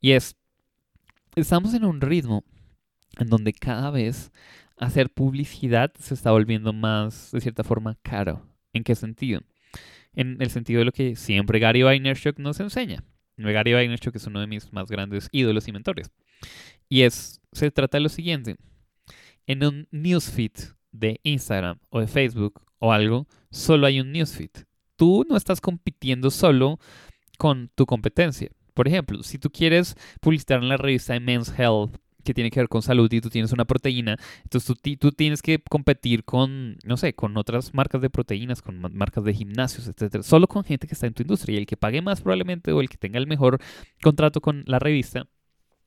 Y 0.00 0.12
es, 0.12 0.36
estamos 1.36 1.74
en 1.74 1.84
un 1.84 2.00
ritmo 2.00 2.44
en 3.18 3.28
donde 3.28 3.52
cada 3.52 3.90
vez 3.90 4.32
hacer 4.78 5.10
publicidad 5.10 5.92
se 5.98 6.14
está 6.14 6.32
volviendo 6.32 6.72
más, 6.72 7.30
de 7.30 7.40
cierta 7.40 7.62
forma, 7.62 7.96
caro. 8.02 8.46
¿En 8.72 8.82
qué 8.82 8.94
sentido? 8.94 9.42
En 10.14 10.40
el 10.40 10.50
sentido 10.50 10.78
de 10.78 10.86
lo 10.86 10.92
que 10.92 11.14
siempre 11.14 11.58
Gary 11.58 11.82
Vaynerchuk 11.82 12.38
nos 12.38 12.58
enseña. 12.60 13.04
Gary 13.36 13.74
Vaynerchuk 13.74 14.16
es 14.16 14.26
uno 14.26 14.40
de 14.40 14.46
mis 14.46 14.72
más 14.72 14.88
grandes 14.88 15.28
ídolos 15.30 15.68
y 15.68 15.72
mentores. 15.72 16.10
Y 16.88 17.02
es, 17.02 17.40
se 17.52 17.70
trata 17.70 17.98
de 17.98 18.02
lo 18.02 18.08
siguiente. 18.08 18.56
En 19.46 19.62
un 19.62 19.88
newsfeed 19.90 20.52
de 20.92 21.20
Instagram 21.22 21.78
o 21.90 22.00
de 22.00 22.06
Facebook 22.06 22.62
o 22.78 22.92
algo, 22.92 23.26
solo 23.50 23.86
hay 23.86 24.00
un 24.00 24.12
newsfeed. 24.12 24.50
Tú 24.96 25.26
no 25.28 25.36
estás 25.36 25.60
compitiendo 25.60 26.30
solo 26.30 26.78
con 27.36 27.70
tu 27.74 27.84
competencia. 27.84 28.50
Por 28.76 28.86
ejemplo, 28.88 29.22
si 29.22 29.38
tú 29.38 29.48
quieres 29.48 29.96
publicitar 30.20 30.62
en 30.62 30.68
la 30.68 30.76
revista 30.76 31.14
de 31.14 31.20
Men's 31.20 31.50
Health 31.58 31.96
que 32.22 32.34
tiene 32.34 32.50
que 32.50 32.60
ver 32.60 32.68
con 32.68 32.82
salud 32.82 33.10
y 33.10 33.22
tú 33.22 33.30
tienes 33.30 33.52
una 33.52 33.64
proteína, 33.64 34.18
entonces 34.42 34.66
tú, 34.66 34.96
tú, 34.98 35.12
tienes 35.12 35.40
que 35.40 35.62
competir 35.62 36.24
con, 36.24 36.76
no 36.84 36.98
sé, 36.98 37.14
con 37.14 37.38
otras 37.38 37.72
marcas 37.72 38.02
de 38.02 38.10
proteínas, 38.10 38.60
con 38.60 38.78
marcas 38.92 39.24
de 39.24 39.32
gimnasios, 39.32 39.88
etcétera, 39.88 40.22
solo 40.22 40.46
con 40.46 40.62
gente 40.62 40.86
que 40.86 40.92
está 40.92 41.06
en 41.06 41.14
tu 41.14 41.22
industria 41.22 41.54
y 41.54 41.58
el 41.58 41.66
que 41.66 41.78
pague 41.78 42.02
más 42.02 42.20
probablemente 42.20 42.70
o 42.72 42.82
el 42.82 42.90
que 42.90 42.98
tenga 42.98 43.18
el 43.18 43.26
mejor 43.26 43.58
contrato 44.02 44.42
con 44.42 44.62
la 44.66 44.78
revista 44.78 45.26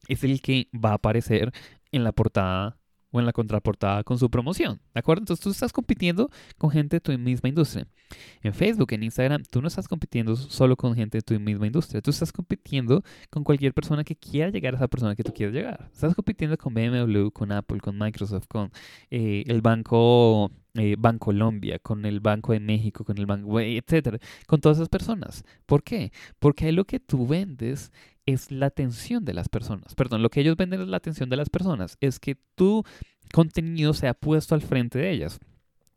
es 0.08 0.24
el 0.24 0.42
que 0.42 0.68
va 0.74 0.92
a 0.92 0.96
aparecer 0.96 1.52
en 1.92 2.04
la 2.04 2.12
portada 2.12 2.79
o 3.12 3.20
en 3.20 3.26
la 3.26 3.34
contraportada 3.34 4.04
con 4.04 4.18
su 4.18 4.30
promoción, 4.30 4.80
¿de 4.94 5.00
acuerdo? 5.00 5.22
Entonces 5.22 5.44
tú 5.44 5.50
estás 5.50 5.74
compitiendo 5.74 6.30
con 6.58 6.70
gente 6.70 6.98
de 6.98 7.02
tu 7.02 7.18
misma 7.18 7.50
industria. 7.50 7.88
En 8.42 8.54
Facebook, 8.54 8.92
en 8.94 9.04
Instagram, 9.04 9.44
tú 9.50 9.62
no 9.62 9.68
estás 9.68 9.88
compitiendo 9.88 10.36
solo 10.36 10.76
con 10.76 10.96
gente 10.96 11.20
de 11.20 11.22
tu 11.22 11.40
misma 11.40 11.68
industria, 11.68 12.02
tú 12.02 12.12
estás 12.12 12.32
compitiendo 12.32 13.04
con 13.30 13.44
cualquier 13.44 13.74
persona 13.74 14.04
que 14.04 14.16
quiera 14.16 14.50
llegar 14.52 14.74
a 14.74 14.78
esa 14.78 14.88
persona 14.88 15.16
que 15.16 15.24
tú 15.24 15.34
quieres 15.34 15.54
llegar. 15.54 15.90
Estás 15.94 16.16
compitiendo 16.16 16.58
con 16.58 16.74
BMW, 16.74 17.30
con 17.30 17.52
Apple, 17.52 17.80
con 17.80 17.98
Microsoft, 17.98 18.48
con 18.48 18.72
eh, 19.12 19.44
el 19.48 19.62
banco 19.62 20.52
eh, 20.76 20.96
Bancolombia, 20.98 21.80
con 21.80 22.06
el 22.06 22.20
Banco 22.20 22.54
de 22.54 22.60
México, 22.60 23.04
con 23.04 23.18
el 23.18 23.26
Banco, 23.26 23.60
etcétera, 23.60 24.20
con 24.48 24.62
todas 24.62 24.78
esas 24.78 24.90
personas. 24.90 25.44
¿Por 25.66 25.84
qué? 25.84 26.12
Porque 26.38 26.72
lo 26.72 26.86
que 26.86 27.00
tú 27.00 27.28
vendes 27.28 27.92
es 28.30 28.52
la 28.52 28.68
atención 28.68 29.26
de 29.26 29.34
las 29.34 29.50
personas. 29.50 29.96
Perdón, 29.96 30.22
lo 30.24 30.30
que 30.30 30.42
ellos 30.42 30.58
venden 30.58 30.82
es 30.82 30.88
la 30.88 30.98
atención 30.98 31.30
de 31.30 31.38
las 31.38 31.50
personas. 31.50 31.98
Es 32.02 32.20
que 32.20 32.36
tu 32.56 32.84
contenido 33.34 33.94
se 33.94 34.08
ha 34.08 34.14
puesto 34.14 34.56
al 34.56 34.62
frente 34.62 35.00
de 35.00 35.12
ellas. 35.12 35.40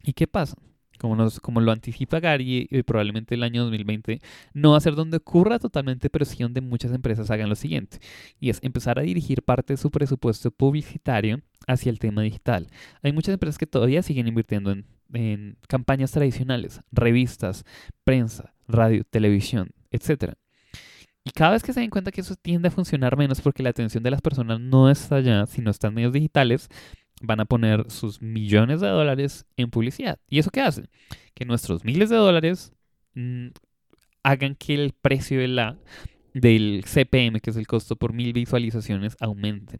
¿Y 0.02 0.12
qué 0.12 0.26
pasa? 0.26 0.56
Como, 0.98 1.16
nos, 1.16 1.40
como 1.40 1.60
lo 1.60 1.72
anticipa 1.72 2.20
Gary, 2.20 2.68
y 2.70 2.82
probablemente 2.84 3.34
el 3.34 3.42
año 3.42 3.62
2020 3.62 4.20
no 4.52 4.72
va 4.72 4.76
a 4.76 4.80
ser 4.80 4.94
donde 4.94 5.16
ocurra 5.16 5.58
totalmente, 5.58 6.10
pero 6.10 6.24
sí 6.24 6.42
donde 6.42 6.60
muchas 6.60 6.92
empresas 6.92 7.28
hagan 7.30 7.48
lo 7.48 7.56
siguiente, 7.56 7.98
y 8.38 8.50
es 8.50 8.60
empezar 8.62 9.00
a 9.00 9.02
dirigir 9.02 9.42
parte 9.42 9.72
de 9.72 9.78
su 9.78 9.90
presupuesto 9.90 10.52
publicitario 10.52 11.40
hacia 11.66 11.90
el 11.90 11.98
tema 11.98 12.22
digital. 12.22 12.68
Hay 13.02 13.12
muchas 13.12 13.32
empresas 13.32 13.58
que 13.58 13.66
todavía 13.66 14.02
siguen 14.02 14.28
invirtiendo 14.28 14.70
en, 14.70 14.86
en 15.12 15.56
campañas 15.66 16.12
tradicionales, 16.12 16.82
revistas, 16.92 17.64
prensa, 18.04 18.54
radio, 18.68 19.02
televisión, 19.02 19.70
etc. 19.90 20.34
Y 21.24 21.30
cada 21.30 21.52
vez 21.52 21.62
que 21.62 21.72
se 21.72 21.80
den 21.80 21.90
cuenta 21.90 22.10
que 22.10 22.20
eso 22.20 22.34
tiende 22.34 22.68
a 22.68 22.70
funcionar 22.70 23.16
menos 23.16 23.40
porque 23.40 23.62
la 23.62 23.70
atención 23.70 24.02
de 24.02 24.10
las 24.10 24.20
personas 24.20 24.60
no 24.60 24.90
está 24.90 25.16
allá, 25.16 25.46
sino 25.46 25.70
está 25.70 25.88
en 25.88 25.94
medios 25.94 26.12
digitales, 26.12 26.68
van 27.22 27.40
a 27.40 27.44
poner 27.44 27.90
sus 27.90 28.20
millones 28.20 28.80
de 28.80 28.88
dólares 28.88 29.46
en 29.56 29.70
publicidad. 29.70 30.18
¿Y 30.28 30.40
eso 30.40 30.50
qué 30.50 30.60
hace? 30.60 30.88
Que 31.34 31.44
nuestros 31.44 31.84
miles 31.84 32.10
de 32.10 32.16
dólares 32.16 32.72
mm, 33.14 33.48
hagan 34.24 34.56
que 34.56 34.74
el 34.74 34.92
precio 34.92 35.38
del 35.40 36.84
CPM, 36.84 37.40
que 37.40 37.50
es 37.50 37.56
el 37.56 37.66
costo 37.66 37.96
por 37.96 38.12
mil 38.12 38.32
visualizaciones, 38.32 39.16
aumente. 39.20 39.78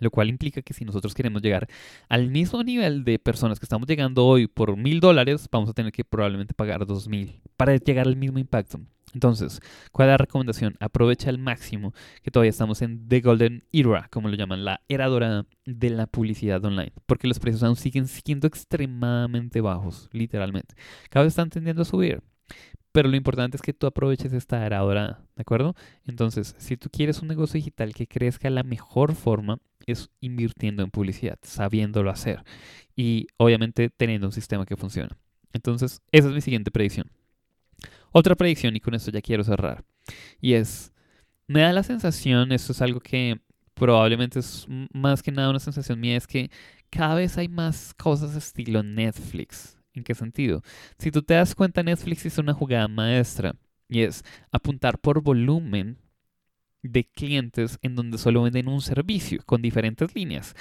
Lo 0.00 0.10
cual 0.10 0.28
implica 0.28 0.62
que 0.62 0.74
si 0.74 0.84
nosotros 0.84 1.14
queremos 1.14 1.40
llegar 1.40 1.68
al 2.08 2.30
mismo 2.30 2.62
nivel 2.64 3.04
de 3.04 3.18
personas 3.18 3.60
que 3.60 3.66
estamos 3.66 3.86
llegando 3.86 4.26
hoy 4.26 4.48
por 4.48 4.76
mil 4.76 5.00
dólares, 5.00 5.48
vamos 5.52 5.70
a 5.70 5.72
tener 5.72 5.92
que 5.92 6.04
probablemente 6.04 6.54
pagar 6.54 6.84
dos 6.86 7.06
mil 7.06 7.40
para 7.56 7.76
llegar 7.76 8.06
al 8.06 8.16
mismo 8.16 8.38
impacto. 8.38 8.80
Entonces, 9.14 9.60
¿cuál 9.92 10.08
es 10.08 10.12
la 10.12 10.18
recomendación? 10.18 10.74
Aprovecha 10.80 11.30
al 11.30 11.38
máximo 11.38 11.94
que 12.22 12.30
todavía 12.30 12.50
estamos 12.50 12.82
en 12.82 13.08
The 13.08 13.20
Golden 13.20 13.64
Era, 13.72 14.08
como 14.10 14.28
lo 14.28 14.36
llaman, 14.36 14.64
la 14.64 14.80
era 14.88 15.06
dorada 15.06 15.46
de 15.64 15.90
la 15.90 16.06
publicidad 16.06 16.62
online, 16.64 16.92
porque 17.06 17.28
los 17.28 17.38
precios 17.38 17.62
aún 17.62 17.76
siguen 17.76 18.08
siendo 18.08 18.48
extremadamente 18.48 19.60
bajos, 19.60 20.08
literalmente. 20.12 20.74
Cada 21.10 21.24
vez 21.24 21.32
están 21.32 21.50
tendiendo 21.50 21.82
a 21.82 21.86
subir. 21.86 22.22
Pero 22.92 23.08
lo 23.08 23.16
importante 23.16 23.56
es 23.56 23.62
que 23.62 23.72
tú 23.72 23.88
aproveches 23.88 24.32
esta 24.32 24.64
era 24.64 24.78
dorada, 24.78 25.26
¿de 25.34 25.40
acuerdo? 25.40 25.74
Entonces, 26.06 26.54
si 26.58 26.76
tú 26.76 26.88
quieres 26.90 27.22
un 27.22 27.28
negocio 27.28 27.58
digital 27.58 27.92
que 27.92 28.06
crezca, 28.06 28.50
la 28.50 28.62
mejor 28.62 29.14
forma 29.14 29.58
es 29.86 30.10
invirtiendo 30.20 30.82
en 30.82 30.90
publicidad, 30.90 31.38
sabiéndolo 31.42 32.10
hacer 32.10 32.44
y 32.94 33.26
obviamente 33.36 33.90
teniendo 33.90 34.28
un 34.28 34.32
sistema 34.32 34.64
que 34.64 34.76
funcione. 34.76 35.10
Entonces, 35.52 36.02
esa 36.12 36.28
es 36.28 36.34
mi 36.34 36.40
siguiente 36.40 36.70
predicción. 36.70 37.10
Otra 38.16 38.36
predicción, 38.36 38.76
y 38.76 38.80
con 38.80 38.94
esto 38.94 39.10
ya 39.10 39.20
quiero 39.20 39.42
cerrar, 39.42 39.84
y 40.40 40.52
es, 40.52 40.92
me 41.48 41.62
da 41.62 41.72
la 41.72 41.82
sensación, 41.82 42.52
esto 42.52 42.70
es 42.70 42.80
algo 42.80 43.00
que 43.00 43.40
probablemente 43.74 44.38
es 44.38 44.68
más 44.92 45.20
que 45.20 45.32
nada 45.32 45.50
una 45.50 45.58
sensación 45.58 45.98
mía, 45.98 46.16
es 46.16 46.28
que 46.28 46.48
cada 46.90 47.16
vez 47.16 47.36
hay 47.38 47.48
más 47.48 47.92
cosas 47.94 48.36
estilo 48.36 48.84
Netflix. 48.84 49.76
¿En 49.94 50.04
qué 50.04 50.14
sentido? 50.14 50.62
Si 50.96 51.10
tú 51.10 51.22
te 51.22 51.34
das 51.34 51.56
cuenta, 51.56 51.82
Netflix 51.82 52.24
hizo 52.24 52.40
una 52.40 52.54
jugada 52.54 52.86
maestra 52.86 53.56
y 53.88 54.02
es 54.02 54.22
apuntar 54.52 55.00
por 55.00 55.20
volumen 55.20 55.98
de 56.82 57.02
clientes 57.02 57.80
en 57.82 57.96
donde 57.96 58.18
solo 58.18 58.42
venden 58.42 58.68
un 58.68 58.80
servicio 58.80 59.40
con 59.44 59.60
diferentes 59.60 60.14
líneas. 60.14 60.54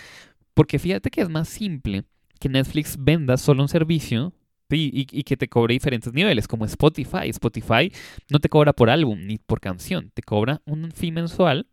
Porque 0.55 0.79
fíjate 0.79 1.11
que 1.11 1.21
es 1.21 1.29
más 1.29 1.49
simple 1.49 2.05
que 2.39 2.49
Netflix 2.49 2.95
venda 2.99 3.37
solo 3.37 3.61
un 3.61 3.69
servicio 3.69 4.33
y, 4.77 5.05
que 5.05 5.37
te 5.37 5.47
cobre 5.47 5.73
diferentes 5.73 6.13
niveles, 6.13 6.47
como 6.47 6.65
Spotify. 6.65 7.29
Spotify 7.29 7.91
no 8.29 8.39
te 8.39 8.49
cobra 8.49 8.73
por 8.73 8.89
álbum 8.89 9.25
ni 9.25 9.37
por 9.37 9.59
canción, 9.59 10.11
te 10.13 10.21
cobra 10.21 10.61
un 10.65 10.91
fee 10.91 11.11
mensual 11.11 11.67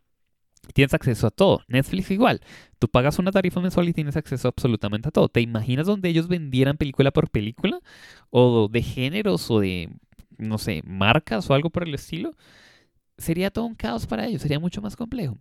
y 0.67 0.73
tienes 0.73 0.93
acceso 0.93 1.27
a 1.27 1.31
todo. 1.31 1.61
Netflix 1.67 2.11
igual. 2.11 2.41
Tú 2.79 2.87
pagas 2.87 3.19
una 3.19 3.31
tarifa 3.31 3.61
mensual 3.61 3.89
y 3.89 3.93
tienes 3.93 4.15
acceso 4.15 4.47
absolutamente 4.47 5.09
a 5.09 5.11
todo. 5.11 5.29
¿Te 5.29 5.41
imaginas 5.41 5.87
donde 5.87 6.09
ellos 6.09 6.27
vendieran 6.27 6.77
película 6.77 7.11
por 7.11 7.29
película? 7.29 7.79
O 8.29 8.67
de 8.69 8.81
géneros 8.81 9.49
o 9.51 9.59
de, 9.59 9.89
no 10.37 10.57
sé, 10.57 10.81
marcas 10.85 11.49
o 11.49 11.53
algo 11.53 11.69
por 11.69 11.83
el 11.87 11.93
estilo. 11.93 12.35
Sería 13.17 13.51
todo 13.51 13.65
un 13.65 13.75
caos 13.75 14.07
para 14.07 14.27
ellos, 14.27 14.41
sería 14.41 14.59
mucho 14.59 14.81
más 14.81 14.95
complejo. 14.95 15.37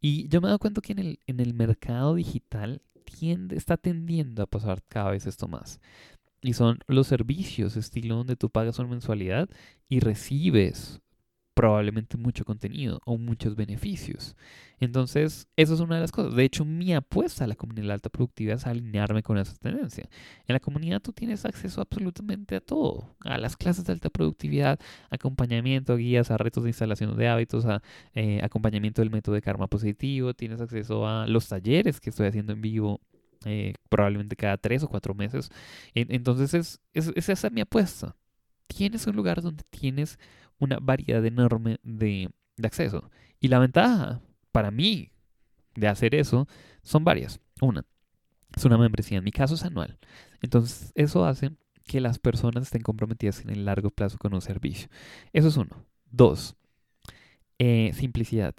Y 0.00 0.28
yo 0.28 0.40
me 0.40 0.46
he 0.46 0.48
dado 0.48 0.58
cuenta 0.58 0.80
que 0.80 0.92
en 0.92 0.98
el, 0.98 1.18
en 1.26 1.40
el 1.40 1.54
mercado 1.54 2.14
digital 2.14 2.82
tiende, 3.04 3.56
está 3.56 3.76
tendiendo 3.76 4.42
a 4.42 4.46
pasar 4.46 4.82
cada 4.88 5.10
vez 5.10 5.26
esto 5.26 5.48
más. 5.48 5.80
Y 6.42 6.54
son 6.54 6.78
los 6.86 7.06
servicios, 7.06 7.76
estilo 7.76 8.16
donde 8.16 8.36
tú 8.36 8.50
pagas 8.50 8.78
una 8.78 8.88
mensualidad 8.88 9.48
y 9.88 10.00
recibes 10.00 11.00
probablemente 11.60 12.16
mucho 12.16 12.46
contenido 12.46 13.02
o 13.04 13.18
muchos 13.18 13.54
beneficios. 13.54 14.34
Entonces, 14.78 15.46
eso 15.56 15.74
es 15.74 15.80
una 15.80 15.96
de 15.96 16.00
las 16.00 16.10
cosas. 16.10 16.34
De 16.34 16.42
hecho, 16.42 16.64
mi 16.64 16.94
apuesta 16.94 17.44
a 17.44 17.46
la 17.46 17.54
comunidad 17.54 17.88
de 17.88 17.92
alta 17.92 18.08
productividad 18.08 18.56
es 18.56 18.66
alinearme 18.66 19.22
con 19.22 19.36
esa 19.36 19.54
tendencia. 19.56 20.08
En 20.46 20.54
la 20.54 20.60
comunidad 20.60 21.02
tú 21.02 21.12
tienes 21.12 21.44
acceso 21.44 21.82
absolutamente 21.82 22.56
a 22.56 22.60
todo, 22.60 23.14
a 23.20 23.36
las 23.36 23.58
clases 23.58 23.84
de 23.84 23.92
alta 23.92 24.08
productividad, 24.08 24.80
acompañamiento, 25.10 25.96
guías, 25.96 26.30
a 26.30 26.38
retos 26.38 26.64
de 26.64 26.70
instalación 26.70 27.14
de 27.14 27.28
hábitos, 27.28 27.66
a 27.66 27.82
eh, 28.14 28.40
acompañamiento 28.42 29.02
del 29.02 29.10
método 29.10 29.34
de 29.34 29.42
karma 29.42 29.66
positivo, 29.66 30.32
tienes 30.32 30.62
acceso 30.62 31.06
a 31.06 31.26
los 31.26 31.46
talleres 31.48 32.00
que 32.00 32.08
estoy 32.08 32.28
haciendo 32.28 32.54
en 32.54 32.62
vivo 32.62 33.02
eh, 33.44 33.74
probablemente 33.88 34.36
cada 34.36 34.56
tres 34.56 34.82
o 34.82 34.88
cuatro 34.88 35.14
meses. 35.14 35.50
Entonces 35.94 36.54
es, 36.54 36.80
es, 36.92 37.28
esa 37.28 37.50
mi 37.50 37.60
apuesta. 37.60 38.16
Tienes 38.66 39.06
un 39.06 39.16
lugar 39.16 39.42
donde 39.42 39.64
tienes 39.70 40.18
una 40.58 40.78
variedad 40.80 41.24
enorme 41.24 41.78
de, 41.82 42.30
de 42.56 42.66
acceso. 42.66 43.10
Y 43.40 43.48
la 43.48 43.58
ventaja 43.58 44.20
para 44.52 44.70
mí 44.70 45.10
de 45.74 45.88
hacer 45.88 46.14
eso 46.14 46.46
son 46.82 47.04
varias. 47.04 47.40
Una, 47.60 47.84
es 48.56 48.64
una 48.64 48.78
membresía. 48.78 49.18
En 49.18 49.24
mi 49.24 49.32
caso 49.32 49.54
es 49.54 49.64
anual. 49.64 49.98
Entonces 50.42 50.92
eso 50.94 51.24
hace 51.24 51.52
que 51.84 52.00
las 52.00 52.18
personas 52.18 52.64
estén 52.64 52.82
comprometidas 52.82 53.40
en 53.40 53.50
el 53.50 53.64
largo 53.64 53.90
plazo 53.90 54.18
con 54.18 54.34
un 54.34 54.40
servicio. 54.40 54.88
Eso 55.32 55.48
es 55.48 55.56
uno. 55.56 55.84
Dos, 56.10 56.56
eh, 57.58 57.92
simplicidad. 57.94 58.54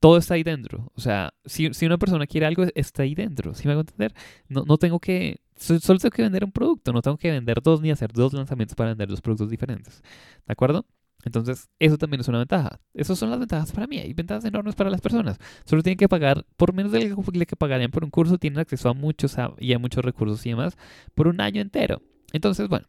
Todo 0.00 0.18
está 0.18 0.34
ahí 0.34 0.42
dentro. 0.42 0.92
O 0.94 1.00
sea, 1.00 1.32
si, 1.44 1.70
una 1.84 1.98
persona 1.98 2.26
quiere 2.26 2.46
algo, 2.46 2.64
está 2.74 3.02
ahí 3.02 3.14
dentro. 3.14 3.54
¿Sí 3.54 3.66
me 3.66 3.72
hago 3.72 3.80
entender? 3.80 4.14
No, 4.48 4.64
no 4.66 4.76
tengo 4.76 5.00
que. 5.00 5.40
Solo 5.56 5.98
tengo 5.98 6.10
que 6.10 6.22
vender 6.22 6.44
un 6.44 6.52
producto. 6.52 6.92
No 6.92 7.02
tengo 7.02 7.16
que 7.16 7.30
vender 7.30 7.62
dos 7.62 7.80
ni 7.80 7.90
hacer 7.90 8.12
dos 8.12 8.32
lanzamientos 8.32 8.74
para 8.74 8.90
vender 8.90 9.08
dos 9.08 9.20
productos 9.20 9.50
diferentes. 9.50 10.02
¿De 10.46 10.52
acuerdo? 10.52 10.86
Entonces, 11.26 11.68
eso 11.80 11.98
también 11.98 12.20
es 12.20 12.28
una 12.28 12.38
ventaja. 12.38 12.78
Esas 12.94 13.18
son 13.18 13.30
las 13.30 13.40
ventajas 13.40 13.72
para 13.72 13.88
mí. 13.88 13.98
Hay 13.98 14.12
ventajas 14.12 14.44
enormes 14.44 14.76
para 14.76 14.90
las 14.90 15.00
personas. 15.00 15.38
Solo 15.64 15.82
tienen 15.82 15.98
que 15.98 16.08
pagar, 16.08 16.46
por 16.56 16.72
menos 16.72 16.92
de 16.92 17.08
lo 17.08 17.46
que 17.46 17.56
pagarían 17.56 17.90
por 17.90 18.04
un 18.04 18.10
curso, 18.10 18.38
tienen 18.38 18.60
acceso 18.60 18.88
a 18.88 18.94
muchos 18.94 19.36
y 19.58 19.72
a 19.72 19.78
muchos 19.80 20.04
recursos 20.04 20.46
y 20.46 20.50
demás 20.50 20.76
por 21.16 21.26
un 21.26 21.40
año 21.40 21.60
entero. 21.60 22.00
Entonces, 22.32 22.68
bueno, 22.68 22.86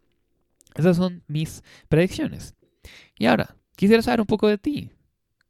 esas 0.76 0.98
son 0.98 1.24
mis 1.28 1.64
predicciones. 1.90 2.56
Y 3.18 3.26
ahora, 3.26 3.56
quisiera 3.76 4.04
saber 4.04 4.22
un 4.22 4.28
poco 4.28 4.48
de 4.48 4.60
ti. 4.60 4.92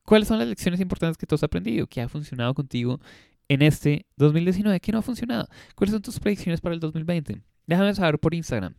¿Cuáles 0.08 0.30
son 0.30 0.40
las 0.40 0.48
lecciones 0.48 0.80
importantes 0.80 1.18
que 1.18 1.28
tú 1.28 1.36
has 1.36 1.44
aprendido? 1.44 1.86
¿Qué 1.86 2.00
ha 2.00 2.08
funcionado 2.08 2.54
contigo 2.54 3.02
en 3.50 3.62
este 3.62 4.06
2019? 4.16 4.80
¿Qué 4.80 4.94
no 4.94 5.00
ha 5.00 5.02
funcionado? 5.02 5.50
¿Cuáles 5.76 5.92
son 5.92 6.02
tus 6.02 6.18
predicciones 6.18 6.62
para 6.62 6.74
el 6.74 6.80
2020? 6.80 7.42
Déjame 7.66 7.94
saber 7.94 8.18
por 8.18 8.34
Instagram. 8.34 8.74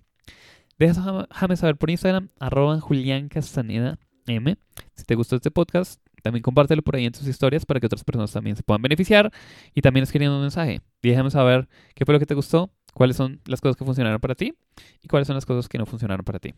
Déjame 0.79 1.57
saber 1.57 1.77
por 1.77 1.91
Instagram, 1.91 2.31
arroba 2.41 2.81
Julián 2.81 3.29
Castaneda 3.29 3.99
M. 4.27 4.57
Si 4.95 5.05
te 5.05 5.15
gustó 5.17 5.37
este 5.37 5.51
podcast, 5.51 6.01
también 6.23 6.43
compártelo 6.43 6.81
por 6.81 6.97
ahí 6.97 7.05
en 7.05 7.13
tus 7.13 7.27
historias 7.27 7.67
para 7.67 7.79
que 7.79 7.85
otras 7.85 8.05
personas 8.05 8.33
también 8.33 8.57
se 8.57 8.63
puedan 8.63 8.81
beneficiar. 8.81 9.31
Y 9.75 9.83
también 9.83 10.05
escribiendo 10.05 10.35
un 10.35 10.41
mensaje. 10.41 10.81
Déjame 11.03 11.31
saber 11.31 11.69
qué 11.95 12.07
fue 12.07 12.15
lo 12.15 12.21
que 12.21 12.27
te 12.27 12.33
gustó, 12.33 12.71
cuáles 12.95 13.17
son 13.17 13.43
las 13.45 13.61
cosas 13.61 13.77
que 13.77 13.85
funcionaron 13.85 14.19
para 14.19 14.35
ti 14.35 14.55
y 15.03 15.09
cuáles 15.09 15.27
son 15.27 15.35
las 15.35 15.45
cosas 15.45 15.69
que 15.69 15.77
no 15.77 15.85
funcionaron 15.85 16.25
para 16.25 16.39
ti. 16.39 16.55